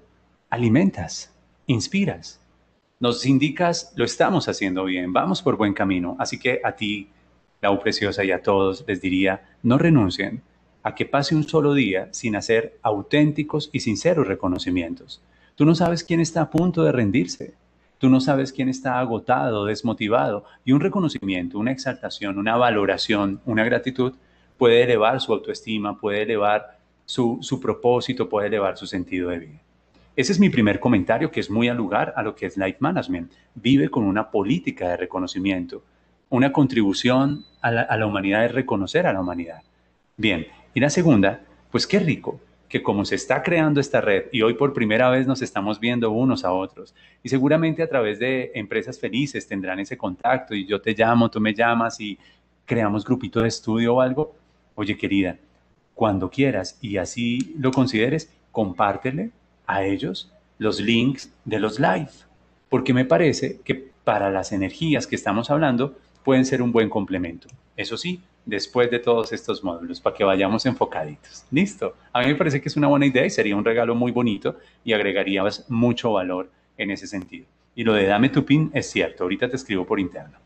alimentas, 0.50 1.36
inspiras, 1.66 2.40
nos 3.02 3.26
indicas, 3.26 3.92
lo 3.98 4.06
estamos 4.06 4.48
haciendo 4.48 4.86
bien, 4.86 5.12
vamos 5.12 5.42
por 5.42 5.58
buen 5.58 5.74
camino. 5.74 6.16
Así 6.20 6.40
que 6.40 6.62
a 6.64 6.72
ti, 6.72 7.10
Preciosa 7.76 8.24
y 8.24 8.32
a 8.32 8.42
todos 8.42 8.84
les 8.88 9.02
diría, 9.02 9.42
no 9.64 9.78
renuncien 9.78 10.42
a 10.84 10.96
que 10.96 11.06
pase 11.06 11.36
un 11.36 11.44
solo 11.44 11.74
día 11.74 12.08
sin 12.12 12.36
hacer 12.36 12.78
auténticos 12.82 13.70
y 13.74 13.82
sinceros 13.82 14.28
reconocimientos. 14.28 15.22
Tú 15.56 15.66
no 15.66 15.76
sabes 15.76 16.04
quién 16.04 16.20
está 16.20 16.42
a 16.42 16.50
punto 16.50 16.84
de 16.84 16.92
rendirse. 16.92 17.54
Tú 17.98 18.10
no 18.10 18.22
sabes 18.22 18.54
quién 18.54 18.70
está 18.70 19.00
agotado, 19.00 19.66
desmotivado. 19.66 20.46
Y 20.64 20.72
un 20.72 20.80
reconocimiento, 20.80 21.58
una 21.60 21.72
exaltación, 21.72 22.38
una 22.38 22.56
valoración, 22.56 23.42
una 23.46 23.64
gratitud 23.64 24.14
puede 24.58 24.84
elevar 24.84 25.20
su 25.20 25.34
autoestima, 25.34 25.98
puede 25.98 26.22
elevar 26.22 26.80
su, 27.06 27.40
su 27.42 27.60
propósito, 27.60 28.30
puede 28.30 28.48
elevar 28.48 28.78
su 28.78 28.88
sentido 28.88 29.30
de 29.30 29.40
vida. 29.40 29.60
Ese 30.16 30.32
es 30.32 30.40
mi 30.40 30.50
primer 30.50 30.80
comentario, 30.80 31.32
que 31.32 31.40
es 31.40 31.50
muy 31.50 31.68
al 31.70 31.78
lugar 31.78 32.14
a 32.16 32.24
lo 32.24 32.36
que 32.36 32.46
es 32.46 32.58
Life 32.58 32.78
Management. 32.80 33.32
Vive 33.56 33.90
con 33.90 34.04
una 34.04 34.32
política 34.32 34.90
de 34.90 34.98
reconocimiento. 34.98 35.84
Una 36.30 36.52
contribución 36.52 37.46
a 37.62 37.72
la, 37.72 38.06
humanidad 38.06 38.46
es 38.46 38.52
reconocer 38.52 39.08
a 39.08 39.14
la 39.14 39.22
humanidad. 39.22 39.62
Bien, 40.18 40.48
y 40.74 40.80
la 40.80 40.90
segunda, 40.90 41.42
pues 41.72 41.88
qué 41.88 42.00
rico 42.00 42.42
que 42.68 42.84
como 42.84 43.06
se 43.06 43.16
está 43.16 43.44
creando 43.44 43.80
esta 43.80 44.02
red 44.02 44.26
y 44.34 44.42
hoy 44.42 44.56
por 44.56 44.74
primera 44.74 45.10
vez 45.10 45.26
nos 45.26 45.42
estamos 45.42 45.80
viendo 45.80 46.12
unos 46.12 46.44
a 46.44 46.52
otros 46.52 46.94
y 47.24 47.30
seguramente 47.30 47.82
a 47.82 47.88
través 47.88 48.20
de 48.20 48.52
empresas 48.56 49.00
felices 49.00 49.48
tendrán 49.48 49.80
ese 49.80 49.98
contacto 49.98 50.54
y 50.54 50.66
yo 50.66 50.82
te 50.82 50.94
llamo, 50.94 51.32
tú 51.32 51.40
me 51.40 51.54
llamas 51.54 52.02
y 52.02 52.20
creamos 52.66 53.06
grupito 53.06 53.40
de 53.40 53.48
estudio 53.48 53.96
o 53.96 54.02
algo. 54.02 54.36
Oye 54.76 54.98
querida, 54.98 55.38
cuando 55.94 56.30
quieras 56.30 56.78
y 56.82 56.98
así 56.98 57.56
lo 57.58 57.72
consideres, 57.72 58.34
compártele 58.52 59.32
a 59.66 59.86
ellos 59.86 60.30
los 60.58 60.82
links 60.82 61.34
de 61.46 61.60
los 61.60 61.80
live, 61.80 62.10
porque 62.68 62.94
me 62.94 63.06
parece 63.06 63.62
que 63.64 63.76
para 64.04 64.30
las 64.30 64.52
energías 64.52 65.08
que 65.08 65.16
estamos 65.16 65.50
hablando 65.50 65.96
pueden 66.28 66.44
ser 66.44 66.62
un 66.62 66.74
buen 66.74 66.90
complemento. 66.90 67.48
Eso 67.78 67.96
sí, 67.96 68.22
después 68.46 68.92
de 68.92 69.00
todos 69.00 69.32
estos 69.32 69.64
módulos, 69.64 70.02
para 70.02 70.14
que 70.14 70.26
vayamos 70.26 70.66
enfocaditos. 70.66 71.46
Listo. 71.52 71.96
A 72.12 72.20
mí 72.20 72.28
me 72.28 72.36
parece 72.36 72.60
que 72.60 72.68
es 72.68 72.76
una 72.76 72.90
buena 72.90 73.06
idea 73.06 73.26
y 73.26 73.30
sería 73.30 73.56
un 73.56 73.64
regalo 73.64 73.96
muy 73.96 74.12
bonito 74.12 74.58
y 74.84 74.92
agregarías 74.92 75.64
mucho 75.70 76.12
valor 76.12 76.50
en 76.78 76.92
ese 76.92 77.08
sentido. 77.08 77.46
Y 77.76 77.86
lo 77.86 77.94
de 77.94 78.08
dame 78.08 78.28
tu 78.28 78.44
pin 78.44 78.70
es 78.74 78.90
cierto, 78.90 79.24
ahorita 79.24 79.50
te 79.50 79.56
escribo 79.56 79.86
por 79.86 80.02
interno. 80.02 80.38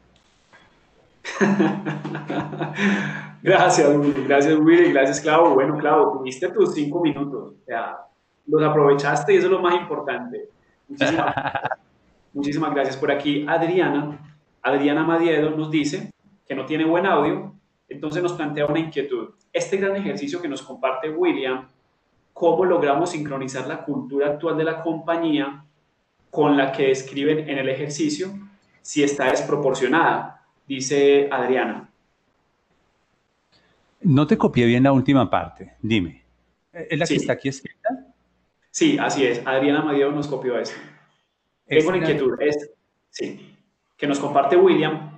gracias. 3.41 3.89
Gracias, 4.27 4.59
Willy. 4.59 4.91
Gracias, 4.91 5.19
Clavo. 5.19 5.55
Bueno, 5.55 5.79
Clavo, 5.79 6.19
tuviste 6.19 6.47
tus 6.49 6.75
cinco 6.75 7.01
minutos. 7.01 7.55
O 7.59 7.65
sea, 7.65 7.97
los 8.45 8.61
aprovechaste 8.61 9.33
y 9.33 9.37
eso 9.37 9.47
es 9.47 9.51
lo 9.51 9.61
más 9.61 9.81
importante. 9.81 10.47
Muchísimas, 10.87 11.35
muchísimas 12.33 12.71
gracias 12.71 12.97
por 12.97 13.09
aquí. 13.09 13.47
Adriana, 13.49 14.30
Adriana 14.61 15.03
Madiedo 15.03 15.51
nos 15.51 15.71
dice 15.71 16.11
que 16.47 16.55
no 16.55 16.65
tiene 16.65 16.85
buen 16.85 17.05
audio, 17.05 17.55
entonces 17.89 18.21
nos 18.21 18.33
plantea 18.33 18.65
una 18.65 18.79
inquietud. 18.79 19.29
Este 19.51 19.77
gran 19.77 19.95
ejercicio 19.95 20.41
que 20.41 20.47
nos 20.47 20.61
comparte 20.61 21.09
William, 21.09 21.67
¿cómo 22.33 22.65
logramos 22.65 23.11
sincronizar 23.11 23.67
la 23.67 23.83
cultura 23.83 24.27
actual 24.27 24.57
de 24.57 24.63
la 24.63 24.81
compañía 24.81 25.65
con 26.29 26.57
la 26.57 26.71
que 26.71 26.87
describen 26.87 27.49
en 27.49 27.57
el 27.57 27.69
ejercicio 27.69 28.29
si 28.81 29.03
está 29.03 29.31
desproporcionada? 29.31 30.45
Dice 30.67 31.27
Adriana. 31.31 31.89
No 34.01 34.25
te 34.25 34.37
copié 34.37 34.65
bien 34.65 34.83
la 34.83 34.93
última 34.93 35.29
parte, 35.29 35.75
dime. 35.81 36.23
¿Es 36.71 36.97
la 36.97 37.05
que 37.05 37.15
está 37.15 37.33
aquí 37.33 37.49
escrita? 37.49 37.89
Sí, 38.69 38.97
así 38.97 39.25
es. 39.25 39.45
Adriana 39.45 39.83
Madeo 39.83 40.11
nos 40.11 40.27
copió 40.27 40.57
eso. 40.57 40.73
Tengo 41.67 41.89
una 41.89 41.97
inquietud. 41.97 42.39
Es, 42.39 42.71
sí, 43.09 43.50
que 44.01 44.07
nos 44.07 44.17
comparte 44.19 44.57
William, 44.57 45.11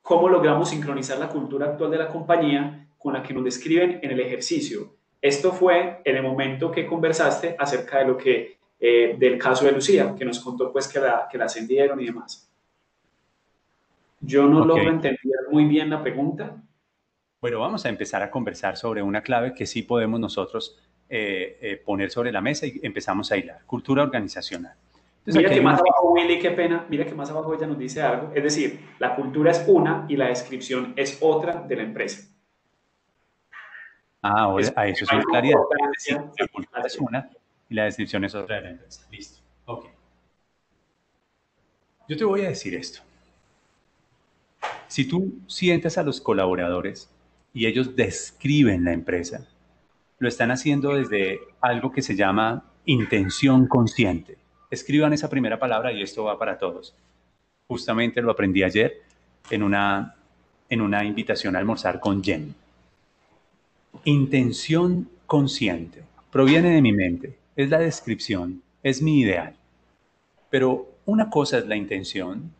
cómo 0.00 0.26
logramos 0.26 0.70
sincronizar 0.70 1.18
la 1.18 1.28
cultura 1.28 1.66
actual 1.66 1.90
de 1.90 1.98
la 1.98 2.08
compañía 2.08 2.88
con 2.96 3.12
la 3.12 3.22
que 3.22 3.34
nos 3.34 3.44
describen 3.44 4.00
en 4.02 4.10
el 4.12 4.18
ejercicio. 4.18 4.94
Esto 5.20 5.52
fue 5.52 6.00
en 6.02 6.16
el 6.16 6.22
momento 6.22 6.72
que 6.72 6.86
conversaste 6.86 7.54
acerca 7.58 7.98
de 7.98 8.06
lo 8.06 8.16
que, 8.16 8.56
eh, 8.80 9.14
del 9.18 9.36
caso 9.36 9.66
de 9.66 9.72
Lucía, 9.72 10.14
que 10.16 10.24
nos 10.24 10.40
contó 10.40 10.72
pues 10.72 10.88
que 10.88 10.98
la, 11.00 11.28
que 11.30 11.36
la 11.36 11.44
ascendieron 11.44 12.00
y 12.00 12.06
demás. 12.06 12.50
Yo 14.20 14.46
no 14.46 14.64
logro 14.64 14.88
entender 14.88 15.40
muy 15.50 15.66
bien 15.66 15.90
la 15.90 16.02
pregunta. 16.02 16.56
Bueno, 17.42 17.60
vamos 17.60 17.84
a 17.84 17.90
empezar 17.90 18.22
a 18.22 18.30
conversar 18.30 18.78
sobre 18.78 19.02
una 19.02 19.22
clave 19.22 19.52
que 19.52 19.66
sí 19.66 19.82
podemos 19.82 20.18
nosotros 20.18 20.78
eh, 21.10 21.58
eh, 21.60 21.76
poner 21.84 22.10
sobre 22.10 22.32
la 22.32 22.40
mesa 22.40 22.64
y 22.66 22.80
empezamos 22.82 23.30
a 23.32 23.36
hilar. 23.36 23.66
Cultura 23.66 24.02
organizacional. 24.02 24.76
Mira 25.26 25.50
que 25.50 25.60
más 25.60 25.80
abajo, 25.80 26.12
Willy, 26.12 26.38
qué 26.38 26.50
pena, 26.50 26.86
mira 26.88 27.04
que 27.04 27.14
más 27.14 27.30
abajo 27.30 27.54
ella 27.54 27.66
nos 27.66 27.78
dice 27.78 28.02
algo. 28.02 28.32
Es 28.34 28.42
decir, 28.42 28.80
la 28.98 29.14
cultura 29.14 29.50
es 29.50 29.64
una 29.66 30.06
y 30.08 30.16
la 30.16 30.28
descripción 30.28 30.94
es 30.96 31.18
otra 31.20 31.62
de 31.62 31.76
la 31.76 31.82
empresa. 31.82 32.28
Ah, 34.22 34.42
ahora, 34.42 34.72
a 34.76 34.86
eso 34.86 35.04
es 35.04 35.24
claridad. 35.26 35.58
la 36.38 36.48
cultura 36.48 36.82
es 36.84 36.98
una 36.98 37.30
y 37.68 37.74
la 37.74 37.84
descripción 37.84 38.24
es 38.24 38.34
otra 38.34 38.56
de 38.56 38.62
la 38.62 38.70
empresa. 38.70 39.06
Listo. 39.10 39.40
Ok. 39.66 39.86
Yo 42.08 42.16
te 42.16 42.24
voy 42.24 42.44
a 42.44 42.48
decir 42.48 42.74
esto. 42.74 43.00
Si 44.88 45.06
tú 45.06 45.38
sientes 45.46 45.96
a 45.96 46.02
los 46.02 46.20
colaboradores 46.20 47.08
y 47.54 47.66
ellos 47.66 47.94
describen 47.94 48.84
la 48.84 48.92
empresa, 48.92 49.46
lo 50.18 50.28
están 50.28 50.50
haciendo 50.50 50.94
desde 50.94 51.38
algo 51.60 51.92
que 51.92 52.02
se 52.02 52.16
llama 52.16 52.64
intención 52.84 53.68
consciente. 53.68 54.39
Escriban 54.70 55.12
esa 55.12 55.28
primera 55.28 55.58
palabra 55.58 55.92
y 55.92 56.02
esto 56.02 56.24
va 56.24 56.38
para 56.38 56.58
todos. 56.58 56.94
Justamente 57.66 58.22
lo 58.22 58.30
aprendí 58.30 58.62
ayer 58.62 59.02
en 59.50 59.62
una, 59.62 60.14
en 60.68 60.80
una 60.80 61.04
invitación 61.04 61.56
a 61.56 61.58
almorzar 61.58 62.00
con 62.00 62.22
Jen. 62.22 62.54
Intención 64.04 65.08
consciente. 65.26 66.02
Proviene 66.30 66.70
de 66.70 66.82
mi 66.82 66.92
mente. 66.92 67.36
Es 67.56 67.68
la 67.70 67.78
descripción. 67.78 68.62
Es 68.82 69.02
mi 69.02 69.20
ideal. 69.20 69.54
Pero 70.50 70.88
una 71.04 71.30
cosa 71.30 71.58
es 71.58 71.66
la 71.66 71.76
intención 71.76 72.52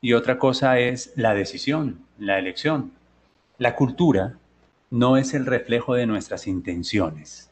y 0.00 0.12
otra 0.12 0.38
cosa 0.38 0.78
es 0.78 1.12
la 1.16 1.34
decisión, 1.34 2.00
la 2.18 2.38
elección. 2.38 2.92
La 3.58 3.74
cultura 3.74 4.38
no 4.90 5.16
es 5.16 5.34
el 5.34 5.46
reflejo 5.46 5.94
de 5.94 6.06
nuestras 6.06 6.46
intenciones. 6.46 7.50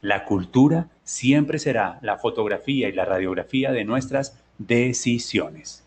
La 0.00 0.24
cultura 0.24 0.88
siempre 1.02 1.58
será 1.58 1.98
la 2.02 2.18
fotografía 2.18 2.88
y 2.88 2.92
la 2.92 3.04
radiografía 3.04 3.72
de 3.72 3.84
nuestras 3.84 4.38
decisiones. 4.58 5.84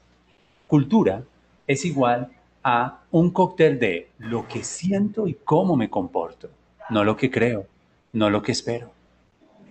Cultura 0.67 1.23
es 1.67 1.85
igual 1.85 2.29
a 2.63 3.01
un 3.11 3.31
cóctel 3.31 3.79
de 3.79 4.09
lo 4.19 4.47
que 4.47 4.63
siento 4.63 5.27
y 5.27 5.35
cómo 5.35 5.75
me 5.75 5.89
comporto, 5.89 6.49
no 6.89 7.03
lo 7.03 7.15
que 7.15 7.31
creo, 7.31 7.67
no 8.13 8.29
lo 8.29 8.41
que 8.41 8.51
espero. 8.51 8.91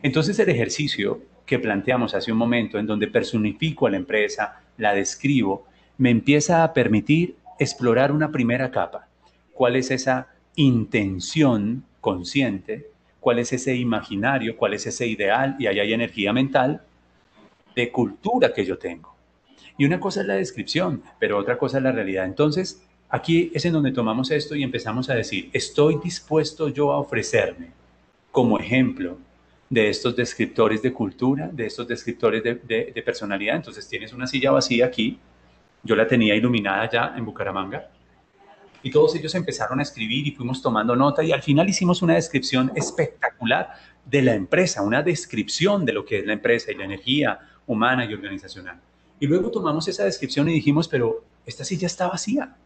Entonces 0.03 0.38
el 0.38 0.49
ejercicio 0.49 1.20
que 1.45 1.59
planteamos 1.59 2.14
hace 2.14 2.32
un 2.32 2.38
momento 2.38 2.78
en 2.78 2.86
donde 2.86 3.09
personifico 3.09 3.86
a 3.86 3.91
la 3.91 3.97
empresa, 3.97 4.62
la 4.78 4.95
describo, 4.95 5.66
me 5.99 6.11
empieza 6.11 6.64
a 6.64 6.72
permitir 6.72 7.36
explorar 7.59 8.12
una 8.12 8.32
primera 8.32 8.70
capa. 8.70 9.09
¿Cuál 9.53 9.76
es 9.76 9.91
esa 9.91 10.28
intención 10.57 11.84
consciente, 12.01 12.91
cuál 13.20 13.38
es 13.38 13.52
ese 13.52 13.76
imaginario, 13.76 14.56
cuál 14.56 14.74
es 14.74 14.86
ese 14.86 15.06
ideal, 15.06 15.56
y 15.58 15.66
ahí 15.66 15.78
hay 15.78 15.92
energía 15.92 16.32
mental 16.32 16.82
de 17.76 17.92
cultura 17.92 18.52
que 18.52 18.64
yo 18.64 18.78
tengo. 18.78 19.14
Y 19.78 19.84
una 19.84 20.00
cosa 20.00 20.22
es 20.22 20.26
la 20.26 20.34
descripción, 20.34 21.02
pero 21.18 21.38
otra 21.38 21.56
cosa 21.56 21.78
es 21.78 21.84
la 21.84 21.92
realidad. 21.92 22.24
Entonces, 22.24 22.82
aquí 23.08 23.50
es 23.54 23.64
en 23.64 23.72
donde 23.72 23.92
tomamos 23.92 24.30
esto 24.30 24.54
y 24.54 24.62
empezamos 24.62 25.08
a 25.10 25.14
decir, 25.14 25.50
estoy 25.52 25.98
dispuesto 26.02 26.68
yo 26.68 26.92
a 26.92 26.98
ofrecerme 26.98 27.70
como 28.30 28.58
ejemplo 28.58 29.18
de 29.68 29.88
estos 29.88 30.16
descriptores 30.16 30.82
de 30.82 30.92
cultura, 30.92 31.48
de 31.52 31.66
estos 31.66 31.86
descriptores 31.86 32.42
de, 32.42 32.54
de 32.94 33.02
personalidad. 33.02 33.56
Entonces 33.56 33.88
tienes 33.88 34.12
una 34.12 34.26
silla 34.26 34.50
vacía 34.50 34.86
aquí, 34.86 35.18
yo 35.82 35.96
la 35.96 36.06
tenía 36.06 36.34
iluminada 36.34 36.90
ya 36.90 37.14
en 37.16 37.24
Bucaramanga, 37.24 37.88
y 38.82 38.90
todos 38.90 39.14
ellos 39.14 39.34
empezaron 39.34 39.80
a 39.80 39.82
escribir 39.82 40.26
y 40.26 40.32
fuimos 40.32 40.62
tomando 40.62 40.96
nota 40.96 41.22
y 41.22 41.32
al 41.32 41.42
final 41.42 41.68
hicimos 41.68 42.02
una 42.02 42.14
descripción 42.14 42.72
espectacular 42.74 43.74
de 44.04 44.22
la 44.22 44.34
empresa, 44.34 44.82
una 44.82 45.02
descripción 45.02 45.84
de 45.84 45.92
lo 45.92 46.04
que 46.04 46.18
es 46.18 46.26
la 46.26 46.32
empresa 46.32 46.72
y 46.72 46.76
la 46.76 46.84
energía 46.84 47.38
humana 47.66 48.04
y 48.04 48.14
organizacional. 48.14 48.80
Y 49.18 49.26
luego 49.26 49.50
tomamos 49.50 49.86
esa 49.86 50.04
descripción 50.04 50.48
y 50.48 50.54
dijimos, 50.54 50.88
pero 50.88 51.24
esta 51.44 51.64
silla 51.64 51.86
está 51.86 52.08
vacía. 52.08 52.56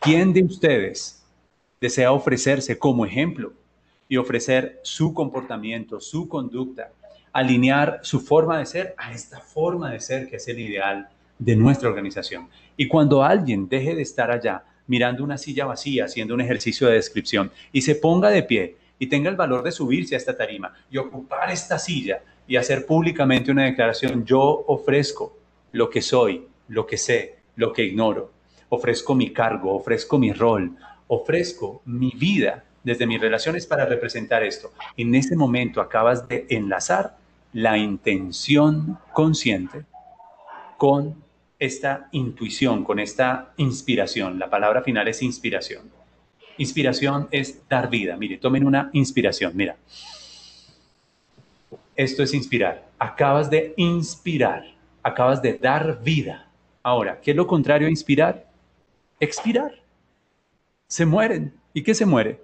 ¿Quién 0.00 0.32
de 0.32 0.44
ustedes 0.44 1.24
desea 1.80 2.12
ofrecerse 2.12 2.78
como 2.78 3.04
ejemplo 3.04 3.52
y 4.08 4.16
ofrecer 4.16 4.80
su 4.84 5.12
comportamiento, 5.12 6.00
su 6.00 6.28
conducta, 6.28 6.92
alinear 7.32 8.00
su 8.02 8.20
forma 8.20 8.58
de 8.58 8.66
ser 8.66 8.94
a 8.96 9.12
esta 9.12 9.40
forma 9.40 9.90
de 9.90 10.00
ser 10.00 10.28
que 10.28 10.36
es 10.36 10.48
el 10.48 10.60
ideal 10.60 11.08
de 11.38 11.56
nuestra 11.56 11.88
organización? 11.88 12.48
Y 12.76 12.86
cuando 12.86 13.24
alguien 13.24 13.68
deje 13.68 13.96
de 13.96 14.02
estar 14.02 14.30
allá, 14.30 14.62
mirando 14.88 15.22
una 15.22 15.38
silla 15.38 15.64
vacía, 15.64 16.06
haciendo 16.06 16.34
un 16.34 16.40
ejercicio 16.40 16.88
de 16.88 16.94
descripción, 16.94 17.52
y 17.72 17.82
se 17.82 17.94
ponga 17.94 18.30
de 18.30 18.42
pie 18.42 18.76
y 18.98 19.06
tenga 19.06 19.30
el 19.30 19.36
valor 19.36 19.62
de 19.62 19.70
subirse 19.70 20.16
a 20.16 20.18
esta 20.18 20.36
tarima 20.36 20.74
y 20.90 20.98
ocupar 20.98 21.50
esta 21.50 21.78
silla 21.78 22.20
y 22.48 22.56
hacer 22.56 22.84
públicamente 22.84 23.52
una 23.52 23.64
declaración, 23.64 24.24
yo 24.24 24.64
ofrezco 24.66 25.36
lo 25.72 25.88
que 25.88 26.02
soy, 26.02 26.46
lo 26.68 26.86
que 26.86 26.96
sé, 26.96 27.36
lo 27.56 27.72
que 27.72 27.84
ignoro, 27.84 28.32
ofrezco 28.70 29.14
mi 29.14 29.32
cargo, 29.32 29.74
ofrezco 29.76 30.18
mi 30.18 30.32
rol, 30.32 30.76
ofrezco 31.06 31.82
mi 31.84 32.10
vida 32.16 32.64
desde 32.82 33.06
mis 33.06 33.20
relaciones 33.20 33.66
para 33.66 33.84
representar 33.84 34.42
esto. 34.42 34.72
En 34.96 35.14
ese 35.14 35.36
momento 35.36 35.80
acabas 35.80 36.26
de 36.26 36.46
enlazar 36.48 37.18
la 37.52 37.76
intención 37.76 38.98
consciente 39.12 39.84
con 40.76 41.22
esta 41.58 42.08
intuición, 42.12 42.84
con 42.84 42.98
esta 42.98 43.52
inspiración. 43.56 44.38
La 44.38 44.48
palabra 44.48 44.82
final 44.82 45.08
es 45.08 45.22
inspiración. 45.22 45.90
Inspiración 46.56 47.28
es 47.30 47.68
dar 47.68 47.90
vida. 47.90 48.16
Mire, 48.16 48.38
tomen 48.38 48.66
una 48.66 48.90
inspiración. 48.92 49.52
Mira, 49.54 49.76
esto 51.96 52.22
es 52.22 52.34
inspirar. 52.34 52.88
Acabas 52.98 53.50
de 53.50 53.74
inspirar, 53.76 54.64
acabas 55.02 55.42
de 55.42 55.58
dar 55.58 56.02
vida. 56.02 56.48
Ahora, 56.82 57.20
¿qué 57.20 57.32
es 57.32 57.36
lo 57.36 57.46
contrario 57.46 57.88
a 57.88 57.90
inspirar? 57.90 58.48
Expirar. 59.20 59.72
Se 60.86 61.04
mueren. 61.04 61.54
¿Y 61.74 61.82
qué 61.82 61.94
se 61.94 62.06
muere? 62.06 62.40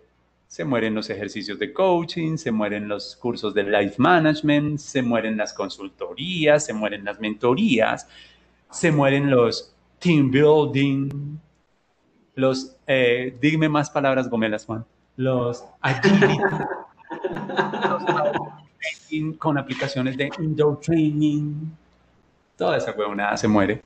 Se 0.48 0.64
mueren 0.64 0.94
los 0.94 1.08
ejercicios 1.10 1.58
de 1.58 1.72
coaching, 1.72 2.36
se 2.36 2.52
mueren 2.52 2.86
los 2.86 3.16
cursos 3.16 3.54
de 3.54 3.64
life 3.64 3.94
management, 3.98 4.78
se 4.78 5.02
mueren 5.02 5.36
las 5.36 5.52
consultorías, 5.52 6.66
se 6.66 6.72
mueren 6.72 7.04
las 7.04 7.18
mentorías, 7.18 8.06
se 8.74 8.90
mueren 8.90 9.30
los 9.30 9.72
team 10.00 10.30
building, 10.32 11.38
los, 12.34 12.76
eh, 12.88 13.36
dime 13.40 13.68
más 13.68 13.88
palabras, 13.88 14.28
gomelas, 14.28 14.66
Juan, 14.66 14.84
los 15.16 15.64
agility, 15.80 16.38
con 19.38 19.58
aplicaciones 19.58 20.16
de 20.16 20.28
indoor 20.40 20.80
training, 20.80 21.70
toda 22.56 22.76
esa 22.76 22.90
huevonada 22.90 23.36
se 23.36 23.46
muere, 23.46 23.80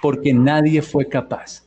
porque 0.00 0.32
nadie 0.32 0.80
fue 0.80 1.06
capaz 1.06 1.62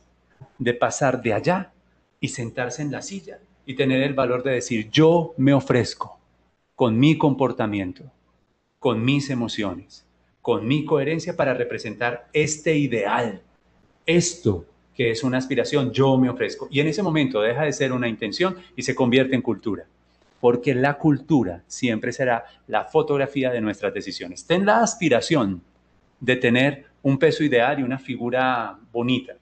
de 0.58 0.74
pasar 0.74 1.22
de 1.22 1.34
allá 1.34 1.72
y 2.18 2.26
sentarse 2.28 2.82
en 2.82 2.90
la 2.90 3.00
silla 3.00 3.38
y 3.64 3.76
tener 3.76 4.02
el 4.02 4.14
valor 4.14 4.42
de 4.42 4.50
decir, 4.52 4.90
yo 4.90 5.34
me 5.36 5.54
ofrezco 5.54 6.18
con 6.74 6.98
mi 6.98 7.16
comportamiento, 7.16 8.10
con 8.80 9.04
mis 9.04 9.30
emociones, 9.30 10.05
con 10.46 10.64
mi 10.64 10.84
coherencia 10.84 11.34
para 11.34 11.54
representar 11.54 12.28
este 12.32 12.78
ideal, 12.78 13.42
esto 14.06 14.64
que 14.94 15.10
es 15.10 15.24
una 15.24 15.38
aspiración, 15.38 15.90
yo 15.90 16.16
me 16.18 16.30
ofrezco. 16.30 16.68
Y 16.70 16.78
en 16.78 16.86
ese 16.86 17.02
momento 17.02 17.40
deja 17.40 17.64
de 17.64 17.72
ser 17.72 17.90
una 17.92 18.06
intención 18.06 18.56
y 18.76 18.82
se 18.82 18.94
convierte 18.94 19.34
en 19.34 19.42
cultura. 19.42 19.86
Porque 20.40 20.72
la 20.72 20.98
cultura 20.98 21.64
siempre 21.66 22.12
será 22.12 22.44
la 22.68 22.84
fotografía 22.84 23.50
de 23.50 23.60
nuestras 23.60 23.92
decisiones. 23.92 24.46
Ten 24.46 24.64
la 24.64 24.82
aspiración 24.82 25.62
de 26.20 26.36
tener 26.36 26.84
un 27.02 27.18
peso 27.18 27.42
ideal 27.42 27.80
y 27.80 27.82
una 27.82 27.98
figura 27.98 28.78
bonita, 28.92 29.34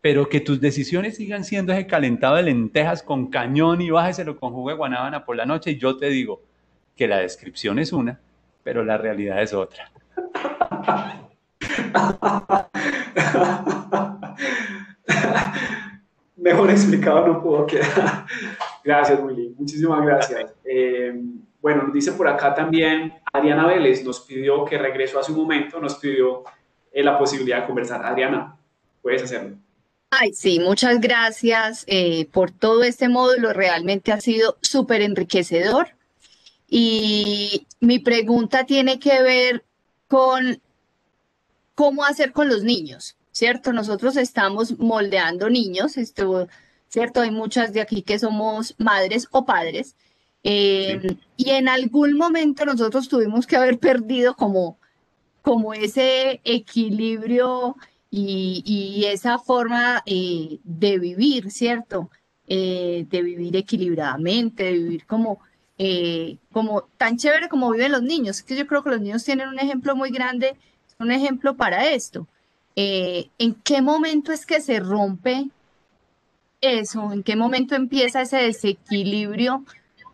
pero 0.00 0.26
que 0.30 0.40
tus 0.40 0.58
decisiones 0.58 1.16
sigan 1.16 1.44
siendo 1.44 1.74
ese 1.74 1.86
calentado 1.86 2.36
de 2.36 2.44
lentejas 2.44 3.02
con 3.02 3.26
cañón 3.26 3.82
y 3.82 3.90
bájeselo 3.90 4.40
con 4.40 4.54
jugo 4.54 4.70
de 4.70 4.76
guanábana 4.76 5.26
por 5.26 5.36
la 5.36 5.44
noche 5.44 5.72
y 5.72 5.78
yo 5.78 5.98
te 5.98 6.08
digo 6.08 6.40
que 6.96 7.08
la 7.08 7.18
descripción 7.18 7.78
es 7.78 7.92
una, 7.92 8.18
pero 8.62 8.82
la 8.86 8.96
realidad 8.96 9.42
es 9.42 9.52
otra. 9.52 9.92
Mejor 16.36 16.70
explicado 16.70 17.26
no 17.26 17.42
puedo 17.42 17.66
quedar. 17.66 18.26
Gracias, 18.84 19.18
Willy. 19.20 19.54
Muchísimas 19.58 20.04
gracias. 20.04 20.52
Eh, 20.64 21.14
bueno, 21.62 21.90
dice 21.92 22.12
por 22.12 22.28
acá 22.28 22.54
también 22.54 23.14
Adriana 23.32 23.66
Vélez, 23.66 24.04
nos 24.04 24.20
pidió 24.20 24.64
que 24.66 24.76
regresó 24.76 25.18
hace 25.18 25.32
un 25.32 25.38
momento, 25.38 25.80
nos 25.80 25.94
pidió 25.94 26.44
eh, 26.92 27.02
la 27.02 27.18
posibilidad 27.18 27.62
de 27.62 27.66
conversar. 27.66 28.04
Adriana, 28.04 28.56
puedes 29.00 29.22
hacerlo. 29.22 29.56
Ay, 30.10 30.34
sí, 30.34 30.60
muchas 30.60 31.00
gracias 31.00 31.84
eh, 31.88 32.28
por 32.30 32.50
todo 32.50 32.84
este 32.84 33.08
módulo. 33.08 33.52
Realmente 33.52 34.12
ha 34.12 34.20
sido 34.20 34.58
súper 34.60 35.00
enriquecedor. 35.00 35.88
Y 36.68 37.66
mi 37.80 37.98
pregunta 37.98 38.64
tiene 38.64 38.98
que 38.98 39.22
ver 39.22 39.64
con 40.08 40.60
cómo 41.74 42.04
hacer 42.04 42.32
con 42.32 42.48
los 42.48 42.62
niños. 42.62 43.16
¿cierto? 43.34 43.72
Nosotros 43.72 44.16
estamos 44.16 44.78
moldeando 44.78 45.50
niños, 45.50 45.96
esto, 45.98 46.48
¿cierto? 46.88 47.20
Hay 47.20 47.32
muchas 47.32 47.72
de 47.72 47.80
aquí 47.80 48.02
que 48.02 48.18
somos 48.18 48.76
madres 48.78 49.26
o 49.32 49.44
padres. 49.44 49.96
Em, 50.44 51.02
y 51.36 51.50
en 51.50 51.68
algún 51.68 52.16
momento 52.16 52.64
nosotros 52.64 53.08
tuvimos 53.08 53.46
que 53.46 53.56
haber 53.56 53.78
perdido 53.80 54.36
como, 54.36 54.78
como 55.42 55.74
ese 55.74 56.40
equilibrio 56.44 57.76
y, 58.10 59.04
esa 59.06 59.38
forma 59.38 60.02
eh, 60.06 60.60
de 60.62 60.98
vivir, 61.00 61.50
¿cierto? 61.50 62.10
Eh, 62.46 63.06
de 63.10 63.22
vivir 63.22 63.56
equilibradamente, 63.56 64.64
de 64.64 64.72
vivir 64.74 65.06
como, 65.06 65.40
eh, 65.78 66.38
como 66.52 66.82
tan 66.98 67.16
chévere 67.16 67.48
como 67.48 67.70
viven 67.72 67.92
los 67.92 68.02
niños. 68.02 68.42
Que 68.42 68.56
yo 68.56 68.66
creo 68.66 68.82
que 68.82 68.90
los 68.90 69.00
niños 69.00 69.24
tienen 69.24 69.48
un 69.48 69.58
ejemplo 69.58 69.96
muy 69.96 70.10
grande, 70.10 70.56
un 70.98 71.10
ejemplo 71.10 71.56
para 71.56 71.88
esto. 71.90 72.26
Eh, 72.76 73.28
¿en 73.38 73.54
qué 73.54 73.82
momento 73.82 74.32
es 74.32 74.46
que 74.46 74.60
se 74.60 74.80
rompe 74.80 75.48
eso? 76.60 77.12
¿En 77.12 77.22
qué 77.22 77.36
momento 77.36 77.74
empieza 77.74 78.22
ese 78.22 78.38
desequilibrio 78.38 79.64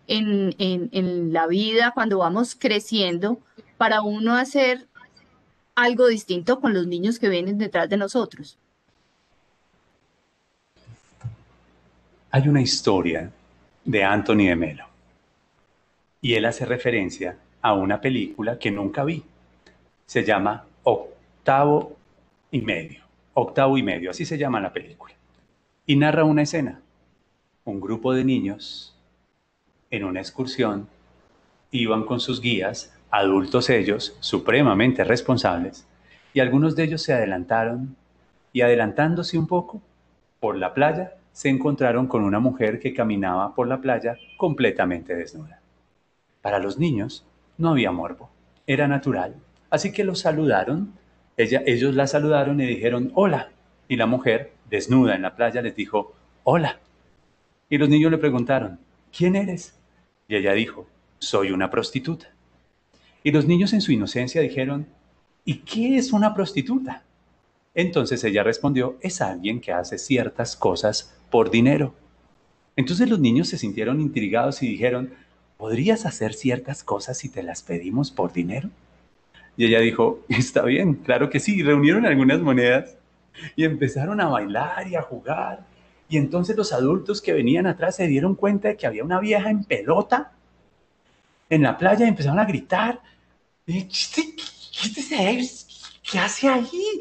en, 0.07 0.55
en, 0.59 1.33
la 1.33 1.47
vida 1.47 1.93
cuando 1.95 2.19
vamos 2.19 2.57
creciendo 2.57 3.39
para 3.79 4.03
uno 4.03 4.35
hacer 4.35 4.87
algo 5.77 6.09
distinto 6.09 6.61
con 6.61 6.75
los 6.75 6.87
niños 6.87 7.19
que 7.19 7.29
vienen 7.29 7.59
detrás 7.59 7.89
de 7.89 7.97
nosotros? 7.97 8.59
Hay 12.33 12.49
una 12.49 12.61
historia 12.61 13.31
de 13.85 14.05
Anthony 14.05 14.49
de 14.49 14.57
Melo 14.57 14.90
y 16.21 16.35
él 16.35 16.45
hace 16.45 16.67
referencia 16.67 17.39
a 17.63 17.75
una 17.75 18.01
película 18.01 18.59
que 18.59 18.71
nunca 18.71 19.05
vi. 19.05 19.23
Se 20.07 20.25
llama 20.25 20.65
Octavo 20.83 21.97
y 22.51 22.61
medio, 22.61 23.05
octavo 23.35 23.79
y 23.79 23.83
medio, 23.83 24.11
así 24.11 24.25
se 24.25 24.39
llama 24.39 24.61
la 24.61 24.73
película. 24.73 25.15
Y 25.87 25.97
narra 25.97 26.25
una 26.25 26.43
escena. 26.43 26.81
Un 27.65 27.81
grupo 27.81 28.13
de 28.13 28.25
niños 28.25 28.97
en 29.91 30.05
una 30.05 30.21
excursión 30.21 30.89
iban 31.71 32.05
con 32.05 32.21
sus 32.21 32.41
guías, 32.41 32.95
adultos 33.11 33.71
ellos, 33.71 34.17
supremamente 34.21 35.05
responsables, 35.05 35.87
y 36.33 36.41
algunos 36.41 36.77
de 36.77 36.85
ellos 36.85 37.03
se 37.03 37.13
adelantaron 37.13 37.97
y 38.53 38.63
adelantándose 38.63 39.39
un 39.39 39.47
poco 39.47 39.81
por 40.41 40.57
la 40.57 40.75
playa, 40.75 41.15
se 41.33 41.49
encontraron 41.49 42.07
con 42.07 42.23
una 42.25 42.41
mujer 42.41 42.81
que 42.81 42.95
caminaba 42.95 43.55
por 43.55 43.69
la 43.69 43.81
playa 43.81 44.17
completamente 44.37 45.15
desnuda. 45.15 45.60
Para 46.43 46.59
los 46.59 46.79
niños 46.79 47.25
no 47.59 47.71
había 47.71 47.93
morbo, 47.93 48.31
era 48.67 48.89
natural, 48.89 49.37
así 49.71 49.93
que 49.93 50.05
los 50.05 50.21
saludaron 50.21 50.95
ellos 51.41 51.95
la 51.95 52.07
saludaron 52.07 52.61
y 52.61 52.67
dijeron, 52.67 53.13
hola. 53.15 53.51
Y 53.89 53.97
la 53.97 54.07
mujer, 54.07 54.53
desnuda 54.69 55.15
en 55.15 55.23
la 55.23 55.37
playa, 55.37 55.63
les 55.63 55.75
dijo, 55.75 56.15
hola. 56.45 56.81
Y 57.69 57.79
los 57.79 57.89
niños 57.89 58.11
le 58.11 58.19
preguntaron, 58.19 58.79
¿quién 59.17 59.37
eres? 59.37 59.75
Y 60.29 60.37
ella 60.37 60.53
dijo, 60.53 60.87
soy 61.19 61.51
una 61.51 61.71
prostituta. 61.71 62.33
Y 63.23 63.33
los 63.33 63.47
niños 63.47 63.73
en 63.73 63.81
su 63.81 63.93
inocencia 63.93 64.41
dijeron, 64.41 64.87
¿y 65.45 65.59
qué 65.59 65.97
es 65.97 66.13
una 66.13 66.35
prostituta? 66.35 67.05
Entonces 67.75 68.23
ella 68.25 68.43
respondió, 68.43 68.99
es 69.01 69.21
alguien 69.21 69.61
que 69.61 69.73
hace 69.73 69.99
ciertas 69.99 70.57
cosas 70.57 71.17
por 71.31 71.51
dinero. 71.51 71.95
Entonces 72.77 73.09
los 73.09 73.19
niños 73.19 73.49
se 73.49 73.59
sintieron 73.59 74.01
intrigados 74.01 74.63
y 74.63 74.69
dijeron, 74.69 75.15
¿podrías 75.61 76.07
hacer 76.07 76.33
ciertas 76.33 76.83
cosas 76.83 77.19
si 77.19 77.29
te 77.29 77.43
las 77.43 77.63
pedimos 77.63 78.11
por 78.11 78.33
dinero? 78.33 78.71
Y 79.59 79.67
ella 79.67 79.81
dijo, 79.81 80.25
está 80.31 80.63
bien, 80.63 80.95
claro 80.95 81.29
que 81.29 81.39
sí. 81.39 81.63
reunieron 81.63 82.07
algunas 82.07 82.41
monedas 82.41 82.97
y 83.55 83.65
empezaron 83.65 84.23
a 84.23 84.29
bailar 84.29 84.89
y 84.89 84.97
a 84.97 85.03
jugar. 85.03 85.67
Y 86.09 86.17
entonces 86.17 86.57
los 86.57 86.73
adultos 86.73 87.21
que 87.21 87.35
venían 87.35 87.67
atrás 87.67 87.97
se 87.97 88.07
dieron 88.07 88.35
cuenta 88.35 88.69
de 88.69 88.77
que 88.79 88.87
había 88.87 89.05
una 89.05 89.21
vieja 89.21 89.51
en 89.51 89.65
pelota 89.65 90.33
en 91.51 91.63
la 91.63 91.77
playa 91.77 92.07
y 92.07 92.09
empezaron 92.09 92.39
a 92.39 92.47
gritar. 92.47 93.03
¿Qué, 93.67 93.87
qué 96.11 96.19
hace 96.19 96.49
ahí? 96.49 97.01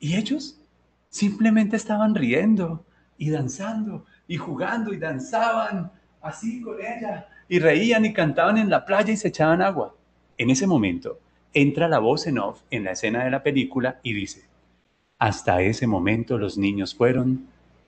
Y 0.00 0.16
ellos 0.16 0.58
simplemente 1.10 1.76
estaban 1.76 2.14
riendo 2.14 2.82
y 3.18 3.28
danzando 3.28 4.06
y 4.26 4.38
jugando 4.38 4.94
y 4.94 4.96
danzaban 4.96 5.92
así 6.22 6.62
con 6.62 6.80
ella 6.80 7.28
y 7.54 7.60
reían 7.60 8.04
y 8.04 8.12
cantaban 8.12 8.58
en 8.58 8.68
la 8.68 8.84
playa 8.84 9.12
y 9.12 9.16
se 9.16 9.28
echaban 9.28 9.62
agua. 9.62 9.94
En 10.38 10.50
ese 10.50 10.66
momento, 10.66 11.20
entra 11.52 11.86
la 11.86 12.00
voz 12.00 12.26
en 12.26 12.40
off 12.40 12.62
en 12.72 12.82
la 12.82 12.90
escena 12.90 13.22
de 13.22 13.30
la 13.30 13.44
película 13.44 14.00
y 14.02 14.12
dice, 14.12 14.48
hasta 15.20 15.62
ese 15.62 15.86
momento 15.86 16.36
los 16.36 16.58
niños 16.58 16.96
fueron 16.96 17.46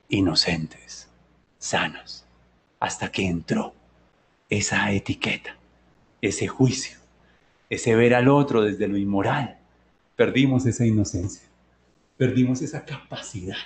inocentes, 0.09 1.11
sanos, 1.59 2.25
hasta 2.79 3.11
que 3.11 3.27
entró 3.27 3.75
esa 4.49 4.93
etiqueta, 4.93 5.57
ese 6.23 6.47
juicio, 6.47 6.99
ese 7.69 7.97
ver 7.97 8.14
al 8.14 8.29
otro 8.29 8.62
desde 8.62 8.87
lo 8.87 8.97
inmoral. 8.97 9.59
Perdimos 10.14 10.64
esa 10.67 10.87
inocencia, 10.87 11.49
perdimos 12.17 12.62
esa 12.62 12.85
capacidad. 12.85 13.57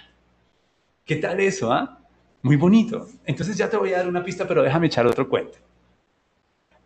¿Qué 1.04 1.16
tal 1.16 1.40
eso, 1.40 1.70
ah? 1.70 2.00
Muy 2.40 2.56
bonito. 2.56 3.06
Entonces 3.26 3.58
ya 3.58 3.68
te 3.68 3.76
voy 3.76 3.92
a 3.92 3.98
dar 3.98 4.08
una 4.08 4.24
pista, 4.24 4.48
pero 4.48 4.62
déjame 4.62 4.86
echar 4.86 5.06
otro 5.06 5.28
cuento. 5.28 5.58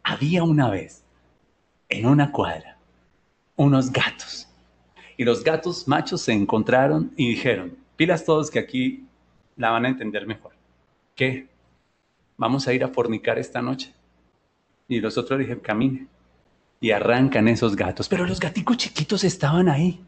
Había 0.04 0.44
una 0.44 0.68
vez, 0.68 1.02
en 1.88 2.06
una 2.06 2.30
cuadra, 2.30 2.78
unos 3.56 3.90
gatos. 3.90 4.46
Y 5.16 5.24
los 5.24 5.42
gatos 5.42 5.88
machos 5.88 6.20
se 6.20 6.32
encontraron 6.32 7.12
y 7.16 7.30
dijeron, 7.30 7.76
pilas 7.96 8.24
todos 8.24 8.50
que 8.50 8.58
aquí 8.58 9.06
la 9.56 9.70
van 9.70 9.86
a 9.86 9.88
entender 9.88 10.26
mejor. 10.26 10.52
¿Qué? 11.14 11.48
¿Vamos 12.36 12.68
a 12.68 12.74
ir 12.74 12.84
a 12.84 12.88
fornicar 12.88 13.38
esta 13.38 13.62
noche? 13.62 13.94
Y 14.88 15.00
los 15.00 15.16
otros 15.16 15.38
dijeron, 15.38 15.60
camine. 15.60 16.06
Y 16.80 16.90
arrancan 16.90 17.48
esos 17.48 17.74
gatos. 17.74 18.08
Pero 18.08 18.26
los 18.26 18.40
gaticos 18.40 18.76
chiquitos 18.76 19.24
estaban 19.24 19.68
ahí. 19.68 20.04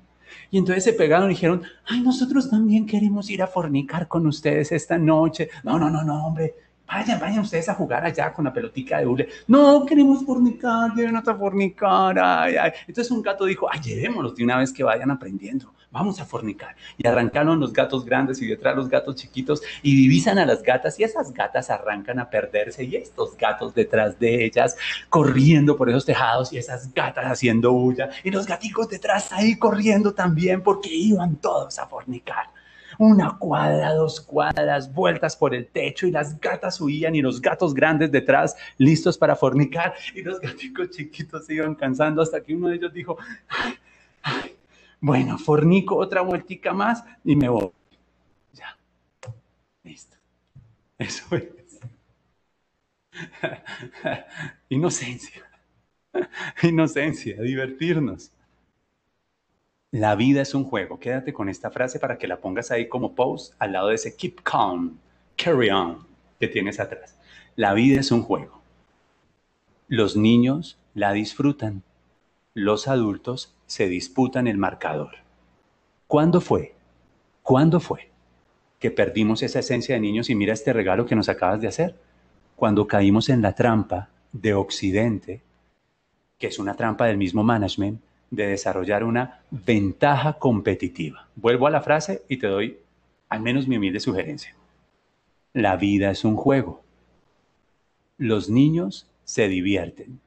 Y 0.50 0.58
entonces 0.58 0.84
se 0.84 0.92
pegaron 0.92 1.30
y 1.30 1.34
dijeron, 1.34 1.62
ay, 1.86 2.02
nosotros 2.02 2.50
también 2.50 2.86
queremos 2.86 3.30
ir 3.30 3.42
a 3.42 3.46
fornicar 3.46 4.08
con 4.08 4.26
ustedes 4.26 4.72
esta 4.72 4.98
noche. 4.98 5.48
No, 5.64 5.78
no, 5.78 5.88
no, 5.88 6.04
no, 6.04 6.26
hombre, 6.26 6.54
Vayan, 6.86 7.18
vayan 7.18 7.40
ustedes 7.40 7.68
a 7.68 7.74
jugar 7.74 8.04
allá 8.04 8.32
con 8.32 8.44
la 8.44 8.52
pelotica 8.52 8.98
de 8.98 9.06
hule. 9.06 9.28
No, 9.48 9.84
queremos 9.84 10.24
fornicar, 10.24 10.92
quieren 10.94 11.16
a 11.16 11.22
fornicar. 11.22 12.16
Ay, 12.18 12.56
ay. 12.56 12.72
Entonces 12.86 13.10
un 13.10 13.22
gato 13.22 13.44
dijo, 13.44 13.66
ay, 13.70 13.80
llevémoslos 13.80 14.36
de 14.36 14.44
una 14.44 14.58
vez 14.58 14.72
que 14.72 14.84
vayan 14.84 15.10
aprendiendo. 15.10 15.72
Vamos 15.90 16.20
a 16.20 16.24
fornicar. 16.24 16.76
Y 16.98 17.06
arrancaron 17.06 17.58
los 17.58 17.72
gatos 17.72 18.04
grandes 18.04 18.40
y 18.42 18.46
detrás 18.46 18.76
los 18.76 18.88
gatos 18.88 19.16
chiquitos 19.16 19.62
y 19.82 19.96
divisan 19.96 20.38
a 20.38 20.44
las 20.44 20.62
gatas 20.62 21.00
y 21.00 21.04
esas 21.04 21.32
gatas 21.32 21.70
arrancan 21.70 22.18
a 22.18 22.28
perderse 22.28 22.84
y 22.84 22.96
estos 22.96 23.36
gatos 23.36 23.74
detrás 23.74 24.18
de 24.18 24.44
ellas 24.44 24.76
corriendo 25.08 25.76
por 25.76 25.88
esos 25.88 26.04
tejados 26.04 26.52
y 26.52 26.58
esas 26.58 26.92
gatas 26.92 27.24
haciendo 27.24 27.72
bulla 27.72 28.10
y 28.22 28.30
los 28.30 28.46
gaticos 28.46 28.88
detrás 28.90 29.32
ahí 29.32 29.56
corriendo 29.56 30.12
también 30.12 30.62
porque 30.62 30.92
iban 30.92 31.36
todos 31.36 31.78
a 31.78 31.86
fornicar 31.86 32.55
una 32.98 33.36
cuadra, 33.38 33.94
dos 33.94 34.20
cuadras, 34.20 34.92
vueltas 34.92 35.36
por 35.36 35.54
el 35.54 35.66
techo 35.68 36.06
y 36.06 36.10
las 36.10 36.40
gatas 36.40 36.80
huían 36.80 37.14
y 37.14 37.22
los 37.22 37.40
gatos 37.40 37.74
grandes 37.74 38.10
detrás 38.10 38.56
listos 38.78 39.18
para 39.18 39.36
fornicar 39.36 39.94
y 40.14 40.22
los 40.22 40.40
gaticos 40.40 40.90
chiquitos 40.90 41.46
se 41.46 41.54
iban 41.54 41.74
cansando 41.74 42.22
hasta 42.22 42.42
que 42.42 42.54
uno 42.54 42.68
de 42.68 42.76
ellos 42.76 42.92
dijo, 42.92 43.16
bueno, 45.00 45.38
fornico 45.38 45.96
otra 45.96 46.22
vueltica 46.22 46.72
más 46.72 47.04
y 47.24 47.36
me 47.36 47.48
voy. 47.48 47.70
Ya, 48.52 48.76
listo. 49.82 50.16
Eso 50.98 51.36
es. 51.36 51.56
Inocencia. 54.68 55.42
Inocencia, 56.62 57.40
divertirnos. 57.40 58.32
La 59.96 60.14
vida 60.14 60.42
es 60.42 60.54
un 60.54 60.64
juego. 60.64 61.00
Quédate 61.00 61.32
con 61.32 61.48
esta 61.48 61.70
frase 61.70 61.98
para 61.98 62.18
que 62.18 62.28
la 62.28 62.38
pongas 62.38 62.70
ahí 62.70 62.86
como 62.86 63.14
post 63.14 63.54
al 63.58 63.72
lado 63.72 63.88
de 63.88 63.94
ese 63.94 64.14
keep 64.14 64.42
calm, 64.42 64.98
carry 65.36 65.70
on 65.70 66.06
que 66.38 66.48
tienes 66.48 66.78
atrás. 66.78 67.18
La 67.54 67.72
vida 67.72 68.00
es 68.00 68.10
un 68.12 68.22
juego. 68.22 68.60
Los 69.88 70.14
niños 70.14 70.78
la 70.92 71.12
disfrutan. 71.12 71.82
Los 72.52 72.88
adultos 72.88 73.54
se 73.64 73.88
disputan 73.88 74.46
el 74.46 74.58
marcador. 74.58 75.14
¿Cuándo 76.06 76.42
fue? 76.42 76.74
¿Cuándo 77.40 77.80
fue 77.80 78.10
que 78.78 78.90
perdimos 78.90 79.42
esa 79.42 79.60
esencia 79.60 79.94
de 79.94 80.02
niños 80.02 80.28
y 80.28 80.34
mira 80.34 80.52
este 80.52 80.74
regalo 80.74 81.06
que 81.06 81.16
nos 81.16 81.30
acabas 81.30 81.62
de 81.62 81.68
hacer? 81.68 81.96
Cuando 82.54 82.86
caímos 82.86 83.30
en 83.30 83.40
la 83.40 83.54
trampa 83.54 84.10
de 84.32 84.52
Occidente, 84.52 85.40
que 86.36 86.48
es 86.48 86.58
una 86.58 86.74
trampa 86.74 87.06
del 87.06 87.16
mismo 87.16 87.42
management, 87.42 87.98
de 88.36 88.46
desarrollar 88.46 89.02
una 89.02 89.40
ventaja 89.50 90.34
competitiva. 90.34 91.28
Vuelvo 91.34 91.66
a 91.66 91.70
la 91.70 91.80
frase 91.80 92.22
y 92.28 92.36
te 92.36 92.46
doy 92.46 92.78
al 93.28 93.40
menos 93.40 93.66
mi 93.66 93.76
humilde 93.76 93.98
sugerencia. 93.98 94.54
La 95.52 95.76
vida 95.76 96.10
es 96.10 96.24
un 96.24 96.36
juego. 96.36 96.84
Los 98.18 98.48
niños 98.48 99.10
se 99.24 99.48
divierten. 99.48 100.20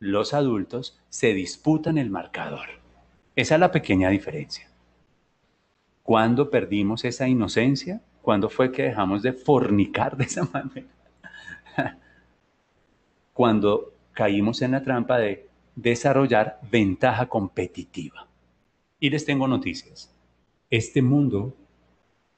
Los 0.00 0.34
adultos 0.34 0.98
se 1.08 1.32
disputan 1.34 1.98
el 1.98 2.10
marcador. 2.10 2.66
Esa 3.36 3.54
es 3.54 3.60
la 3.60 3.70
pequeña 3.70 4.10
diferencia. 4.10 4.68
¿Cuándo 6.02 6.50
perdimos 6.50 7.04
esa 7.04 7.28
inocencia? 7.28 8.02
¿Cuándo 8.20 8.48
fue 8.48 8.72
que 8.72 8.82
dejamos 8.82 9.22
de 9.22 9.32
fornicar 9.32 10.16
de 10.16 10.24
esa 10.24 10.44
manera? 10.52 10.88
Cuando 13.32 13.92
caímos 14.12 14.62
en 14.62 14.72
la 14.72 14.82
trampa 14.82 15.18
de 15.18 15.48
desarrollar 15.76 16.60
ventaja 16.70 17.26
competitiva. 17.26 18.28
Y 19.00 19.10
les 19.10 19.24
tengo 19.24 19.48
noticias. 19.48 20.14
Este 20.70 21.02
mundo 21.02 21.54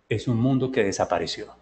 es 0.09 0.29
un 0.29 0.39
mundo 0.39 0.71
que 0.71 0.85
desapareció 0.85 1.55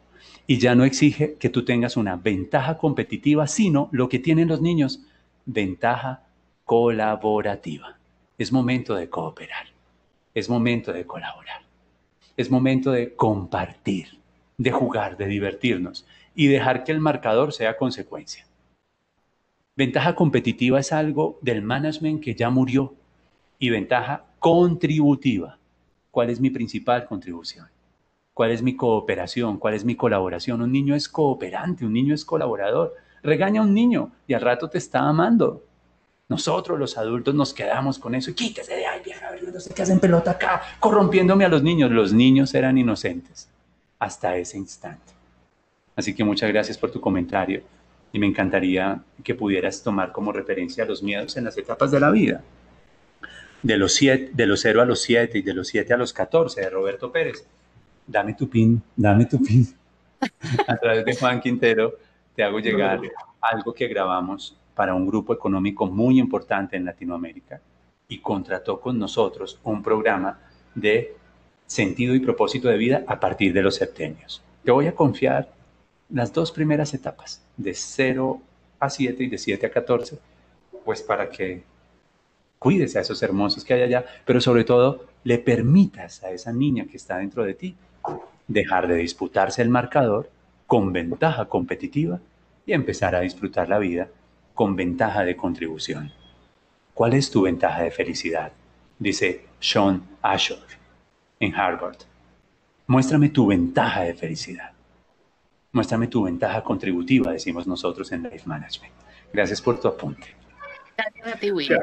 y 0.46 0.58
ya 0.58 0.74
no 0.74 0.84
exige 0.84 1.34
que 1.34 1.48
tú 1.48 1.64
tengas 1.64 1.96
una 1.96 2.16
ventaja 2.16 2.78
competitiva, 2.78 3.46
sino 3.46 3.88
lo 3.92 4.08
que 4.08 4.18
tienen 4.18 4.48
los 4.48 4.60
niños, 4.60 5.00
ventaja 5.46 6.24
colaborativa. 6.64 7.98
Es 8.36 8.52
momento 8.52 8.94
de 8.94 9.08
cooperar, 9.08 9.68
es 10.34 10.48
momento 10.48 10.92
de 10.92 11.06
colaborar, 11.06 11.62
es 12.36 12.50
momento 12.50 12.90
de 12.90 13.14
compartir, 13.14 14.18
de 14.58 14.72
jugar, 14.72 15.16
de 15.16 15.26
divertirnos 15.26 16.06
y 16.34 16.48
dejar 16.48 16.84
que 16.84 16.92
el 16.92 17.00
marcador 17.00 17.52
sea 17.52 17.76
consecuencia. 17.76 18.46
Ventaja 19.76 20.14
competitiva 20.14 20.78
es 20.78 20.92
algo 20.92 21.38
del 21.42 21.60
management 21.60 22.22
que 22.22 22.36
ya 22.36 22.48
murió 22.48 22.94
y 23.58 23.70
ventaja 23.70 24.24
contributiva. 24.38 25.58
¿Cuál 26.12 26.30
es 26.30 26.38
mi 26.38 26.50
principal 26.50 27.06
contribución? 27.06 27.66
¿Cuál 28.32 28.52
es 28.52 28.62
mi 28.62 28.76
cooperación? 28.76 29.58
¿Cuál 29.58 29.74
es 29.74 29.84
mi 29.84 29.96
colaboración? 29.96 30.62
Un 30.62 30.70
niño 30.70 30.94
es 30.94 31.08
cooperante, 31.08 31.84
un 31.84 31.92
niño 31.92 32.14
es 32.14 32.24
colaborador. 32.24 32.94
Regaña 33.24 33.62
a 33.62 33.64
un 33.64 33.74
niño 33.74 34.12
y 34.28 34.34
al 34.34 34.42
rato 34.42 34.70
te 34.70 34.78
está 34.78 35.00
amando. 35.00 35.64
Nosotros 36.28 36.78
los 36.78 36.96
adultos 36.96 37.34
nos 37.34 37.52
quedamos 37.52 37.98
con 37.98 38.14
eso. 38.14 38.32
Quítese 38.32 38.76
de 38.76 38.86
ahí, 38.86 39.02
vieja, 39.04 39.28
no 39.52 39.58
sé 39.60 39.74
qué 39.74 39.82
hacen 39.82 39.98
pelota 39.98 40.32
acá, 40.32 40.62
corrompiéndome 40.78 41.44
a 41.44 41.48
los 41.48 41.64
niños. 41.64 41.90
Los 41.90 42.12
niños 42.12 42.54
eran 42.54 42.78
inocentes 42.78 43.48
hasta 43.98 44.36
ese 44.36 44.56
instante. 44.56 45.12
Así 45.96 46.14
que 46.14 46.22
muchas 46.22 46.48
gracias 46.50 46.78
por 46.78 46.92
tu 46.92 47.00
comentario 47.00 47.62
y 48.14 48.20
me 48.20 48.28
encantaría 48.28 49.02
que 49.24 49.34
pudieras 49.34 49.82
tomar 49.82 50.12
como 50.12 50.30
referencia 50.30 50.84
los 50.84 51.02
miedos 51.02 51.36
en 51.36 51.42
las 51.42 51.58
etapas 51.58 51.90
de 51.90 51.98
la 51.98 52.12
vida. 52.12 52.42
De 53.60 53.76
los, 53.76 53.92
siete, 53.92 54.30
de 54.32 54.46
los 54.46 54.60
0 54.60 54.82
a 54.82 54.84
los 54.84 55.02
7 55.02 55.38
y 55.38 55.42
de 55.42 55.52
los 55.52 55.66
7 55.66 55.92
a 55.92 55.96
los 55.96 56.12
14 56.12 56.60
de 56.60 56.70
Roberto 56.70 57.10
Pérez. 57.10 57.44
Dame 58.06 58.34
tu 58.34 58.48
pin, 58.48 58.80
dame 58.94 59.26
tu 59.26 59.42
pin. 59.42 59.66
A 60.68 60.76
través 60.76 61.04
de 61.04 61.16
Juan 61.16 61.40
Quintero 61.40 61.94
te 62.36 62.44
hago 62.44 62.60
llegar 62.60 63.00
algo 63.40 63.74
que 63.74 63.88
grabamos 63.88 64.56
para 64.76 64.94
un 64.94 65.08
grupo 65.08 65.34
económico 65.34 65.86
muy 65.86 66.20
importante 66.20 66.76
en 66.76 66.84
Latinoamérica 66.84 67.60
y 68.06 68.20
contrató 68.20 68.80
con 68.80 68.96
nosotros 68.96 69.58
un 69.64 69.82
programa 69.82 70.38
de 70.72 71.16
sentido 71.66 72.14
y 72.14 72.20
propósito 72.20 72.68
de 72.68 72.76
vida 72.76 73.02
a 73.08 73.18
partir 73.18 73.52
de 73.52 73.62
los 73.62 73.74
septenios. 73.74 74.40
Te 74.62 74.70
voy 74.70 74.86
a 74.86 74.94
confiar 74.94 75.53
las 76.14 76.32
dos 76.32 76.52
primeras 76.52 76.94
etapas, 76.94 77.42
de 77.56 77.74
0 77.74 78.40
a 78.78 78.88
7 78.88 79.24
y 79.24 79.28
de 79.28 79.36
7 79.36 79.66
a 79.66 79.70
14, 79.70 80.16
pues 80.84 81.02
para 81.02 81.28
que 81.28 81.64
cuides 82.60 82.94
a 82.94 83.00
esos 83.00 83.20
hermosos 83.24 83.64
que 83.64 83.74
hay 83.74 83.82
allá, 83.82 84.04
pero 84.24 84.40
sobre 84.40 84.62
todo 84.62 85.06
le 85.24 85.38
permitas 85.38 86.22
a 86.22 86.30
esa 86.30 86.52
niña 86.52 86.86
que 86.88 86.98
está 86.98 87.18
dentro 87.18 87.42
de 87.42 87.54
ti 87.54 87.74
dejar 88.46 88.86
de 88.86 88.94
disputarse 88.94 89.60
el 89.60 89.70
marcador 89.70 90.30
con 90.68 90.92
ventaja 90.92 91.46
competitiva 91.46 92.20
y 92.64 92.74
empezar 92.74 93.16
a 93.16 93.20
disfrutar 93.20 93.68
la 93.68 93.80
vida 93.80 94.08
con 94.54 94.76
ventaja 94.76 95.24
de 95.24 95.34
contribución. 95.34 96.12
¿Cuál 96.94 97.14
es 97.14 97.28
tu 97.28 97.42
ventaja 97.42 97.82
de 97.82 97.90
felicidad? 97.90 98.52
Dice 99.00 99.46
Sean 99.58 100.00
Asher 100.22 100.62
en 101.40 101.56
Harvard. 101.56 101.98
Muéstrame 102.86 103.30
tu 103.30 103.48
ventaja 103.48 104.02
de 104.02 104.14
felicidad. 104.14 104.73
Muéstrame 105.74 106.06
tu 106.06 106.22
ventaja 106.22 106.62
contributiva, 106.62 107.32
decimos 107.32 107.66
nosotros 107.66 108.10
en 108.12 108.22
Life 108.22 108.44
Management. 108.46 108.94
Gracias 109.32 109.60
por 109.60 109.80
tu 109.80 109.88
apunte. 109.88 110.28
Gracias 110.96 111.26
a 111.26 111.36
ti, 111.36 111.50
Willy. 111.50 111.74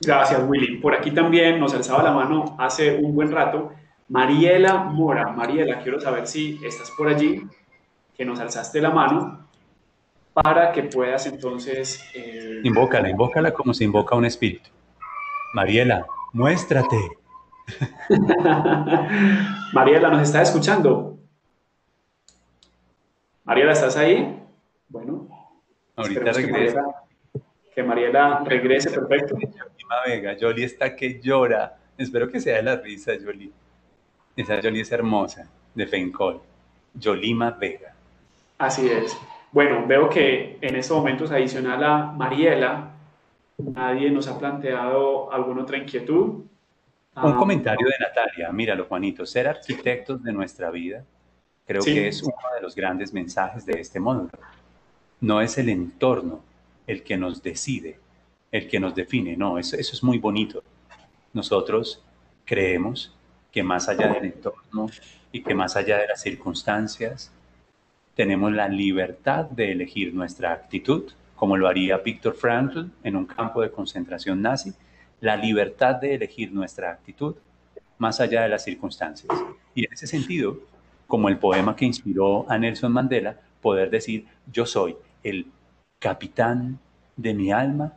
Gracias, 0.00 0.42
Willy. 0.48 0.78
Por 0.78 0.94
aquí 0.94 1.10
también 1.10 1.60
nos 1.60 1.74
alzaba 1.74 2.02
la 2.02 2.12
mano 2.12 2.56
hace 2.58 2.96
un 2.96 3.14
buen 3.14 3.30
rato 3.30 3.72
Mariela 4.08 4.84
Mora. 4.84 5.28
Mariela, 5.32 5.80
quiero 5.82 6.00
saber 6.00 6.26
si 6.26 6.58
estás 6.64 6.90
por 6.96 7.08
allí, 7.08 7.42
que 8.16 8.24
nos 8.24 8.40
alzaste 8.40 8.80
la 8.80 8.88
mano 8.90 9.48
para 10.32 10.72
que 10.72 10.84
puedas 10.84 11.26
entonces... 11.26 12.02
Eh... 12.14 12.62
Invócala, 12.64 13.10
invócala 13.10 13.52
como 13.52 13.74
se 13.74 13.84
invoca 13.84 14.16
un 14.16 14.24
espíritu. 14.24 14.70
Mariela, 15.52 16.06
muéstrate. 16.32 16.96
Mariela, 19.74 20.08
¿nos 20.08 20.22
está 20.22 20.40
escuchando? 20.40 21.13
Mariela, 23.44 23.72
¿estás 23.72 23.96
ahí? 23.98 24.42
Bueno. 24.88 25.28
Ahorita 25.96 26.32
regresa. 26.32 26.82
Que 27.74 27.82
Mariela, 27.82 28.42
regrese, 28.46 28.90
perfecto. 28.90 29.36
Vega, 30.06 30.34
Jolie 30.40 30.64
está 30.64 30.96
que 30.96 31.20
llora. 31.20 31.76
Espero 31.98 32.28
que 32.28 32.40
sea 32.40 32.56
de 32.56 32.62
la 32.62 32.76
risa, 32.76 33.12
Jolie. 33.22 33.52
Esa 34.34 34.60
Jolie 34.62 34.80
es 34.80 34.90
hermosa, 34.92 35.50
de 35.74 35.86
Fencol. 35.86 36.40
Yolima 36.94 37.50
Vega. 37.50 37.94
Así 38.58 38.88
es. 38.88 39.14
Bueno, 39.52 39.86
veo 39.86 40.08
que 40.08 40.58
en 40.62 40.76
estos 40.76 40.96
momentos 40.96 41.30
adicional 41.30 41.84
a 41.84 41.98
Mariela, 42.12 42.92
nadie 43.58 44.10
nos 44.10 44.26
ha 44.26 44.38
planteado 44.38 45.30
alguna 45.30 45.62
otra 45.62 45.76
inquietud. 45.76 46.22
Un 46.26 46.46
ah, 47.14 47.36
comentario 47.36 47.86
de 47.86 47.94
Natalia, 48.00 48.50
míralo 48.52 48.86
Juanito, 48.86 49.26
ser 49.26 49.48
arquitectos 49.48 50.22
de 50.22 50.32
nuestra 50.32 50.70
vida 50.70 51.04
creo 51.66 51.82
que 51.82 52.08
es 52.08 52.22
uno 52.22 52.34
de 52.54 52.62
los 52.62 52.74
grandes 52.74 53.12
mensajes 53.12 53.64
de 53.66 53.80
este 53.80 54.00
módulo. 54.00 54.30
No 55.20 55.40
es 55.40 55.56
el 55.58 55.68
entorno 55.68 56.40
el 56.86 57.02
que 57.02 57.16
nos 57.16 57.42
decide, 57.42 57.98
el 58.52 58.68
que 58.68 58.78
nos 58.78 58.94
define, 58.94 59.36
no, 59.36 59.58
eso, 59.58 59.76
eso 59.76 59.92
es 59.94 60.02
muy 60.02 60.18
bonito. 60.18 60.62
Nosotros 61.32 62.02
creemos 62.44 63.14
que 63.50 63.62
más 63.62 63.88
allá 63.88 64.12
del 64.12 64.24
entorno 64.26 64.88
y 65.32 65.42
que 65.42 65.54
más 65.54 65.76
allá 65.76 65.98
de 65.98 66.08
las 66.08 66.20
circunstancias, 66.20 67.32
tenemos 68.14 68.52
la 68.52 68.68
libertad 68.68 69.46
de 69.46 69.72
elegir 69.72 70.14
nuestra 70.14 70.52
actitud, 70.52 71.10
como 71.34 71.56
lo 71.56 71.66
haría 71.66 71.98
Víctor 71.98 72.34
Frankl 72.34 72.86
en 73.02 73.16
un 73.16 73.26
campo 73.26 73.62
de 73.62 73.70
concentración 73.70 74.40
nazi, 74.40 74.72
la 75.20 75.36
libertad 75.36 75.96
de 75.96 76.14
elegir 76.14 76.52
nuestra 76.52 76.92
actitud 76.92 77.34
más 77.98 78.20
allá 78.20 78.42
de 78.42 78.48
las 78.48 78.64
circunstancias. 78.64 79.30
Y 79.74 79.86
en 79.86 79.92
ese 79.92 80.06
sentido, 80.06 80.58
como 81.06 81.28
el 81.28 81.38
poema 81.38 81.76
que 81.76 81.84
inspiró 81.84 82.50
a 82.50 82.58
Nelson 82.58 82.92
Mandela, 82.92 83.38
poder 83.60 83.90
decir, 83.90 84.26
yo 84.50 84.66
soy 84.66 84.96
el 85.22 85.46
capitán 85.98 86.78
de 87.16 87.34
mi 87.34 87.52
alma, 87.52 87.94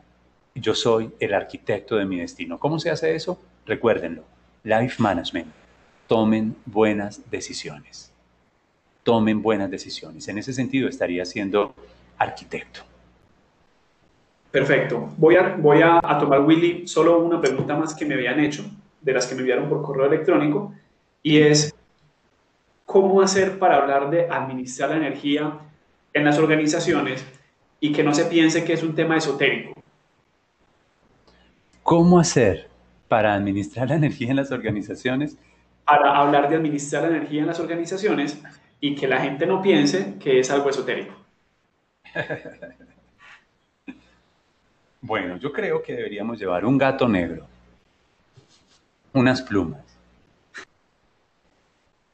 yo 0.54 0.74
soy 0.74 1.10
el 1.20 1.34
arquitecto 1.34 1.96
de 1.96 2.04
mi 2.04 2.18
destino. 2.18 2.58
¿Cómo 2.58 2.78
se 2.78 2.90
hace 2.90 3.14
eso? 3.14 3.38
Recuérdenlo, 3.66 4.24
life 4.64 5.02
management. 5.02 5.48
Tomen 6.06 6.56
buenas 6.64 7.30
decisiones 7.30 8.12
tomen 9.08 9.40
buenas 9.40 9.70
decisiones. 9.70 10.28
En 10.28 10.36
ese 10.36 10.52
sentido 10.52 10.86
estaría 10.86 11.24
siendo 11.24 11.74
arquitecto. 12.18 12.80
Perfecto. 14.50 15.08
Voy 15.16 15.36
a, 15.36 15.56
voy 15.56 15.80
a, 15.80 15.98
tomar, 16.20 16.42
Willy, 16.42 16.86
solo 16.86 17.18
una 17.18 17.40
pregunta 17.40 17.74
más 17.74 17.94
que 17.94 18.04
me 18.04 18.12
habían 18.12 18.38
hecho, 18.38 18.70
de 19.00 19.12
las 19.14 19.26
que 19.26 19.34
me 19.34 19.40
enviaron 19.40 19.66
por 19.66 19.80
correo 19.80 20.04
electrónico, 20.04 20.74
y 21.22 21.38
es, 21.38 21.74
¿cómo 22.88 23.20
hacer 23.20 23.58
para 23.58 23.76
hablar 23.76 24.08
de 24.08 24.30
administrar 24.30 24.88
la 24.88 24.96
energía 24.96 25.58
en 26.14 26.24
las 26.24 26.38
organizaciones 26.38 27.22
y 27.80 27.92
que 27.92 28.02
no 28.02 28.14
se 28.14 28.24
piense 28.24 28.64
que 28.64 28.72
es 28.72 28.82
un 28.82 28.94
tema 28.94 29.18
esotérico? 29.18 29.74
¿Cómo 31.82 32.18
hacer 32.18 32.70
para 33.06 33.34
administrar 33.34 33.90
la 33.90 33.96
energía 33.96 34.30
en 34.30 34.36
las 34.36 34.50
organizaciones? 34.50 35.36
Para 35.84 36.16
hablar 36.16 36.48
de 36.48 36.56
administrar 36.56 37.02
la 37.02 37.10
energía 37.10 37.42
en 37.42 37.48
las 37.48 37.60
organizaciones 37.60 38.40
y 38.80 38.94
que 38.94 39.06
la 39.06 39.20
gente 39.20 39.44
no 39.44 39.60
piense 39.60 40.14
que 40.18 40.40
es 40.40 40.50
algo 40.50 40.70
esotérico. 40.70 41.14
Bueno, 45.00 45.36
yo 45.36 45.52
creo 45.52 45.80
que 45.80 45.94
deberíamos 45.94 46.40
llevar 46.40 46.64
un 46.64 46.76
gato 46.76 47.08
negro, 47.08 47.46
unas 49.12 49.40
plumas, 49.42 49.87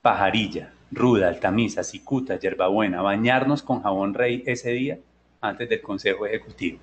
pajarilla, 0.05 0.71
ruda, 0.93 1.29
altamisa, 1.29 1.83
cicuta, 1.83 2.39
hierbabuena, 2.39 3.01
bañarnos 3.01 3.63
con 3.63 3.83
jabón 3.83 4.13
rey 4.13 4.43
ese 4.45 4.71
día 4.73 4.99
antes 5.41 5.67
del 5.67 5.81
consejo 5.81 6.27
ejecutivo. 6.27 6.79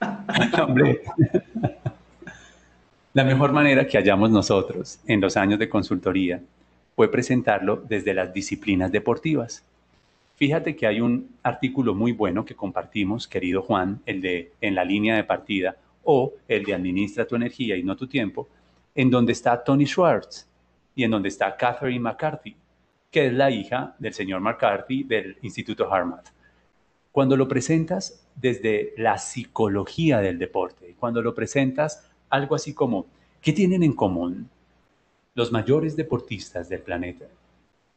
La 3.12 3.22
mejor 3.22 3.52
manera 3.52 3.86
que 3.86 3.98
hayamos 3.98 4.32
nosotros 4.32 4.98
en 5.06 5.20
los 5.20 5.36
años 5.36 5.60
de 5.60 5.68
consultoría 5.68 6.40
fue 6.96 7.08
presentarlo 7.08 7.76
desde 7.76 8.12
las 8.12 8.34
disciplinas 8.34 8.90
deportivas. 8.90 9.62
Fíjate 10.34 10.74
que 10.74 10.88
hay 10.88 11.00
un 11.00 11.36
artículo 11.44 11.94
muy 11.94 12.10
bueno 12.10 12.44
que 12.44 12.56
compartimos, 12.56 13.28
querido 13.28 13.62
Juan, 13.62 14.00
el 14.06 14.20
de 14.20 14.50
En 14.60 14.74
la 14.74 14.84
línea 14.84 15.14
de 15.14 15.22
partida 15.22 15.76
o 16.02 16.32
el 16.48 16.64
de 16.64 16.74
Administra 16.74 17.28
tu 17.28 17.36
energía 17.36 17.76
y 17.76 17.84
no 17.84 17.94
tu 17.94 18.08
tiempo, 18.08 18.48
en 18.96 19.08
donde 19.08 19.30
está 19.30 19.62
Tony 19.62 19.86
Schwartz 19.86 20.48
y 20.94 21.04
en 21.04 21.10
donde 21.10 21.28
está 21.28 21.56
Catherine 21.56 22.00
McCarthy, 22.00 22.56
que 23.10 23.26
es 23.26 23.32
la 23.32 23.50
hija 23.50 23.94
del 23.98 24.14
señor 24.14 24.40
McCarthy 24.40 25.04
del 25.04 25.36
Instituto 25.42 25.92
Harvard. 25.92 26.24
Cuando 27.12 27.36
lo 27.36 27.46
presentas 27.46 28.26
desde 28.34 28.92
la 28.96 29.18
psicología 29.18 30.20
del 30.20 30.38
deporte, 30.38 30.96
cuando 30.98 31.22
lo 31.22 31.34
presentas 31.34 32.10
algo 32.28 32.54
así 32.54 32.74
como, 32.74 33.06
¿qué 33.40 33.52
tienen 33.52 33.82
en 33.82 33.92
común 33.92 34.48
los 35.34 35.50
mayores 35.50 35.96
deportistas 35.96 36.68
del 36.68 36.80
planeta. 36.80 37.26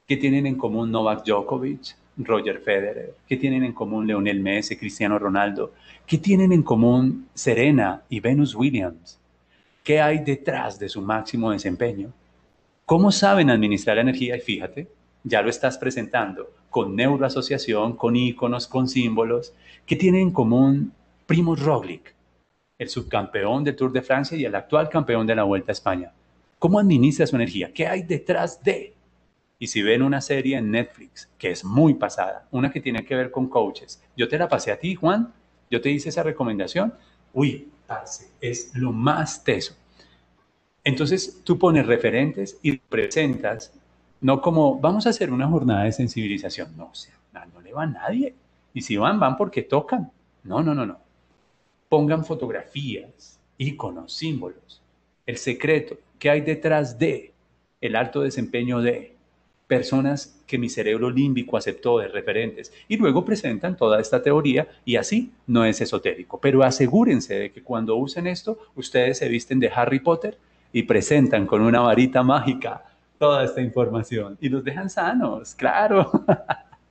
¿Qué 0.07 0.17
tienen 0.17 0.47
en 0.47 0.55
común 0.55 0.91
Novak 0.91 1.23
Djokovic, 1.23 1.95
Roger 2.17 2.59
Federer? 2.59 3.13
¿Qué 3.27 3.37
tienen 3.37 3.63
en 3.63 3.73
común 3.73 4.07
Leonel 4.07 4.39
Messi, 4.39 4.75
Cristiano 4.75 5.19
Ronaldo? 5.19 5.73
¿Qué 6.05 6.17
tienen 6.17 6.51
en 6.51 6.63
común 6.63 7.27
Serena 7.33 8.01
y 8.09 8.19
Venus 8.19 8.55
Williams? 8.55 9.19
¿Qué 9.83 10.01
hay 10.01 10.19
detrás 10.19 10.79
de 10.79 10.89
su 10.89 11.01
máximo 11.01 11.51
desempeño? 11.51 12.11
¿Cómo 12.88 13.11
saben 13.11 13.49
administrar 13.49 13.97
la 13.97 14.03
energía? 14.03 14.38
Y 14.38 14.39
fíjate, 14.39 14.88
ya 15.25 15.41
lo 15.41 15.49
estás 15.49 15.77
presentando 15.77 16.53
con 16.69 16.95
neuroasociación, 16.95 17.97
con 17.97 18.15
iconos, 18.15 18.65
con 18.65 18.88
símbolos. 18.88 19.53
¿Qué 19.85 19.97
tienen 19.97 20.21
en 20.21 20.31
común 20.31 20.93
Primo 21.25 21.53
Roglic, 21.53 22.15
el 22.77 22.88
subcampeón 22.88 23.65
del 23.65 23.75
Tour 23.75 23.91
de 23.91 24.01
Francia 24.01 24.38
y 24.38 24.45
el 24.45 24.55
actual 24.55 24.88
campeón 24.88 25.27
de 25.27 25.35
la 25.35 25.43
Vuelta 25.43 25.71
a 25.71 25.73
España? 25.73 26.13
¿Cómo 26.59 26.79
administra 26.79 27.27
su 27.27 27.35
energía? 27.35 27.73
¿Qué 27.73 27.85
hay 27.88 28.03
detrás 28.03 28.63
de? 28.63 28.93
Y 29.59 29.67
si 29.67 29.81
ven 29.81 30.01
una 30.01 30.21
serie 30.21 30.55
en 30.55 30.71
Netflix 30.71 31.27
que 31.38 31.51
es 31.51 31.65
muy 31.65 31.93
pasada, 31.95 32.47
una 32.51 32.71
que 32.71 32.79
tiene 32.79 33.03
que 33.03 33.17
ver 33.17 33.31
con 33.31 33.49
coaches, 33.49 34.01
yo 34.15 34.29
te 34.29 34.38
la 34.38 34.47
pasé 34.47 34.71
a 34.71 34.79
ti, 34.79 34.95
Juan, 34.95 35.33
yo 35.69 35.81
te 35.81 35.89
hice 35.89 36.07
esa 36.07 36.23
recomendación, 36.23 36.93
uy, 37.33 37.67
es 38.39 38.73
lo 38.75 38.93
más 38.93 39.43
teso. 39.43 39.75
Entonces 40.88 41.41
tú 41.43 41.59
pones 41.59 41.85
referentes 41.85 42.57
y 42.61 42.77
presentas, 42.77 43.73
no 44.21 44.41
como 44.41 44.79
vamos 44.79 45.05
a 45.05 45.09
hacer 45.09 45.31
una 45.31 45.47
jornada 45.47 45.83
de 45.83 45.91
sensibilización, 45.91 46.75
no, 46.77 46.85
o 46.85 46.95
sea, 46.95 47.13
no 47.53 47.61
le 47.61 47.73
va 47.73 47.83
a 47.83 47.88
nadie. 47.88 48.33
Y 48.73 48.81
si 48.81 48.95
van, 48.95 49.19
van 49.19 49.35
porque 49.35 49.63
tocan. 49.63 50.11
No, 50.43 50.63
no, 50.63 50.73
no, 50.73 50.85
no. 50.85 50.97
Pongan 51.89 52.23
fotografías, 52.23 53.39
iconos, 53.57 54.13
símbolos. 54.13 54.81
El 55.25 55.38
secreto 55.38 55.97
¿Qué 56.19 56.29
hay 56.29 56.41
detrás 56.41 56.97
de 56.97 57.33
el 57.79 57.95
alto 57.95 58.21
desempeño 58.21 58.81
de 58.81 59.13
personas 59.67 60.41
que 60.47 60.57
mi 60.57 60.69
cerebro 60.69 61.11
límbico 61.11 61.57
aceptó 61.57 61.99
de 61.99 62.07
referentes? 62.07 62.73
Y 62.88 62.97
luego 62.97 63.23
presentan 63.23 63.77
toda 63.77 63.99
esta 63.99 64.23
teoría 64.23 64.67
y 64.83 64.95
así 64.95 65.31
no 65.45 65.63
es 65.63 65.79
esotérico. 65.79 66.39
Pero 66.39 66.63
asegúrense 66.63 67.35
de 67.35 67.51
que 67.51 67.61
cuando 67.61 67.97
usen 67.97 68.25
esto, 68.25 68.57
ustedes 68.75 69.19
se 69.19 69.29
visten 69.29 69.59
de 69.59 69.69
Harry 69.69 69.99
Potter 69.99 70.38
y 70.72 70.84
presentan 70.84 71.45
con 71.45 71.61
una 71.61 71.82
varita 71.82 72.24
mágica 72.24 72.84
toda 73.18 73.43
esta 73.43 73.61
información 73.61 74.38
y 74.39 74.49
los 74.49 74.63
dejan 74.63 74.89
sanos, 74.89 75.55
claro. 75.55 76.11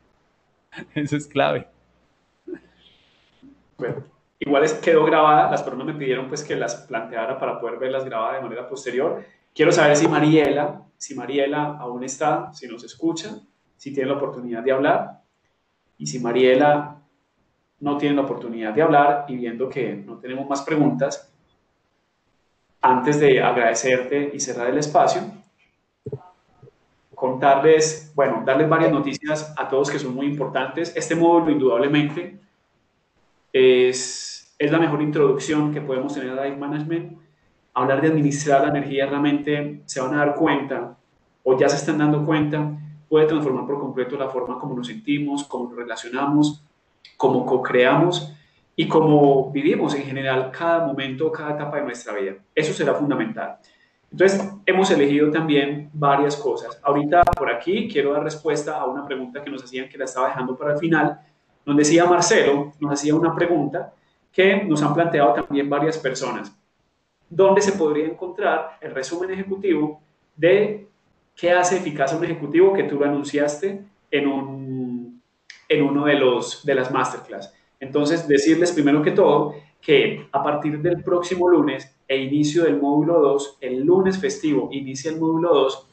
Eso 0.95 1.17
es 1.17 1.27
clave. 1.27 1.69
Bueno. 3.79 4.17
Igual 4.39 4.65
quedó 4.83 5.05
grabada, 5.05 5.51
las 5.51 5.63
personas 5.63 5.87
me 5.87 5.95
pidieron 5.95 6.29
pues 6.29 6.45
que 6.45 6.57
las 6.57 6.75
planteara 6.75 7.39
para 7.39 7.59
poder 7.59 7.79
verlas 7.79 8.05
grabadas 8.05 8.37
de 8.37 8.43
manera 8.43 8.69
posterior. 8.69 9.25
Quiero 9.55 9.73
saber 9.73 9.97
si 9.97 10.07
Mariela, 10.07 10.83
si 10.99 11.15
Mariela 11.15 11.79
aún 11.79 12.05
está, 12.05 12.53
si 12.53 12.69
nos 12.69 12.85
escucha, 12.85 13.41
si 13.77 13.95
tiene 13.95 14.11
la 14.11 14.17
oportunidad 14.17 14.63
de 14.63 14.73
hablar. 14.73 15.23
Y 15.97 16.07
si 16.07 16.19
Mariela 16.19 17.01
no 17.81 17.97
tiene 17.97 18.15
la 18.15 18.23
oportunidad 18.23 18.75
de 18.75 18.83
hablar 18.83 19.25
y 19.29 19.37
viendo 19.37 19.71
que 19.71 19.95
no 19.95 20.19
tenemos 20.19 20.47
más 20.47 20.61
preguntas, 20.63 21.33
antes 22.87 23.19
de 23.19 23.43
agradecerte 23.43 24.31
y 24.33 24.39
cerrar 24.39 24.71
el 24.71 24.79
espacio, 24.79 25.23
contarles, 27.13 28.13
bueno, 28.15 28.43
darles 28.47 28.69
varias 28.69 28.93
noticias 28.93 29.53
a 29.57 29.69
todos 29.69 29.91
que 29.91 29.99
son 29.99 30.15
muy 30.15 30.27
importantes. 30.27 30.97
Este 30.97 31.17
módulo 31.17 31.51
indudablemente 31.51 32.39
es, 33.53 34.55
es 34.57 34.71
la 34.71 34.79
mejor 34.79 35.03
introducción 35.03 35.75
que 35.75 35.81
podemos 35.81 36.15
tener 36.15 36.39
a 36.39 36.45
Life 36.45 36.59
Management. 36.59 37.19
Hablar 37.75 38.01
de 38.03 38.09
administrar 38.09 38.63
la 38.63 38.69
energía 38.69 39.07
realmente 39.07 39.83
se 39.87 40.01
van 40.01 40.15
a 40.15 40.19
dar 40.19 40.37
cuenta 40.37 40.97
o 41.43 41.59
ya 41.59 41.69
se 41.69 41.77
están 41.77 41.99
dando 41.99 42.25
cuenta, 42.25 42.71
puede 43.09 43.27
transformar 43.27 43.67
por 43.67 43.81
completo 43.81 44.17
la 44.17 44.29
forma 44.29 44.61
como 44.61 44.77
nos 44.77 44.87
sentimos, 44.87 45.43
cómo 45.45 45.71
nos 45.71 45.77
relacionamos, 45.77 46.65
cómo 47.17 47.45
co-creamos 47.47 48.33
y 48.77 48.87
cómo 48.87 49.51
vivimos 49.51 49.95
en 49.95 50.03
general 50.03 50.51
cada 50.53 50.87
momento, 50.87 51.33
cada 51.33 51.55
etapa 51.55 51.79
de 51.79 51.85
nuestra 51.85 52.13
vida. 52.13 52.35
Eso 52.55 52.75
será 52.75 52.95
fundamental. 52.95 53.57
Entonces, 54.13 54.49
hemos 54.67 54.91
elegido 54.91 55.31
también 55.31 55.91
varias 55.93 56.37
cosas. 56.37 56.79
Ahorita 56.83 57.23
por 57.23 57.51
aquí 57.51 57.89
quiero 57.89 58.13
dar 58.13 58.23
respuesta 58.23 58.79
a 58.79 58.85
una 58.85 59.05
pregunta 59.05 59.43
que 59.43 59.51
nos 59.51 59.65
hacían 59.65 59.89
que 59.89 59.99
la 59.99 60.05
estaba 60.05 60.29
dejando 60.29 60.57
para 60.57 60.75
el 60.75 60.79
final, 60.79 61.21
nos 61.65 61.77
decía 61.77 62.05
Marcelo, 62.05 62.73
nos 62.79 62.93
hacía 62.93 63.15
una 63.15 63.35
pregunta 63.35 63.93
que 64.31 64.63
nos 64.65 64.83
han 64.83 64.95
planteado 64.95 65.33
también 65.33 65.69
varias 65.69 65.99
personas. 65.99 66.55
¿Dónde 67.29 67.61
se 67.61 67.73
podría 67.73 68.07
encontrar 68.07 68.79
el 68.81 68.95
resumen 68.95 69.31
ejecutivo 69.31 70.01
de 70.37 70.87
¿qué 71.35 71.53
hace 71.53 71.79
eficaz 71.79 72.13
a 72.13 72.19
un 72.19 72.25
ejecutivo? 72.25 72.73
Que 72.73 72.85
tú 72.85 72.99
lo 72.99 73.07
anunciaste 73.07 73.83
en, 74.11 74.29
un, 74.29 75.23
en 75.69 75.83
uno 75.83 76.05
de, 76.05 76.15
los, 76.15 76.65
de 76.65 76.75
las 76.75 76.93
masterclass. 76.93 77.53
Entonces, 77.81 78.27
decirles 78.27 78.73
primero 78.73 79.03
que 79.03 79.11
todo 79.11 79.55
que 79.81 80.27
a 80.33 80.43
partir 80.43 80.81
del 80.81 81.03
próximo 81.05 81.49
lunes 81.49 81.97
e 82.09 82.17
inicio 82.17 82.65
del 82.65 82.81
módulo 82.81 83.21
2, 83.21 83.59
el 83.61 83.85
lunes 83.85 84.19
festivo 84.19 84.69
inicia 84.73 85.11
el 85.11 85.21
módulo 85.21 85.55
2, 85.55 85.89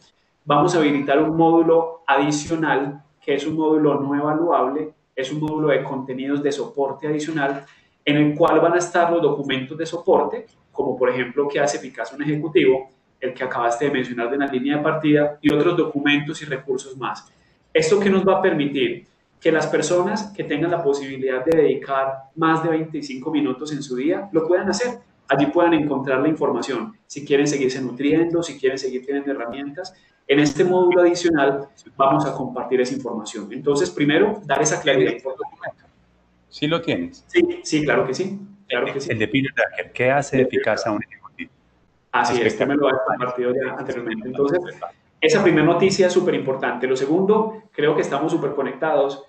vamos 0.45 0.73
a 0.73 0.79
habilitar 0.79 1.21
un 1.21 1.37
módulo 1.37 2.01
adicional 2.07 3.03
que 3.21 3.35
es 3.35 3.45
un 3.45 3.55
módulo 3.55 3.99
no 3.99 4.15
evaluable, 4.15 4.93
es 5.15 5.31
un 5.31 5.39
módulo 5.39 5.69
de 5.69 5.83
contenidos 5.83 6.41
de 6.41 6.51
soporte 6.51 7.07
adicional 7.07 7.65
en 8.03 8.17
el 8.17 8.35
cual 8.35 8.59
van 8.59 8.73
a 8.73 8.77
estar 8.77 9.11
los 9.11 9.21
documentos 9.21 9.77
de 9.77 9.85
soporte, 9.85 10.45
como 10.71 10.97
por 10.97 11.09
ejemplo 11.09 11.47
qué 11.47 11.59
hace 11.59 11.77
eficaz 11.77 12.11
un 12.13 12.23
ejecutivo, 12.23 12.89
el 13.19 13.33
que 13.33 13.43
acabaste 13.43 13.85
de 13.85 13.91
mencionar 13.91 14.29
de 14.29 14.37
la 14.37 14.47
línea 14.47 14.77
de 14.77 14.83
partida, 14.83 15.37
y 15.41 15.53
otros 15.53 15.77
documentos 15.77 16.41
y 16.41 16.45
recursos 16.45 16.97
más. 16.97 17.31
¿Esto 17.73 17.99
qué 17.99 18.09
nos 18.09 18.27
va 18.27 18.39
a 18.39 18.41
permitir? 18.41 19.07
Que 19.43 19.51
las 19.51 19.67
personas 19.67 20.31
que 20.35 20.45
tengan 20.45 20.71
la 20.71 20.81
posibilidad 20.81 21.43
de 21.43 21.57
dedicar 21.57 22.29
más 22.35 22.63
de 22.63 22.69
25 22.69 23.29
minutos 23.29 23.73
en 23.73 23.83
su 23.83 23.95
día 23.97 24.29
lo 24.31 24.47
puedan 24.47 24.69
hacer. 24.69 24.99
Allí 25.27 25.47
puedan 25.47 25.73
encontrar 25.73 26.21
la 26.21 26.29
información. 26.29 26.97
Si 27.05 27.25
quieren 27.25 27.45
seguirse 27.45 27.81
nutriendo, 27.81 28.41
si 28.41 28.57
quieren 28.57 28.77
seguir 28.77 29.05
teniendo 29.05 29.31
herramientas, 29.31 29.93
en 30.27 30.39
este 30.39 30.63
módulo 30.63 31.01
adicional 31.01 31.67
vamos 31.97 32.25
a 32.25 32.33
compartir 32.33 32.79
esa 32.79 32.93
información. 32.93 33.51
Entonces, 33.51 33.89
primero, 33.89 34.41
dar 34.45 34.61
esa 34.61 34.81
claridad. 34.81 35.13
¿Sí 36.47 36.67
lo 36.67 36.81
tienes? 36.81 37.25
Sí, 37.27 37.59
sí, 37.63 37.83
claro 37.83 38.07
que 38.07 38.13
sí. 38.13 38.39
Claro 38.67 38.93
que 38.93 39.01
sí. 39.01 39.11
El 39.11 39.19
de 39.19 39.27
Peter 39.27 39.51
Drucker, 39.53 39.91
¿qué 39.91 40.11
hace 40.11 40.41
eficaz 40.41 40.87
a 40.87 40.91
un 40.91 41.03
ejecutivo? 41.03 41.51
Así 42.11 42.39
es, 42.39 42.47
este 42.47 42.65
me 42.65 42.75
lo 42.75 42.87
ha 42.87 43.03
compartido 43.05 43.51
ya 43.53 43.73
anteriormente. 43.73 44.27
Entonces, 44.27 44.59
esa 45.19 45.43
primera 45.43 45.65
noticia 45.65 46.07
es 46.07 46.13
súper 46.13 46.35
importante. 46.35 46.85
Lo 46.87 46.95
segundo, 46.95 47.63
creo 47.71 47.95
que 47.95 48.01
estamos 48.01 48.31
súper 48.31 48.53
conectados. 48.53 49.25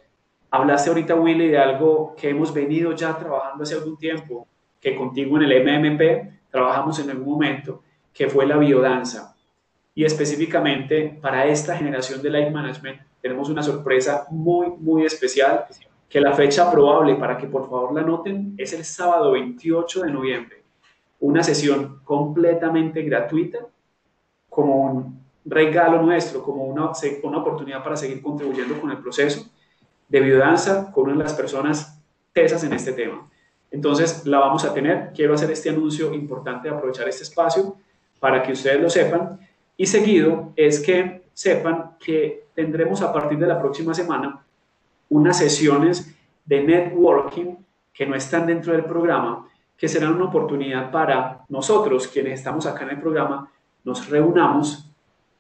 Hablaste 0.55 0.89
ahorita, 0.89 1.17
Willy, 1.17 1.49
de 1.49 1.59
algo 1.59 2.15
que 2.17 2.29
hemos 2.29 2.55
venido 2.55 2.93
ya 2.93 3.19
trabajando 3.19 3.65
hace 3.65 3.75
algún 3.75 3.99
tiempo, 3.99 4.47
que 4.81 4.95
contigo 4.95 5.37
en 5.37 5.51
el 5.51 5.65
MMP 5.65 6.49
trabajamos 6.49 7.01
en 7.01 7.11
algún 7.11 7.33
momento, 7.33 7.83
que 8.13 8.29
fue 8.29 8.47
la 8.47 8.57
biodanza 8.57 9.35
y 9.97 10.05
específicamente 10.05 11.19
para 11.21 11.45
esta 11.47 11.77
generación 11.77 12.23
de 12.23 12.31
Life 12.31 12.53
Management 12.53 13.01
tenemos 13.21 13.49
una 13.49 13.65
sorpresa 13.65 14.29
muy, 14.31 14.69
muy 14.79 15.05
especial 15.05 15.65
que 16.09 16.21
la 16.21 16.33
fecha 16.35 16.71
probable 16.71 17.17
para 17.17 17.37
que 17.37 17.49
por 17.49 17.69
favor 17.69 17.93
la 17.93 18.03
noten 18.03 18.55
es 18.57 18.73
el 18.75 18.85
sábado 18.85 19.33
28 19.33 20.03
de 20.03 20.13
noviembre. 20.13 20.63
Una 21.19 21.43
sesión 21.43 21.99
completamente 22.05 23.03
gratuita 23.03 23.59
como 24.49 24.83
un 24.85 25.21
regalo 25.45 26.01
nuestro, 26.01 26.45
como 26.45 26.63
una, 26.63 26.93
una 27.25 27.39
oportunidad 27.39 27.83
para 27.83 27.97
seguir 27.97 28.23
contribuyendo 28.23 28.81
con 28.81 28.93
el 28.93 28.99
proceso 28.99 29.51
de 30.09 30.21
biodanza 30.21 30.91
con 30.93 31.05
una 31.05 31.19
de 31.19 31.25
las 31.25 31.35
personas 31.35 32.01
tesas 32.33 32.65
en 32.65 32.73
este 32.73 32.93
tema. 32.93 33.29
Entonces 33.71 34.25
la 34.27 34.39
vamos 34.39 34.65
a 34.65 34.73
tener. 34.73 35.13
Quiero 35.15 35.35
hacer 35.35 35.51
este 35.51 35.71
anuncio 35.71 36.13
importante, 36.15 36.69
aprovechar 36.69 37.09
este 37.09 37.25
espacio 37.25 37.77
para 38.21 38.43
que 38.43 38.53
ustedes 38.53 38.81
lo 38.81 38.89
sepan 38.89 39.41
y 39.77 39.87
seguido 39.87 40.53
es 40.57 40.81
que 40.81 41.25
sepan 41.33 41.97
que 41.99 42.47
tendremos 42.55 43.03
a 43.03 43.13
partir 43.13 43.39
de 43.39 43.47
la 43.47 43.61
próxima 43.61 43.93
semana 43.93 44.45
unas 45.09 45.39
sesiones 45.39 46.15
de 46.45 46.63
networking 46.63 47.57
que 47.93 48.07
no 48.07 48.15
están 48.15 48.47
dentro 48.47 48.73
del 48.73 48.85
programa, 48.85 49.49
que 49.77 49.89
serán 49.89 50.15
una 50.15 50.27
oportunidad 50.27 50.91
para 50.91 51.45
nosotros, 51.49 52.09
quienes 52.09 52.35
estamos 52.35 52.67
acá 52.67 52.85
en 52.85 52.91
el 52.91 53.01
programa, 53.01 53.51
nos 53.83 54.09
reunamos, 54.09 54.91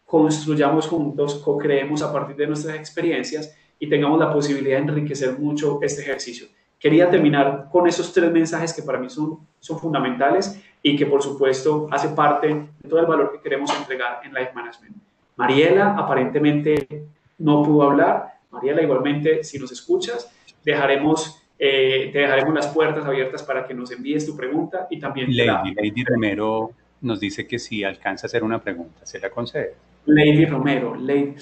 construyamos 0.04 0.86
juntos, 0.86 1.36
co-creemos 1.36 2.02
a 2.02 2.12
partir 2.12 2.36
de 2.36 2.46
nuestras 2.46 2.76
experiencias 2.76 3.56
y 3.84 3.88
tengamos 3.88 4.18
la 4.18 4.32
posibilidad 4.32 4.78
de 4.78 4.84
enriquecer 4.84 5.38
mucho 5.38 5.78
este 5.82 6.00
ejercicio. 6.00 6.46
Quería 6.78 7.10
terminar 7.10 7.68
con 7.70 7.86
esos 7.86 8.14
tres 8.14 8.32
mensajes 8.32 8.72
que 8.72 8.82
para 8.82 8.98
mí 8.98 9.10
son, 9.10 9.40
son 9.60 9.78
fundamentales 9.78 10.58
y 10.82 10.96
que 10.96 11.04
por 11.04 11.22
supuesto 11.22 11.86
hace 11.90 12.08
parte 12.08 12.48
de 12.48 12.88
todo 12.88 13.00
el 13.00 13.06
valor 13.06 13.32
que 13.32 13.40
queremos 13.40 13.70
entregar 13.76 14.20
en 14.24 14.32
Life 14.32 14.52
Management. 14.54 14.96
Mariela 15.36 15.94
aparentemente 15.98 17.06
no 17.38 17.62
pudo 17.62 17.90
hablar. 17.90 18.38
Mariela, 18.50 18.82
igualmente, 18.82 19.44
si 19.44 19.58
nos 19.58 19.70
escuchas, 19.70 20.32
dejaremos, 20.64 21.42
eh, 21.58 22.08
te 22.10 22.20
dejaremos 22.20 22.54
las 22.54 22.68
puertas 22.68 23.04
abiertas 23.04 23.42
para 23.42 23.66
que 23.66 23.74
nos 23.74 23.90
envíes 23.90 24.24
tu 24.24 24.34
pregunta 24.34 24.86
y 24.90 24.98
también... 24.98 25.26
Lady, 25.36 25.74
Lady 25.74 26.04
Romero 26.04 26.70
nos 27.02 27.20
dice 27.20 27.46
que 27.46 27.58
si 27.58 27.84
alcanza 27.84 28.26
a 28.26 28.28
hacer 28.28 28.42
una 28.42 28.62
pregunta, 28.62 29.04
¿se 29.04 29.20
la 29.20 29.28
concede? 29.28 29.74
Lady 30.06 30.46
Romero, 30.46 30.94
Lady... 30.94 31.34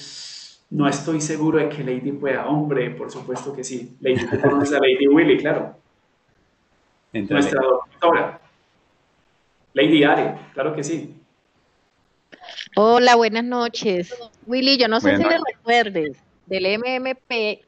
No 0.72 0.88
estoy 0.88 1.20
seguro 1.20 1.58
de 1.58 1.68
que 1.68 1.84
Lady 1.84 2.12
pueda. 2.12 2.46
Hombre, 2.46 2.88
por 2.92 3.10
supuesto 3.10 3.54
que 3.54 3.62
sí. 3.62 3.94
Lady, 4.00 4.26
tú 4.26 4.40
conoces 4.40 4.72
a 4.74 4.80
Lady 4.80 5.06
Willy, 5.06 5.36
claro. 5.36 5.76
Nuestra 7.12 7.60
doctora. 7.60 8.40
Lady 9.74 10.02
Are, 10.02 10.38
claro 10.54 10.74
que 10.74 10.82
sí. 10.82 11.14
Hola, 12.74 13.16
buenas 13.16 13.44
noches. 13.44 14.14
Willy, 14.46 14.78
yo 14.78 14.88
no 14.88 14.98
sé 14.98 15.18
si 15.18 15.22
le 15.22 15.36
recuerdes 15.46 16.16
del 16.46 16.78
MMP, 16.78 17.60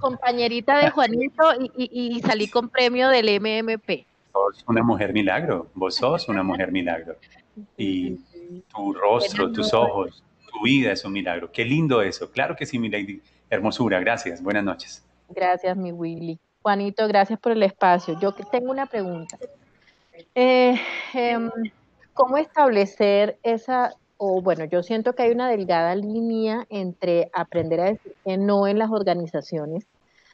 compañerita 0.00 0.78
de 0.78 0.90
Juanito 0.90 1.44
y, 1.76 2.20
salí 2.26 2.48
con 2.48 2.68
premio 2.68 3.10
del 3.10 3.40
MMP. 3.40 4.06
Sos 4.32 4.64
una 4.66 4.82
mujer 4.82 5.12
milagro, 5.12 5.68
vos 5.74 5.94
sos 5.94 6.28
una 6.28 6.42
mujer 6.42 6.72
milagro. 6.72 7.14
Y 7.76 8.16
tu 8.74 8.92
rostro, 8.92 9.52
tus 9.52 9.72
ojos, 9.72 10.24
tu 10.54 10.64
vida 10.64 10.92
es 10.92 11.04
un 11.04 11.12
milagro. 11.12 11.50
Qué 11.50 11.64
lindo 11.64 12.00
eso. 12.00 12.30
Claro 12.30 12.54
que 12.54 12.64
sí, 12.64 12.78
mi 12.78 12.88
lady. 12.88 13.20
Hermosura, 13.50 13.98
gracias. 14.00 14.42
Buenas 14.42 14.64
noches. 14.64 15.04
Gracias, 15.28 15.76
mi 15.76 15.92
Willy. 15.92 16.38
Juanito, 16.62 17.06
gracias 17.08 17.38
por 17.38 17.52
el 17.52 17.62
espacio. 17.62 18.18
Yo 18.20 18.32
tengo 18.32 18.70
una 18.70 18.86
pregunta. 18.86 19.36
Eh, 20.34 20.80
em, 21.12 21.50
¿Cómo 22.14 22.36
establecer 22.36 23.38
esa, 23.42 23.96
o 24.16 24.40
bueno, 24.40 24.64
yo 24.64 24.84
siento 24.84 25.14
que 25.14 25.24
hay 25.24 25.32
una 25.32 25.48
delgada 25.48 25.96
línea 25.96 26.64
entre 26.70 27.28
aprender 27.32 27.80
a 27.80 27.84
decir 27.86 28.14
que 28.24 28.36
no 28.38 28.68
en 28.68 28.78
las 28.78 28.90
organizaciones, 28.90 29.84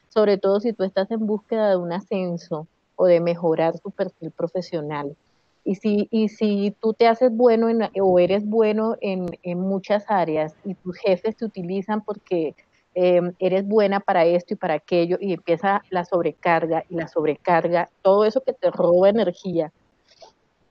sobre 0.09 0.37
todo 0.37 0.59
si 0.59 0.73
tú 0.73 0.83
estás 0.83 1.09
en 1.09 1.25
búsqueda 1.25 1.69
de 1.71 1.77
un 1.77 1.91
ascenso 1.91 2.67
o 2.95 3.07
de 3.07 3.19
mejorar 3.19 3.79
tu 3.79 3.89
perfil 3.89 4.29
profesional. 4.29 5.15
Y 5.63 5.75
si, 5.75 6.07
y 6.09 6.29
si 6.29 6.75
tú 6.81 6.93
te 6.93 7.07
haces 7.07 7.31
bueno 7.31 7.67
o 8.01 8.19
eres 8.19 8.45
bueno 8.45 8.95
en, 8.99 9.27
en 9.43 9.59
muchas 9.59 10.05
áreas 10.09 10.55
y 10.65 10.73
tus 10.73 10.97
jefes 10.97 11.35
te 11.35 11.45
utilizan 11.45 12.01
porque 12.01 12.55
Em, 12.93 13.33
eres 13.39 13.65
buena 13.65 14.01
para 14.01 14.25
esto 14.25 14.53
y 14.53 14.57
para 14.57 14.73
aquello, 14.73 15.17
y 15.21 15.31
empieza 15.33 15.81
la 15.89 16.03
sobrecarga 16.03 16.83
y 16.89 16.95
la 16.95 17.07
sobrecarga, 17.07 17.89
todo 18.01 18.25
eso 18.25 18.41
que 18.41 18.51
te 18.51 18.69
roba 18.69 19.09
energía. 19.09 19.71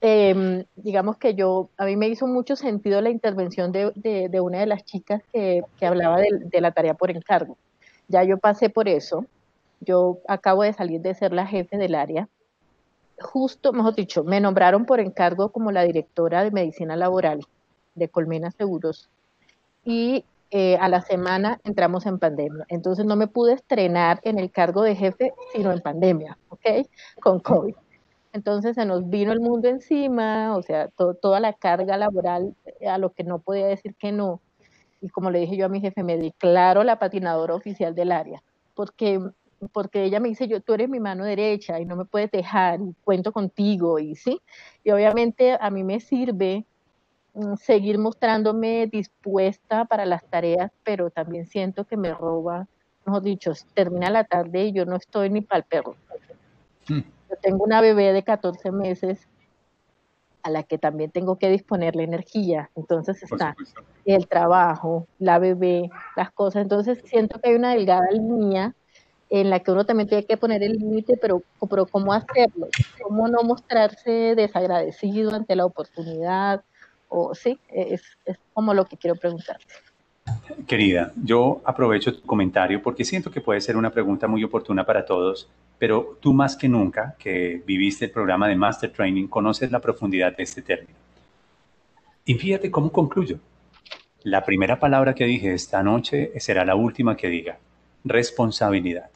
Em, 0.03 0.65
digamos 0.77 1.17
que 1.17 1.35
yo, 1.35 1.71
a 1.79 1.87
mí 1.87 1.97
me 1.97 2.09
hizo 2.09 2.27
mucho 2.27 2.57
sentido 2.57 3.01
la 3.01 3.11
intervención 3.11 3.73
de, 3.73 3.93
de, 3.95 4.41
una 4.41 4.61
de 4.61 4.67
las 4.67 4.85
chicas 4.85 5.23
que, 5.33 5.63
que 5.79 5.87
hablaba 5.87 6.19
de, 6.19 6.29
de, 6.45 6.61
la 6.61 6.73
tarea 6.73 6.95
por 6.95 7.11
encargo. 7.11 7.57
Ya 8.09 8.23
yo 8.25 8.37
pasé 8.39 8.69
por 8.69 8.89
eso, 8.89 9.25
yo 9.81 10.19
acabo 10.29 10.63
de 10.63 10.75
salir 10.75 11.01
de 11.01 11.15
ser 11.15 11.33
la 11.33 11.47
jefe 11.47 11.79
del 11.79 11.95
área. 11.95 12.29
Justo, 13.21 13.73
mejor 13.73 13.95
dicho, 13.95 14.25
me 14.25 14.41
nombraron 14.41 14.87
por 14.87 15.01
encargo 15.01 15.51
como 15.51 15.73
la 15.73 15.83
directora 15.83 16.43
de 16.43 16.51
medicina 16.51 16.97
laboral 16.97 17.41
de 17.95 18.09
Colmena 18.09 18.51
Seguros. 18.51 19.11
Y 19.85 20.25
eh, 20.51 20.77
a 20.81 20.89
la 20.89 21.01
semana 21.01 21.61
entramos 21.65 22.07
en 22.07 22.19
pandemia. 22.19 22.65
Entonces 22.69 23.05
no 23.05 23.17
me 23.17 23.29
pude 23.29 23.53
estrenar 23.53 24.21
en 24.25 24.39
el 24.39 24.51
cargo 24.51 24.83
de 24.83 24.97
jefe, 24.97 25.33
sino 25.53 25.71
en 25.71 25.81
pandemia, 25.81 26.39
¿ok? 26.49 26.87
Con 27.21 27.41
COVID. 27.41 27.75
Entonces 28.33 28.75
se 28.75 28.85
nos 28.85 29.09
vino 29.09 29.33
el 29.33 29.41
mundo 29.41 29.69
encima, 29.69 30.57
o 30.57 30.63
sea, 30.63 30.89
toda 30.89 31.41
la 31.41 31.53
carga 31.53 31.97
laboral 31.97 32.55
eh, 32.81 32.89
a 32.89 32.99
lo 32.99 33.13
que 33.13 33.25
no 33.25 33.39
podía 33.41 33.67
decir 33.67 33.95
que 33.97 34.13
no. 34.13 34.41
Y 35.01 35.09
como 35.09 35.31
le 35.31 35.41
dije 35.41 35.57
yo 35.57 35.67
a 35.67 35.69
mi 35.69 35.81
jefe, 35.81 36.03
me 36.03 36.17
declaro 36.17 36.85
la 36.85 36.99
patinadora 36.99 37.55
oficial 37.55 37.95
del 37.95 38.13
área, 38.13 38.43
porque, 38.75 39.21
porque 39.73 40.05
ella 40.05 40.21
me 40.21 40.29
dice, 40.29 40.49
yo, 40.49 40.61
tú 40.61 40.75
eres 40.75 40.89
mi 40.89 41.01
mano 41.01 41.25
derecha 41.25 41.81
y 41.81 41.85
no 41.85 41.97
me 41.97 42.05
puedes 42.05 42.31
dejar, 42.31 42.81
y 42.81 42.95
cuento 43.05 43.33
contigo, 43.33 43.99
y 43.99 44.17
sí. 44.17 44.41
Y 44.85 44.91
obviamente 44.91 45.57
a 45.61 45.71
mí 45.71 45.85
me 45.85 46.01
sirve 46.01 46.65
Mm, 47.35 47.55
seguir 47.57 47.99
mostrándome 47.99 48.89
dispuesta 48.89 49.85
para 49.85 50.05
las 50.05 50.25
tareas, 50.25 50.73
pero 50.83 51.11
también 51.11 51.47
siento 51.47 51.85
que 51.85 51.97
me 51.97 52.13
roba, 52.13 52.67
mejor 53.07 53.23
dicho, 53.23 53.53
termina 53.75 54.11
la 54.11 54.25
tarde 54.25 54.65
y 54.65 54.73
yo 54.73 54.85
no 54.85 54.97
estoy 54.97 55.31
ni 55.31 55.41
para 55.41 55.59
el 55.59 55.65
perro. 55.65 55.95
Hmm. 56.89 57.03
Yo 57.29 57.37
tengo 57.41 57.65
una 57.65 57.81
bebé 57.81 58.13
de 58.13 58.25
14 58.25 58.73
meses 58.73 59.29
a 60.43 60.51
la 60.51 60.65
que 60.65 60.79
también 60.79 61.13
tengo 61.13 61.37
que 61.37 61.51
disponerle 61.51 62.03
energía. 62.03 62.71
Entonces 62.75 63.23
está 63.23 63.55
el 64.05 64.27
trabajo, 64.27 65.07
la 65.19 65.39
bebé, 65.39 65.89
las 66.17 66.33
cosas. 66.33 66.63
Entonces 66.63 67.01
siento 67.05 67.41
que 67.41 67.51
hay 67.51 67.55
una 67.55 67.75
delgada 67.75 68.11
línea 68.11 68.75
en 69.31 69.49
la 69.49 69.61
que 69.61 69.71
uno 69.71 69.87
también 69.87 70.09
tiene 70.09 70.27
que 70.27 70.37
poner 70.37 70.63
el 70.63 70.73
límite, 70.73 71.17
pero, 71.17 71.43
pero 71.69 71.87
¿cómo 71.87 72.13
hacerlo? 72.13 72.69
¿Cómo 73.03 73.29
no 73.29 73.43
mostrarse 73.43 74.35
desagradecido 74.35 75.35
ante 75.35 75.57
la 75.57 75.65
oportunidad? 75.65 76.63
o 77.11 77.35
sí, 77.35 77.59
es, 77.69 78.03
es 78.25 78.39
como 78.55 78.73
lo 78.73 78.87
que 78.87 78.97
quiero 78.97 79.17
preguntar. 79.17 79.59
Querida, 80.67 81.13
yo 81.23 81.61
aprovecho 81.65 82.15
tu 82.15 82.23
comentario 82.23 82.81
porque 82.81 83.05
siento 83.05 83.31
que 83.31 83.41
puede 83.41 83.61
ser 83.61 83.77
una 83.77 83.91
pregunta 83.91 84.29
muy 84.29 84.43
oportuna 84.45 84.87
para 84.87 85.05
todos, 85.05 85.49
pero 85.79 86.19
tú 86.21 86.33
más 86.33 86.57
que 86.57 86.69
nunca, 86.69 87.17
que 87.19 87.63
viviste 87.67 88.07
el 88.07 88.11
programa 88.13 88.49
de 88.49 88.55
Master 88.55 88.93
Training, 88.93 89.27
conoces 89.27 89.73
la 89.73 89.81
profundidad 89.81 90.37
de 90.37 90.45
este 90.45 90.63
término. 90.63 90.95
Y 92.25 92.35
fíjate 92.35 92.71
cómo 92.71 92.93
concluyo. 92.93 93.39
La 94.23 94.45
primera 94.45 94.79
palabra 94.79 95.15
que 95.15 95.25
dije 95.25 95.53
esta 95.53 95.83
noche 95.83 96.33
será 96.39 96.65
la 96.65 96.77
última 96.77 97.17
que 97.17 97.29
diga, 97.29 97.59
responsabilidad. 98.05 99.11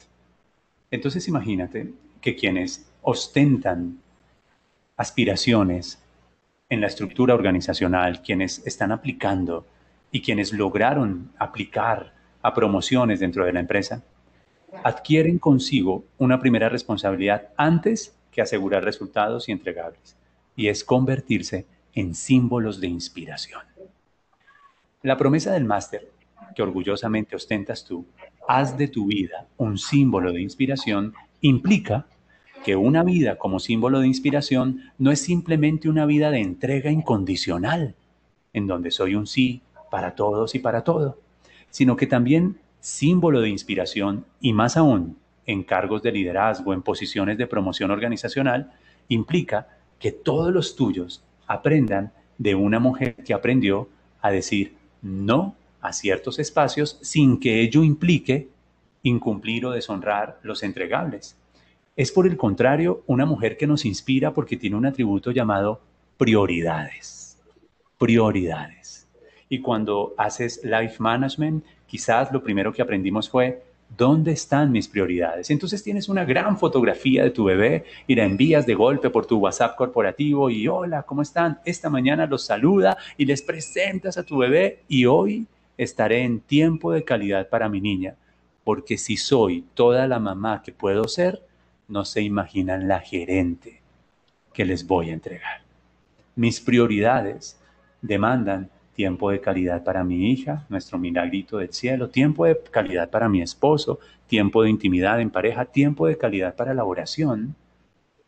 Entonces 0.91 1.27
imagínate 1.27 1.93
que 2.21 2.35
quienes 2.35 2.91
ostentan 3.01 3.99
aspiraciones 4.97 6.01
en 6.69 6.81
la 6.81 6.87
estructura 6.87 7.33
organizacional, 7.33 8.21
quienes 8.21 8.65
están 8.65 8.91
aplicando 8.91 9.65
y 10.11 10.21
quienes 10.21 10.53
lograron 10.53 11.31
aplicar 11.37 12.13
a 12.41 12.53
promociones 12.53 13.19
dentro 13.19 13.45
de 13.45 13.53
la 13.53 13.59
empresa, 13.59 14.03
adquieren 14.83 15.39
consigo 15.39 16.05
una 16.17 16.39
primera 16.39 16.69
responsabilidad 16.69 17.49
antes 17.57 18.15
que 18.31 18.41
asegurar 18.41 18.83
resultados 18.83 19.47
y 19.47 19.51
entregables, 19.51 20.17
y 20.55 20.67
es 20.67 20.83
convertirse 20.83 21.65
en 21.93 22.13
símbolos 22.13 22.81
de 22.81 22.87
inspiración. 22.87 23.61
La 25.01 25.17
promesa 25.17 25.53
del 25.53 25.65
máster, 25.65 26.11
que 26.55 26.61
orgullosamente 26.61 27.35
ostentas 27.35 27.85
tú, 27.85 28.05
haz 28.47 28.77
de 28.77 28.87
tu 28.87 29.07
vida 29.07 29.47
un 29.57 29.77
símbolo 29.77 30.31
de 30.31 30.41
inspiración, 30.41 31.13
implica 31.41 32.07
que 32.63 32.75
una 32.75 33.03
vida 33.03 33.37
como 33.37 33.59
símbolo 33.59 33.99
de 33.99 34.07
inspiración 34.07 34.91
no 34.97 35.11
es 35.11 35.21
simplemente 35.21 35.89
una 35.89 36.05
vida 36.05 36.31
de 36.31 36.39
entrega 36.39 36.91
incondicional, 36.91 37.95
en 38.53 38.67
donde 38.67 38.91
soy 38.91 39.15
un 39.15 39.27
sí 39.27 39.61
para 39.91 40.15
todos 40.15 40.55
y 40.55 40.59
para 40.59 40.83
todo, 40.83 41.19
sino 41.69 41.95
que 41.95 42.07
también 42.07 42.57
símbolo 42.79 43.41
de 43.41 43.49
inspiración 43.49 44.25
y 44.41 44.53
más 44.53 44.77
aún 44.77 45.17
en 45.45 45.63
cargos 45.63 46.01
de 46.01 46.11
liderazgo, 46.11 46.73
en 46.73 46.81
posiciones 46.81 47.37
de 47.37 47.47
promoción 47.47 47.91
organizacional, 47.91 48.71
implica 49.09 49.67
que 49.99 50.11
todos 50.11 50.51
los 50.51 50.75
tuyos 50.75 51.23
aprendan 51.47 52.11
de 52.37 52.55
una 52.55 52.79
mujer 52.79 53.15
que 53.23 53.33
aprendió 53.33 53.89
a 54.21 54.31
decir 54.31 54.75
no 55.01 55.55
a 55.87 55.93
ciertos 55.93 56.39
espacios 56.39 56.97
sin 57.01 57.39
que 57.39 57.61
ello 57.61 57.83
implique 57.83 58.49
incumplir 59.03 59.65
o 59.65 59.71
deshonrar 59.71 60.39
los 60.43 60.63
entregables. 60.63 61.37
Es 61.95 62.11
por 62.11 62.27
el 62.27 62.37
contrario 62.37 63.03
una 63.07 63.25
mujer 63.25 63.55
que 63.55 63.67
nos 63.67 63.85
inspira 63.85 64.33
porque 64.33 64.57
tiene 64.57 64.75
un 64.75 64.85
atributo 64.85 65.31
llamado 65.31 65.79
prioridades. 66.17 67.37
Prioridades. 67.97 69.07
Y 69.47 69.61
cuando 69.61 70.13
haces 70.17 70.59
life 70.63 70.95
management, 70.99 71.63
quizás 71.85 72.31
lo 72.31 72.43
primero 72.43 72.73
que 72.73 72.81
aprendimos 72.81 73.29
fue, 73.29 73.63
¿dónde 73.95 74.31
están 74.31 74.71
mis 74.71 74.87
prioridades? 74.87 75.49
Entonces 75.51 75.83
tienes 75.83 76.09
una 76.09 76.25
gran 76.25 76.57
fotografía 76.57 77.23
de 77.23 77.29
tu 77.29 77.45
bebé 77.45 77.85
y 78.07 78.15
la 78.15 78.25
envías 78.25 78.65
de 78.65 78.73
golpe 78.73 79.09
por 79.09 79.25
tu 79.25 79.37
WhatsApp 79.37 79.77
corporativo 79.77 80.49
y 80.49 80.67
hola, 80.67 81.03
¿cómo 81.03 81.21
están? 81.21 81.59
Esta 81.63 81.89
mañana 81.89 82.25
los 82.25 82.43
saluda 82.43 82.97
y 83.17 83.25
les 83.25 83.41
presentas 83.41 84.17
a 84.17 84.23
tu 84.23 84.39
bebé 84.39 84.79
y 84.87 85.05
hoy 85.05 85.47
estaré 85.77 86.23
en 86.23 86.39
tiempo 86.39 86.91
de 86.91 87.03
calidad 87.03 87.49
para 87.49 87.69
mi 87.69 87.81
niña, 87.81 88.15
porque 88.63 88.97
si 88.97 89.17
soy 89.17 89.65
toda 89.73 90.07
la 90.07 90.19
mamá 90.19 90.61
que 90.63 90.71
puedo 90.71 91.07
ser, 91.07 91.41
no 91.87 92.05
se 92.05 92.21
imaginan 92.21 92.87
la 92.87 92.99
gerente 92.99 93.81
que 94.53 94.65
les 94.65 94.87
voy 94.87 95.09
a 95.09 95.13
entregar. 95.13 95.61
Mis 96.35 96.59
prioridades 96.59 97.59
demandan 98.01 98.69
tiempo 98.95 99.29
de 99.29 99.41
calidad 99.41 99.83
para 99.83 100.03
mi 100.03 100.31
hija, 100.31 100.65
nuestro 100.69 100.97
milagrito 100.97 101.57
del 101.57 101.73
cielo, 101.73 102.09
tiempo 102.09 102.45
de 102.45 102.57
calidad 102.71 103.09
para 103.09 103.29
mi 103.29 103.41
esposo, 103.41 103.99
tiempo 104.27 104.63
de 104.63 104.69
intimidad 104.69 105.19
en 105.19 105.29
pareja, 105.29 105.65
tiempo 105.65 106.07
de 106.07 106.17
calidad 106.17 106.55
para 106.55 106.73
la 106.73 106.85
oración, 106.85 107.55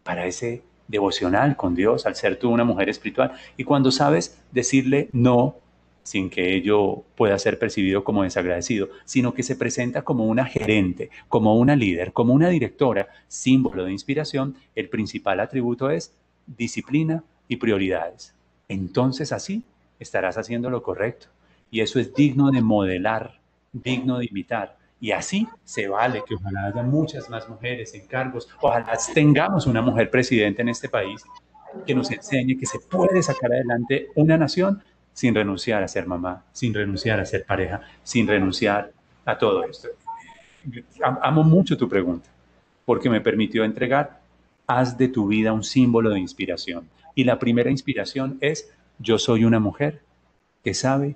para 0.03 0.25
ese 0.25 0.63
devocional 0.87 1.55
con 1.55 1.73
Dios, 1.73 2.05
al 2.05 2.15
ser 2.15 2.37
tú 2.37 2.49
una 2.49 2.63
mujer 2.63 2.89
espiritual. 2.89 3.31
Y 3.55 3.63
cuando 3.63 3.91
sabes 3.91 4.41
decirle 4.51 5.09
no 5.13 5.55
sin 6.07 6.29
que 6.29 6.55
ello 6.55 7.03
pueda 7.17 7.37
ser 7.37 7.59
percibido 7.59 8.05
como 8.05 8.23
desagradecido, 8.23 8.87
sino 9.03 9.33
que 9.33 9.43
se 9.43 9.57
presenta 9.57 10.03
como 10.03 10.23
una 10.23 10.45
gerente, 10.45 11.09
como 11.27 11.57
una 11.57 11.75
líder, 11.75 12.13
como 12.13 12.33
una 12.33 12.47
directora, 12.47 13.09
símbolo 13.27 13.83
de 13.83 13.91
inspiración, 13.91 14.55
el 14.73 14.87
principal 14.87 15.41
atributo 15.41 15.89
es 15.89 16.15
disciplina 16.45 17.25
y 17.49 17.57
prioridades. 17.57 18.33
Entonces 18.69 19.33
así 19.33 19.65
estarás 19.99 20.37
haciendo 20.37 20.69
lo 20.69 20.81
correcto. 20.81 21.27
Y 21.69 21.81
eso 21.81 21.99
es 21.99 22.13
digno 22.13 22.51
de 22.51 22.61
modelar, 22.61 23.41
digno 23.73 24.19
de 24.19 24.27
imitar. 24.27 24.77
Y 25.01 25.11
así 25.11 25.45
se 25.65 25.89
vale 25.89 26.23
que 26.25 26.35
ojalá 26.35 26.67
haya 26.67 26.83
muchas 26.83 27.29
más 27.29 27.49
mujeres 27.49 27.93
en 27.95 28.07
cargos, 28.07 28.47
ojalá 28.61 28.97
tengamos 29.13 29.67
una 29.67 29.81
mujer 29.81 30.09
presidente 30.09 30.61
en 30.61 30.69
este 30.69 30.87
país 30.87 31.21
que 31.85 31.93
nos 31.93 32.09
enseñe 32.11 32.57
que 32.57 32.65
se 32.65 32.79
puede 32.79 33.21
sacar 33.21 33.51
adelante 33.51 34.07
una 34.15 34.37
nación 34.37 34.81
sin 35.17 35.33
renunciar 35.33 35.81
a 35.81 35.87
ser 35.87 36.05
mamá, 36.05 36.43
sin 36.53 36.75
renunciar 36.75 37.19
a 37.19 37.25
ser 37.25 37.43
pareja, 37.43 37.81
sin 38.03 38.27
renunciar 38.27 38.91
a 39.25 39.35
todo 39.35 39.63
esto. 39.63 39.87
Amo 41.23 41.43
mucho 41.43 41.75
tu 41.75 41.89
pregunta, 41.89 42.29
porque 42.85 43.09
me 43.09 43.19
permitió 43.19 43.63
entregar, 43.63 44.21
haz 44.67 44.95
de 44.95 45.07
tu 45.07 45.27
vida 45.27 45.53
un 45.53 45.63
símbolo 45.63 46.11
de 46.11 46.19
inspiración. 46.19 46.87
Y 47.15 47.23
la 47.23 47.39
primera 47.39 47.71
inspiración 47.71 48.37
es, 48.41 48.71
yo 48.99 49.17
soy 49.17 49.43
una 49.43 49.59
mujer 49.59 50.01
que 50.63 50.75
sabe 50.75 51.15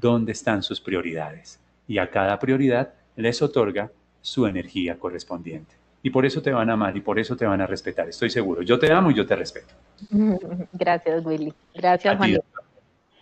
dónde 0.00 0.32
están 0.32 0.62
sus 0.62 0.80
prioridades. 0.80 1.60
Y 1.86 1.98
a 1.98 2.08
cada 2.08 2.38
prioridad 2.38 2.94
les 3.14 3.42
otorga 3.42 3.90
su 4.22 4.46
energía 4.46 4.98
correspondiente. 4.98 5.74
Y 6.02 6.08
por 6.08 6.24
eso 6.24 6.40
te 6.40 6.50
van 6.50 6.70
a 6.70 6.72
amar 6.72 6.96
y 6.96 7.02
por 7.02 7.18
eso 7.18 7.36
te 7.36 7.44
van 7.44 7.60
a 7.60 7.66
respetar, 7.66 8.08
estoy 8.08 8.30
seguro. 8.30 8.62
Yo 8.62 8.78
te 8.78 8.90
amo 8.90 9.10
y 9.10 9.14
yo 9.14 9.26
te 9.26 9.36
respeto. 9.36 9.74
Gracias, 10.72 11.26
Willy. 11.26 11.52
Gracias, 11.74 12.16
Juanito. 12.16 12.53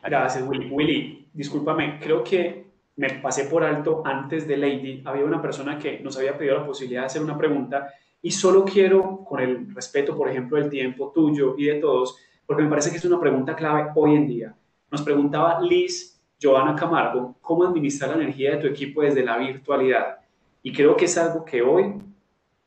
Gracias, 0.02 0.46
Willy. 0.46 0.68
Willy, 0.70 1.28
discúlpame, 1.32 1.98
creo 2.00 2.24
que 2.24 2.72
me 2.96 3.08
pasé 3.20 3.44
por 3.44 3.62
alto 3.62 4.02
antes 4.04 4.46
de 4.46 4.56
Lady. 4.56 5.02
Había 5.04 5.24
una 5.24 5.40
persona 5.40 5.78
que 5.78 6.00
nos 6.00 6.16
había 6.18 6.36
pedido 6.36 6.58
la 6.58 6.66
posibilidad 6.66 7.02
de 7.02 7.06
hacer 7.06 7.22
una 7.22 7.38
pregunta 7.38 7.88
y 8.20 8.30
solo 8.30 8.64
quiero, 8.64 9.24
con 9.24 9.40
el 9.40 9.74
respeto, 9.74 10.16
por 10.16 10.28
ejemplo, 10.28 10.56
del 10.56 10.70
tiempo 10.70 11.10
tuyo 11.12 11.54
y 11.56 11.64
de 11.64 11.74
todos, 11.74 12.18
porque 12.46 12.62
me 12.62 12.68
parece 12.68 12.90
que 12.90 12.96
es 12.96 13.04
una 13.04 13.20
pregunta 13.20 13.56
clave 13.56 13.90
hoy 13.94 14.14
en 14.14 14.26
día. 14.26 14.54
Nos 14.90 15.02
preguntaba 15.02 15.60
Liz 15.60 16.20
Joana 16.40 16.76
Camargo, 16.76 17.36
¿cómo 17.40 17.64
administrar 17.64 18.10
la 18.10 18.22
energía 18.22 18.52
de 18.52 18.56
tu 18.58 18.66
equipo 18.66 19.02
desde 19.02 19.24
la 19.24 19.38
virtualidad? 19.38 20.18
Y 20.62 20.72
creo 20.72 20.96
que 20.96 21.06
es 21.06 21.16
algo 21.18 21.44
que 21.44 21.62
hoy, 21.62 21.94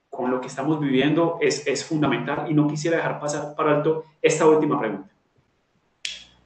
con 0.09 0.31
lo 0.31 0.41
que 0.41 0.47
estamos 0.47 0.79
viviendo, 0.79 1.37
es, 1.39 1.65
es 1.67 1.85
fundamental 1.85 2.49
y 2.49 2.53
no 2.53 2.67
quisiera 2.67 2.97
dejar 2.97 3.19
pasar 3.19 3.55
por 3.55 3.67
alto 3.67 4.05
esta 4.21 4.47
última 4.47 4.79
pregunta. 4.79 5.14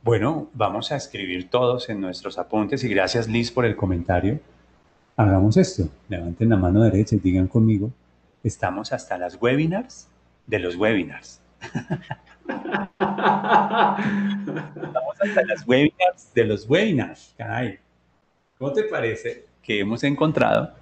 Bueno, 0.02 0.50
vamos 0.54 0.94
a 0.94 0.96
escribir 0.96 1.50
todos 1.50 1.90
en 1.90 2.00
nuestros 2.00 2.38
apuntes 2.38 2.86
y 2.86 2.88
gracias 2.88 3.28
Liz 3.28 3.52
por 3.52 3.66
el 3.66 3.76
comentario. 3.76 4.40
Hagamos 5.18 5.58
esto, 5.58 5.90
levanten 6.08 6.48
la 6.48 6.56
mano 6.56 6.82
derecha 6.82 7.18
y 7.18 7.20
digan 7.20 7.48
conmigo, 7.48 7.92
estamos 8.42 8.94
hasta 8.94 9.18
las 9.18 9.36
webinars 9.42 10.08
de 10.48 10.60
los 10.60 10.78
webinars. 10.78 11.42
estamos 14.80 15.22
hasta 15.22 15.44
las 15.46 15.68
webinars 15.68 16.34
de 16.34 16.46
los 16.46 16.70
webinars. 16.70 17.36
¿Cómo 18.58 18.72
te 18.72 18.84
parece 18.84 19.48
que 19.62 19.82
hemos 19.82 20.06
encontrado 20.06 20.76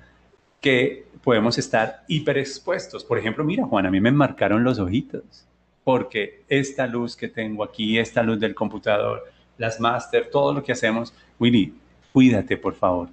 que 0.62 1.08
podemos 1.24 1.58
estar 1.58 2.04
hiperexpuestos? 2.08 3.04
Por 3.04 3.18
ejemplo, 3.18 3.44
mira 3.44 3.66
Juan, 3.66 3.88
a 3.88 3.90
mí 3.90 4.00
me 4.00 4.12
marcaron 4.12 4.64
los 4.64 4.78
ojitos 4.78 5.47
porque 5.88 6.44
esta 6.50 6.86
luz 6.86 7.16
que 7.16 7.30
tengo 7.30 7.64
aquí, 7.64 7.98
esta 7.98 8.22
luz 8.22 8.42
del 8.42 8.54
computador, 8.54 9.24
las 9.58 9.80
máster, 9.80 10.30
todo 10.30 10.52
lo 10.52 10.62
que 10.62 10.74
hacemos, 10.74 11.14
Willy, 11.40 11.74
cuídate, 12.12 12.58
por 12.58 12.74
favor, 12.74 13.08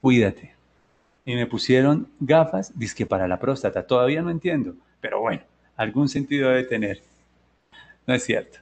cuídate. 0.00 0.52
Y 1.24 1.36
me 1.36 1.46
pusieron 1.46 2.08
gafas, 2.18 2.72
que 2.96 3.06
para 3.06 3.28
la 3.28 3.38
próstata, 3.38 3.86
todavía 3.86 4.20
no 4.20 4.30
entiendo, 4.30 4.74
pero 5.00 5.20
bueno, 5.20 5.42
algún 5.76 6.08
sentido 6.08 6.48
debe 6.48 6.64
tener. 6.64 7.04
No 8.04 8.14
es 8.14 8.24
cierto. 8.24 8.58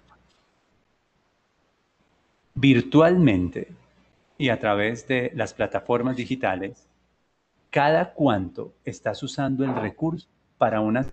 Virtualmente 2.55 3.69
y 4.37 4.51
a 4.51 4.61
través 4.61 5.09
de 5.09 5.33
las 5.35 5.55
plataformas 5.55 6.17
digitales, 6.17 6.87
cada 7.71 8.13
cuánto 8.13 8.75
estás 8.85 9.23
usando 9.23 9.65
el 9.65 9.75
recurso 9.75 10.29
para 10.59 10.83
una 10.83 11.07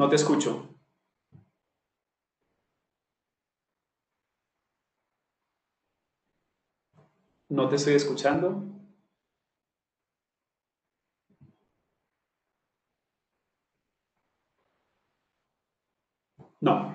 No 0.00 0.08
te 0.08 0.16
escucho. 0.16 0.66
No 7.50 7.68
te 7.68 7.76
estoy 7.76 7.92
escuchando. 7.96 8.64
No. 16.60 16.94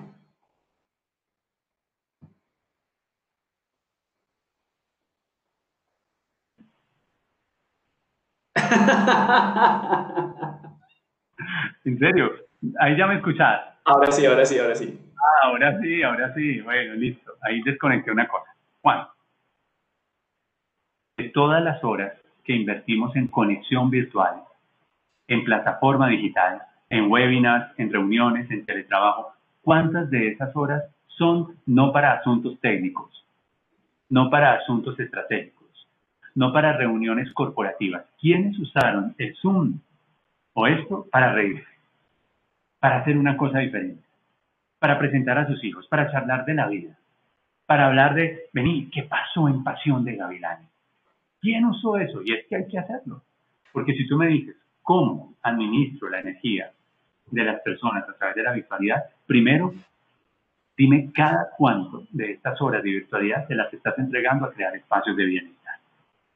¿En 11.84 11.98
serio? 11.98 12.45
Ahí 12.80 12.96
ya 12.96 13.06
me 13.06 13.16
escuchas. 13.16 13.60
Ahora 13.84 14.10
sí, 14.10 14.26
ahora 14.26 14.44
sí, 14.44 14.58
ahora 14.58 14.74
sí. 14.74 14.98
Ah, 15.16 15.46
ahora 15.46 15.80
sí, 15.80 16.02
ahora 16.02 16.34
sí. 16.34 16.60
Bueno, 16.60 16.94
listo. 16.94 17.32
Ahí 17.42 17.62
desconecté 17.62 18.10
una 18.10 18.26
cosa. 18.26 18.54
Juan, 18.82 19.06
de 21.16 21.28
todas 21.30 21.62
las 21.62 21.82
horas 21.82 22.12
que 22.44 22.54
invertimos 22.54 23.14
en 23.16 23.28
conexión 23.28 23.90
virtual, 23.90 24.42
en 25.28 25.44
plataforma 25.44 26.08
digital, 26.08 26.62
en 26.90 27.10
webinars, 27.10 27.72
en 27.78 27.92
reuniones, 27.92 28.50
en 28.50 28.64
teletrabajo, 28.64 29.32
¿cuántas 29.62 30.10
de 30.10 30.28
esas 30.28 30.54
horas 30.54 30.84
son 31.06 31.56
no 31.66 31.92
para 31.92 32.12
asuntos 32.12 32.60
técnicos, 32.60 33.26
no 34.08 34.30
para 34.30 34.52
asuntos 34.52 34.98
estratégicos, 35.00 35.88
no 36.34 36.52
para 36.52 36.76
reuniones 36.76 37.32
corporativas? 37.32 38.04
¿Quiénes 38.20 38.58
usaron 38.58 39.14
el 39.18 39.34
Zoom 39.36 39.80
o 40.52 40.66
esto 40.66 41.06
para 41.10 41.32
reírse, 41.32 41.66
para 42.78 42.98
hacer 42.98 43.16
una 43.16 43.36
cosa 43.36 43.60
diferente, 43.60 44.02
para 44.78 44.98
presentar 44.98 45.38
a 45.38 45.46
sus 45.46 45.62
hijos, 45.64 45.86
para 45.88 46.10
charlar 46.10 46.44
de 46.44 46.54
la 46.54 46.68
vida, 46.68 46.96
para 47.66 47.86
hablar 47.86 48.14
de, 48.14 48.44
vení, 48.52 48.88
¿qué 48.90 49.02
pasó 49.02 49.48
en 49.48 49.64
Pasión 49.64 50.04
de 50.04 50.16
Gavilanes? 50.16 50.68
¿Quién 51.40 51.64
usó 51.64 51.98
eso? 51.98 52.22
Y 52.24 52.32
es 52.32 52.46
que 52.46 52.56
hay 52.56 52.68
que 52.68 52.78
hacerlo. 52.78 53.22
Porque 53.72 53.94
si 53.94 54.06
tú 54.06 54.16
me 54.16 54.28
dices, 54.28 54.56
¿cómo 54.82 55.34
administro 55.42 56.08
la 56.08 56.20
energía 56.20 56.70
de 57.30 57.44
las 57.44 57.60
personas 57.60 58.08
a 58.08 58.12
través 58.14 58.36
de 58.36 58.42
la 58.42 58.52
virtualidad? 58.52 59.04
Primero, 59.26 59.74
dime 60.76 61.10
cada 61.12 61.50
cuánto 61.56 62.06
de 62.10 62.32
estas 62.32 62.60
horas 62.60 62.82
de 62.82 62.90
virtualidad 62.90 63.46
te 63.46 63.54
las 63.54 63.72
estás 63.72 63.98
entregando 63.98 64.46
a 64.46 64.52
crear 64.52 64.74
espacios 64.76 65.16
de 65.16 65.24
bienestar. 65.24 65.74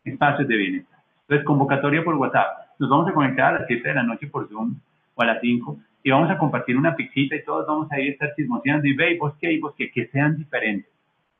Espacios 0.04 0.48
de 0.48 0.56
bienestar. 0.56 1.00
Entonces, 1.22 1.46
convocatoria 1.46 2.02
por 2.02 2.16
WhatsApp. 2.16 2.70
Nos 2.78 2.90
vamos 2.90 3.08
a 3.08 3.12
conectar 3.12 3.54
a 3.54 3.58
las 3.60 3.66
7 3.68 3.88
de 3.88 3.94
la 3.94 4.02
noche 4.02 4.26
por 4.26 4.48
Zoom 4.48 4.74
o 5.14 5.22
a 5.22 5.26
las 5.26 5.40
5 5.40 5.78
y 6.02 6.10
vamos 6.10 6.30
a 6.30 6.38
compartir 6.38 6.76
una 6.76 6.96
pixita 6.96 7.36
y 7.36 7.44
todos 7.44 7.66
vamos 7.66 7.90
a 7.92 8.00
ir 8.00 8.10
a 8.10 8.12
estar 8.12 8.34
chismoseando 8.34 8.86
y 8.86 8.94
ve, 8.94 9.16
vos 9.18 9.34
qué, 9.40 9.58
vos 9.60 9.74
qué, 9.76 9.90
que 9.90 10.06
sean 10.08 10.36
diferentes, 10.36 10.90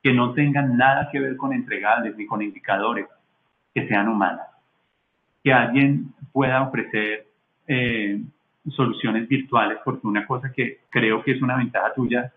que 0.03 0.13
no 0.13 0.35
tengan 0.35 0.77
nada 0.77 1.09
que 1.11 1.21
ver 1.21 1.37
con 1.37 1.53
entregables 1.53 2.17
ni 2.17 2.27
con 2.27 2.43
indicadores, 2.43 3.07
que 3.75 3.87
sean 3.89 4.09
humanas. 4.09 4.47
Que 5.43 5.53
alguien 5.53 6.13
pueda 6.33 6.63
ofrecer 6.63 7.27
eh, 7.67 8.21
soluciones 8.69 9.29
virtuales, 9.29 9.79
porque 9.85 10.07
una 10.07 10.27
cosa 10.27 10.53
que 10.53 10.81
creo 10.91 11.23
que 11.23 11.33
es 11.33 11.43
una 11.43 11.57
ventaja 11.57 11.95
tuya 11.95 12.33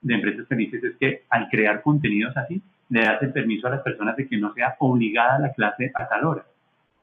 de 0.00 0.14
Empresas 0.14 0.48
Felices 0.48 0.82
es 0.82 0.96
que 0.96 1.24
al 1.28 1.48
crear 1.48 1.82
contenidos 1.82 2.36
así, 2.36 2.62
le 2.88 3.02
das 3.02 3.20
el 3.22 3.32
permiso 3.32 3.66
a 3.66 3.70
las 3.70 3.82
personas 3.82 4.16
de 4.16 4.26
que 4.26 4.38
no 4.38 4.54
sea 4.54 4.76
obligada 4.78 5.38
la 5.38 5.52
clase 5.52 5.92
a 5.94 6.08
tal 6.08 6.24
hora, 6.24 6.46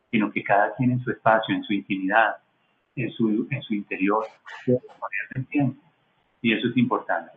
sino 0.10 0.32
que 0.32 0.44
cada 0.44 0.74
quien 0.76 0.92
en 0.92 1.00
su 1.02 1.12
espacio, 1.12 1.54
en 1.54 1.64
su 1.64 1.74
intimidad, 1.74 2.38
en 2.96 3.12
su, 3.12 3.48
en 3.50 3.62
su 3.62 3.74
interior, 3.74 4.26
tiempo. 5.50 5.82
Y 6.42 6.54
eso 6.54 6.68
es 6.68 6.78
importante. 6.78 7.32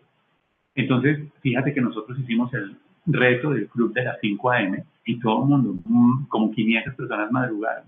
Entonces, 0.74 1.20
fíjate 1.40 1.74
que 1.74 1.80
nosotros 1.80 2.18
hicimos 2.18 2.52
el 2.54 2.76
reto 3.06 3.50
del 3.50 3.68
club 3.68 3.92
de 3.92 4.04
las 4.04 4.18
5 4.20 4.50
a.m. 4.50 4.84
y 5.04 5.18
todo 5.18 5.42
el 5.42 5.48
mundo, 5.48 5.80
mm, 5.84 6.26
como 6.28 6.50
500 6.50 6.94
personas 6.94 7.32
madrugaron 7.32 7.84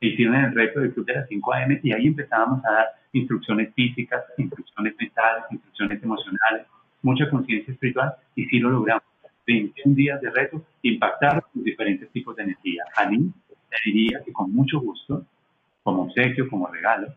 hicieron 0.00 0.36
el 0.36 0.54
reto 0.54 0.80
del 0.80 0.92
Club 0.92 1.06
de 1.06 1.14
las 1.14 1.28
5 1.28 1.54
AM 1.54 1.80
y 1.82 1.92
ahí 1.92 2.06
empezábamos 2.06 2.64
a 2.64 2.72
dar 2.72 2.86
instrucciones 3.12 3.72
físicas, 3.74 4.22
instrucciones 4.36 4.94
mentales, 4.98 5.44
instrucciones 5.50 6.02
emocionales, 6.02 6.66
mucha 7.02 7.28
conciencia 7.30 7.72
espiritual 7.72 8.14
y 8.34 8.44
sí 8.46 8.58
lo 8.58 8.70
logramos. 8.70 9.02
21 9.46 9.96
días 9.96 10.20
de 10.20 10.30
reto, 10.30 10.62
impactar 10.82 11.42
los 11.54 11.64
diferentes 11.64 12.10
tipos 12.10 12.36
de 12.36 12.42
energía. 12.42 12.84
A 12.96 13.08
mí 13.08 13.16
le 13.16 13.92
diría 13.92 14.20
que 14.22 14.30
con 14.30 14.52
mucho 14.52 14.78
gusto, 14.78 15.24
como 15.88 16.02
obsequio, 16.02 16.50
como 16.50 16.66
regalo, 16.66 17.14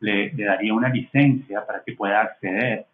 le, 0.00 0.32
le 0.32 0.44
daría 0.44 0.72
una 0.72 0.88
licencia 0.88 1.66
para 1.66 1.82
que 1.84 1.92
pueda 1.92 2.22
acceder 2.22 2.86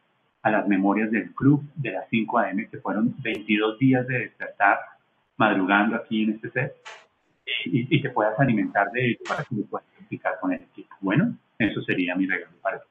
a 0.42 0.50
las 0.50 0.66
memorias 0.66 1.08
del 1.12 1.32
club 1.32 1.62
de 1.76 1.92
las 1.92 2.08
5 2.10 2.38
AM, 2.38 2.68
que 2.68 2.78
fueron 2.78 3.14
22 3.22 3.78
días 3.78 4.04
de 4.08 4.18
despertar 4.18 4.80
madrugando 5.36 5.94
aquí 5.94 6.24
en 6.24 6.30
este 6.32 6.50
set 6.50 6.74
y, 7.64 8.02
te 8.02 8.10
puedas 8.10 8.38
alimentar 8.40 8.90
de 8.90 9.06
ello 9.06 9.18
para 9.28 9.44
que 9.44 9.54
lo 9.54 9.64
puedas 9.66 9.86
explicar 10.00 10.34
con 10.40 10.52
el 10.52 10.62
equipo. 10.62 10.96
Bueno, 11.00 11.36
eso 11.60 11.80
sería 11.82 12.16
mi 12.16 12.26
regalo 12.26 12.56
para 12.60 12.80
ti. 12.80 12.86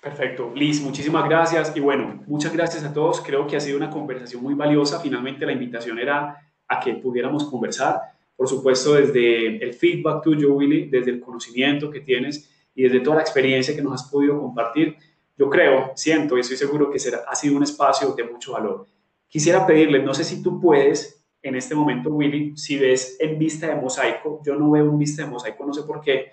Perfecto. 0.00 0.52
Liz, 0.54 0.80
muchísimas 0.82 1.28
gracias. 1.28 1.76
Y 1.76 1.80
bueno, 1.80 2.22
muchas 2.28 2.52
gracias 2.52 2.84
a 2.84 2.92
todos. 2.92 3.20
Creo 3.20 3.48
que 3.48 3.56
ha 3.56 3.60
sido 3.60 3.76
una 3.76 3.90
conversación 3.90 4.40
muy 4.40 4.54
valiosa. 4.54 5.00
Finalmente 5.00 5.46
la 5.46 5.52
invitación 5.52 5.98
era 5.98 6.36
a 6.68 6.80
que 6.80 6.94
pudiéramos 6.94 7.48
conversar. 7.50 8.00
Por 8.42 8.48
supuesto, 8.48 8.94
desde 8.94 9.62
el 9.62 9.72
feedback 9.72 10.20
tuyo, 10.20 10.52
Willy, 10.54 10.88
desde 10.88 11.12
el 11.12 11.20
conocimiento 11.20 11.88
que 11.88 12.00
tienes 12.00 12.50
y 12.74 12.82
desde 12.82 12.98
toda 12.98 13.18
la 13.18 13.22
experiencia 13.22 13.72
que 13.72 13.82
nos 13.82 14.02
has 14.02 14.10
podido 14.10 14.40
compartir. 14.40 14.96
Yo 15.38 15.48
creo, 15.48 15.92
siento 15.94 16.36
y 16.36 16.40
estoy 16.40 16.56
seguro 16.56 16.90
que 16.90 16.98
será, 16.98 17.18
ha 17.28 17.36
sido 17.36 17.56
un 17.56 17.62
espacio 17.62 18.10
de 18.14 18.24
mucho 18.24 18.54
valor. 18.54 18.88
Quisiera 19.28 19.64
pedirle, 19.64 20.02
no 20.02 20.12
sé 20.12 20.24
si 20.24 20.42
tú 20.42 20.60
puedes 20.60 21.24
en 21.40 21.54
este 21.54 21.76
momento, 21.76 22.10
Willy, 22.10 22.56
si 22.56 22.76
ves 22.80 23.16
en 23.20 23.38
vista 23.38 23.68
de 23.68 23.76
mosaico, 23.76 24.40
yo 24.44 24.56
no 24.56 24.72
veo 24.72 24.86
en 24.86 24.98
vista 24.98 25.22
de 25.22 25.30
mosaico, 25.30 25.64
no 25.64 25.72
sé 25.72 25.84
por 25.84 26.00
qué, 26.00 26.32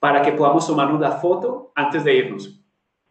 para 0.00 0.22
que 0.22 0.32
podamos 0.32 0.66
tomarnos 0.66 1.02
la 1.02 1.18
foto 1.18 1.70
antes 1.74 2.02
de 2.02 2.16
irnos. 2.16 2.64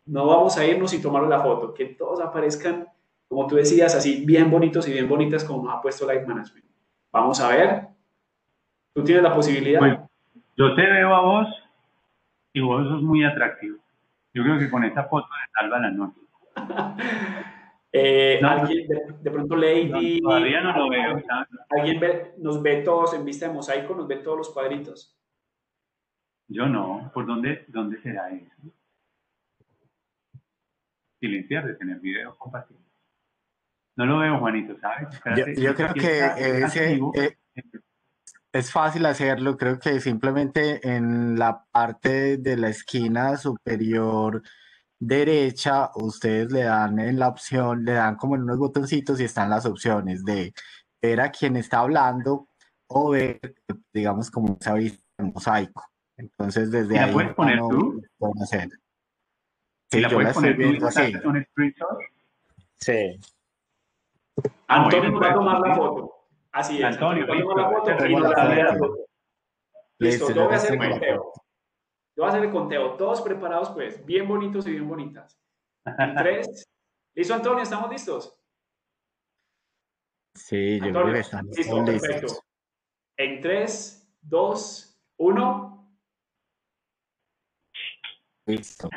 No 0.08 0.26
vamos 0.26 0.58
a 0.58 0.66
irnos 0.66 0.96
y 0.96 1.00
tomarnos 1.00 1.30
la 1.30 1.42
foto, 1.42 1.76
que 1.76 1.86
todos 1.86 2.20
aparezcan, 2.20 2.88
como 3.28 3.46
tú 3.46 3.58
decías, 3.58 3.94
así 3.94 4.26
bien 4.26 4.50
bonitos 4.50 4.88
y 4.88 4.94
bien 4.94 5.08
bonitas 5.08 5.44
como 5.44 5.64
nos 5.64 5.76
ha 5.76 5.82
puesto 5.84 6.12
Life 6.12 6.26
Management. 6.26 6.66
Vamos 7.12 7.40
a 7.40 7.50
ver. 7.50 7.92
Tú 8.94 9.04
tienes 9.04 9.24
la 9.24 9.34
posibilidad. 9.34 10.08
yo 10.58 10.76
te 10.76 10.82
veo 10.82 11.16
a 11.16 11.22
vos 11.22 11.48
y 12.54 12.62
vos 12.62 12.88
sos 12.88 13.02
muy 13.02 13.24
atractivo. 13.24 13.78
Yo 14.34 14.44
creo 14.44 14.60
que 14.60 14.70
con 14.70 14.84
esta 14.84 15.06
foto 15.06 15.28
de 15.28 15.52
salva 15.60 15.80
la 15.80 15.92
noche. 15.92 16.20
Eh, 17.94 18.40
alguien, 18.42 18.88
de, 18.88 19.32
pronto 19.32 19.54
Lady. 19.58 20.22
todavía 20.22 20.62
no 20.62 20.78
lo 20.78 20.90
veo. 20.90 21.22
¿Alguien 21.72 22.00
nos 22.38 22.62
ve 22.62 22.84
todos 22.84 23.14
en 23.14 23.26
vista 23.26 23.50
de 23.50 23.54
mosaico? 23.54 23.94
¿Nos 23.94 24.08
ve 24.08 24.16
todos 24.16 24.38
los 24.38 24.50
cuadritos? 24.52 25.20
Yo 26.48 26.68
no. 26.68 27.12
¿Por 27.14 27.26
dónde, 27.26 27.66
dónde 27.68 28.02
será 28.02 28.30
eso? 28.30 28.50
Silenciar, 31.20 31.68
de 31.68 31.74
tener 31.74 32.00
video 32.00 32.38
compartido. 32.38 32.80
No 33.98 34.06
lo 34.06 34.20
veo, 34.20 34.40
Juanito, 34.40 34.78
¿sabes? 34.80 35.10
yo, 35.58 35.76
creo 35.76 35.94
que 35.94 36.64
ese, 36.64 36.94
eh, 36.94 37.38
es 38.54 38.72
fácil 38.72 39.06
hacerlo. 39.06 39.58
Creo 39.58 39.80
que 39.80 40.00
simplemente 40.00 40.88
en 40.88 41.38
la 41.38 41.66
parte 41.72 42.38
de 42.38 42.58
la 42.58 42.70
esquina 42.70 43.38
superior 43.38 44.42
derecha, 45.00 45.90
ustedes 45.96 46.52
le 46.52 46.64
dan 46.64 47.00
en 47.00 47.18
la 47.18 47.28
opción, 47.28 47.86
le 47.86 47.94
dan 47.94 48.16
como 48.16 48.36
en 48.36 48.44
unos 48.44 48.58
botoncitos 48.58 49.20
y 49.20 49.24
están 49.24 49.50
las 49.50 49.66
opciones 49.66 50.24
de 50.24 50.54
ver 51.02 51.22
a 51.22 51.32
quien 51.32 51.56
está 51.56 51.80
hablando 51.80 52.48
o 52.88 53.10
ver, 53.10 53.40
digamos, 53.94 54.30
como 54.30 54.58
se 54.60 54.70
ha 54.70 54.74
visto 54.74 55.04
en 55.18 55.32
mosaico. 55.34 55.84
Entonces, 56.18 56.70
desde 56.70 57.00
ahí. 57.00 57.08
¿La 57.08 57.14
puedes 57.14 57.34
poner 57.34 57.60
tú? 57.60 58.02
hacer. 58.44 58.70
Sí, 59.90 60.02
¿La 60.02 60.10
yo 60.10 60.18
puedes 60.18 60.34
poner 60.34 60.56
viendo 60.56 60.88
así. 60.88 61.14
Sí. 62.78 63.20
Antonio 64.68 65.12
nos 65.12 65.22
va 65.22 65.30
a 65.32 65.34
tomar 65.34 65.60
la 65.60 65.76
foto. 65.76 66.21
Así 66.52 66.78
es. 66.78 66.84
Antonio, 66.84 67.24
Antonio 67.24 67.56
la 67.56 67.70
foto 67.70 68.06
y 68.06 68.16
nos 68.16 68.30
la 68.32 68.76
foto. 68.78 69.06
Listo, 70.00 70.32
yo 70.32 70.46
voy 70.46 70.54
a 70.54 70.58
hacer 70.58 70.74
el 70.74 70.90
conteo. 70.90 71.32
Yo 72.16 72.24
voy 72.24 72.26
a 72.26 72.30
hacer 72.30 72.44
el 72.44 72.52
conteo. 72.52 72.94
Todos 72.96 73.22
preparados, 73.22 73.70
pues, 73.70 74.06
bien 74.06 74.28
bonitos 74.28 74.68
y 74.68 74.72
bien 74.72 74.88
bonitas. 74.88 75.40
En 75.98 76.16
tres. 76.16 76.68
¿Listo, 77.16 77.34
Antonio? 77.34 77.64
¿Estamos 77.64 77.90
listos? 77.90 78.38
Sí, 80.36 80.80
yo 80.80 80.92
creo 80.92 81.14
que 81.14 81.20
estamos 81.20 81.58
listo, 81.58 81.86
perfecto. 81.86 82.34
En 83.18 83.42
tres, 83.42 84.10
dos, 84.22 84.98
uno. 85.18 85.94
Listo. 88.46 88.90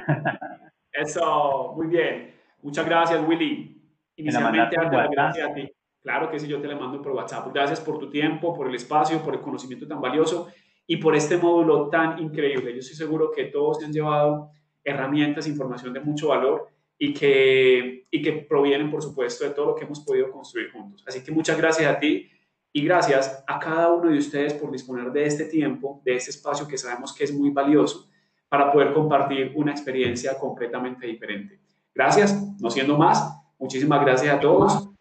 Eso, 0.92 1.72
muy 1.76 1.88
bien. 1.88 2.40
Muchas 2.62 2.86
gracias, 2.86 3.20
Willy. 3.26 3.82
Inicialmente, 4.16 4.76
gracias 5.10 5.50
a 5.50 5.54
ti. 5.54 5.70
Claro 6.04 6.30
que 6.30 6.38
sí, 6.38 6.46
yo 6.46 6.60
te 6.60 6.68
la 6.68 6.76
mando 6.76 7.00
por 7.00 7.12
WhatsApp. 7.12 7.50
Gracias 7.50 7.80
por 7.80 7.98
tu 7.98 8.10
tiempo, 8.10 8.54
por 8.54 8.68
el 8.68 8.74
espacio, 8.74 9.22
por 9.22 9.32
el 9.32 9.40
conocimiento 9.40 9.88
tan 9.88 10.02
valioso 10.02 10.48
y 10.86 10.98
por 10.98 11.16
este 11.16 11.38
módulo 11.38 11.88
tan 11.88 12.18
increíble. 12.18 12.74
Yo 12.74 12.80
estoy 12.80 12.94
seguro 12.94 13.30
que 13.34 13.46
todos 13.46 13.78
se 13.78 13.86
han 13.86 13.92
llevado 13.92 14.50
herramientas, 14.84 15.48
información 15.48 15.94
de 15.94 16.00
mucho 16.00 16.28
valor 16.28 16.68
y 16.98 17.14
que, 17.14 18.06
y 18.10 18.20
que 18.20 18.32
provienen, 18.32 18.90
por 18.90 19.02
supuesto, 19.02 19.44
de 19.44 19.50
todo 19.52 19.68
lo 19.68 19.74
que 19.74 19.86
hemos 19.86 20.00
podido 20.00 20.30
construir 20.30 20.70
juntos. 20.72 21.02
Así 21.06 21.24
que 21.24 21.32
muchas 21.32 21.56
gracias 21.56 21.90
a 21.90 21.98
ti 21.98 22.28
y 22.70 22.84
gracias 22.84 23.42
a 23.46 23.58
cada 23.58 23.90
uno 23.90 24.10
de 24.10 24.18
ustedes 24.18 24.52
por 24.52 24.70
disponer 24.70 25.10
de 25.10 25.24
este 25.24 25.46
tiempo, 25.46 26.02
de 26.04 26.16
este 26.16 26.32
espacio 26.32 26.68
que 26.68 26.76
sabemos 26.76 27.14
que 27.14 27.24
es 27.24 27.32
muy 27.32 27.48
valioso 27.48 28.10
para 28.50 28.70
poder 28.70 28.92
compartir 28.92 29.52
una 29.54 29.72
experiencia 29.72 30.38
completamente 30.38 31.06
diferente. 31.06 31.58
Gracias, 31.94 32.38
no 32.60 32.68
siendo 32.68 32.98
más, 32.98 33.40
muchísimas 33.58 34.02
gracias 34.02 34.34
a 34.36 34.38
todos. 34.38 34.93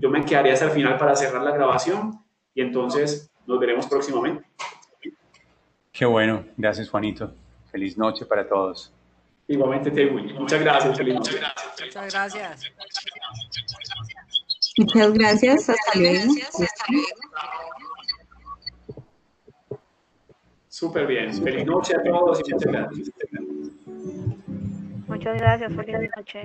Yo 0.00 0.10
me 0.10 0.24
quedaría 0.24 0.54
hasta 0.54 0.66
el 0.66 0.70
final 0.72 0.96
para 0.96 1.14
cerrar 1.14 1.42
la 1.42 1.52
grabación 1.52 2.24
y 2.54 2.62
entonces 2.62 3.30
nos 3.46 3.60
veremos 3.60 3.86
próximamente. 3.86 4.44
Qué 5.92 6.06
bueno, 6.06 6.44
gracias 6.56 6.88
Juanito. 6.88 7.34
Feliz 7.70 7.96
noche 7.98 8.24
para 8.24 8.48
todos. 8.48 8.92
Igualmente, 9.46 9.90
Tewi. 9.90 10.32
Muchas 10.34 10.60
gracias. 10.60 10.96
Feliz 10.96 11.14
noche. 11.14 11.40
Muchas 11.84 12.12
gracias. 12.12 12.72
Muchas 14.78 15.12
gracias. 15.12 15.68
Hasta 15.68 15.98
luego. 15.98 16.32
Súper 20.68 21.06
bien. 21.06 21.34
Feliz 21.34 21.66
noche 21.66 21.94
a 21.96 22.02
todos 22.02 22.40
y 22.46 22.52
muchas 22.54 22.72
gracias. 22.72 23.10
Muchas 25.20 25.36
gracias. 25.36 25.72
Feliz 25.74 25.96
noche. 26.16 26.44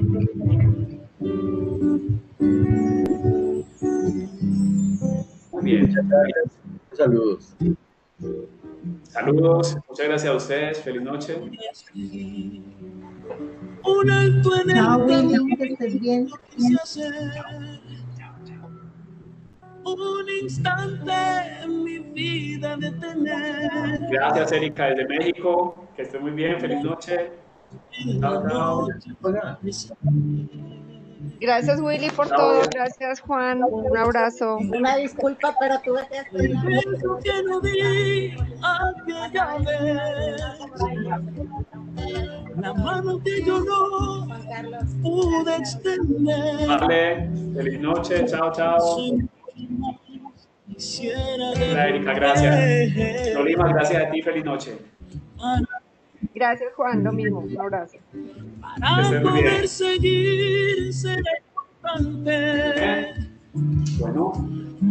Muy 5.53 5.63
bien. 5.63 5.93
Saludos. 6.91 7.55
Saludos, 9.03 9.77
muchas 9.87 10.07
gracias 10.07 10.33
a 10.33 10.35
ustedes, 10.35 10.81
feliz 10.81 11.01
noche. 11.03 11.37
Un 13.85 14.09
alto 14.09 14.49
en 14.59 14.69
el 14.71 15.57
que 15.57 15.63
estés 15.63 15.99
bien. 16.01 16.27
Un 19.85 20.29
instante 20.41 21.13
en 21.63 21.81
mi 21.81 21.99
vida 21.99 22.75
de 22.75 22.91
tener. 22.91 23.99
Gracias, 24.11 24.51
Erika, 24.51 24.87
desde 24.87 25.07
México. 25.07 25.87
Que 25.95 26.01
esté 26.01 26.19
muy 26.19 26.31
bien, 26.31 26.59
feliz 26.59 26.83
noche. 26.83 27.44
Gracias 31.39 31.81
Willy 31.81 32.09
por 32.11 32.27
todo, 32.27 32.61
gracias 32.71 33.19
Juan, 33.21 33.63
un 33.63 33.97
abrazo. 33.97 34.57
Una 34.57 34.97
disculpa, 34.97 35.55
pero 35.59 35.79
tuve 35.83 36.07
que 36.09 36.23
La 42.57 42.73
mano 42.73 43.21
que 43.23 43.43
yo 43.43 43.59
no 43.59 44.27
pude 45.01 45.55
extender. 45.55 46.67
Vale, 46.67 47.29
feliz 47.55 47.79
noche, 47.79 48.25
chao, 48.25 48.51
chao. 48.51 48.97
Hola 50.77 51.87
Erika, 51.87 52.13
gracias. 52.13 53.33
Tolima, 53.33 53.69
gracias 53.69 54.03
a 54.03 54.09
ti, 54.09 54.21
feliz 54.21 54.43
noche. 54.43 54.77
Gracias 56.35 56.73
Juan, 56.73 57.01
lo 57.01 57.13
mismo, 57.13 57.39
un 57.39 57.59
abrazo. 57.59 57.97
Para 58.81 59.21
poder 59.21 59.67
seguir 59.69 60.93
será 60.93 61.21
importante. 61.47 63.13
Bueno, 63.99 64.33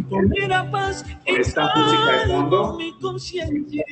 con 0.08 0.70
paz 0.72 1.04
con 1.04 1.36
esta 1.40 1.70
música 1.76 2.12
de 2.12 2.32
fondo, 2.32 2.76
mi 2.78 2.98
conciencia. 2.98 3.84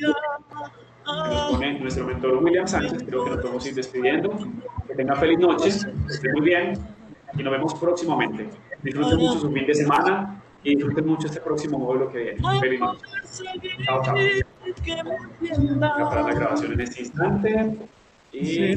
nos 1.05 1.51
pone 1.51 1.79
nuestro 1.79 2.07
mentor 2.07 2.43
William 2.43 2.67
Sánchez. 2.67 3.03
Creo 3.03 3.23
que 3.23 3.29
nos 3.29 3.39
podemos 3.39 3.67
ir 3.67 3.75
despidiendo. 3.75 4.31
Que 4.87 4.95
tengan 4.95 5.17
feliz 5.17 5.37
noche, 5.37 5.69
que 6.07 6.13
estén 6.13 6.31
muy 6.31 6.41
bien 6.41 6.73
y 7.37 7.43
nos 7.43 7.51
vemos 7.51 7.75
próximamente. 7.75 8.49
Disfruten 8.81 9.19
mucho 9.19 9.39
su 9.39 9.51
fin 9.51 9.67
de 9.67 9.75
semana 9.75 10.42
y 10.63 10.75
disfruten 10.75 11.07
mucho 11.07 11.27
este 11.27 11.41
próximo 11.41 11.77
módulo 11.79 12.11
que 12.11 12.17
viene. 12.19 12.59
Feliz 12.59 12.79
noche. 12.79 13.05
Chao, 13.85 14.01
chao. 14.03 14.15
Voy 14.15 15.81
a 15.81 16.09
parar 16.09 16.25
la 16.25 16.33
grabación 16.33 16.73
en 16.73 16.81
este 16.81 17.01
instante. 17.01 17.77
Y 18.31 18.75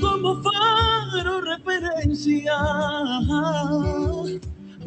como 0.00 0.42
faro 0.42 1.40
referencia. 1.42 2.54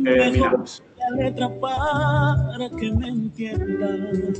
terminamos. 0.03 0.83
La 0.97 1.09
letra 1.23 1.49
para 1.59 2.69
que 2.77 2.91
me 2.91 3.07
entiendan. 3.09 4.33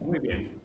Muy 0.00 0.18
bien. 0.18 0.60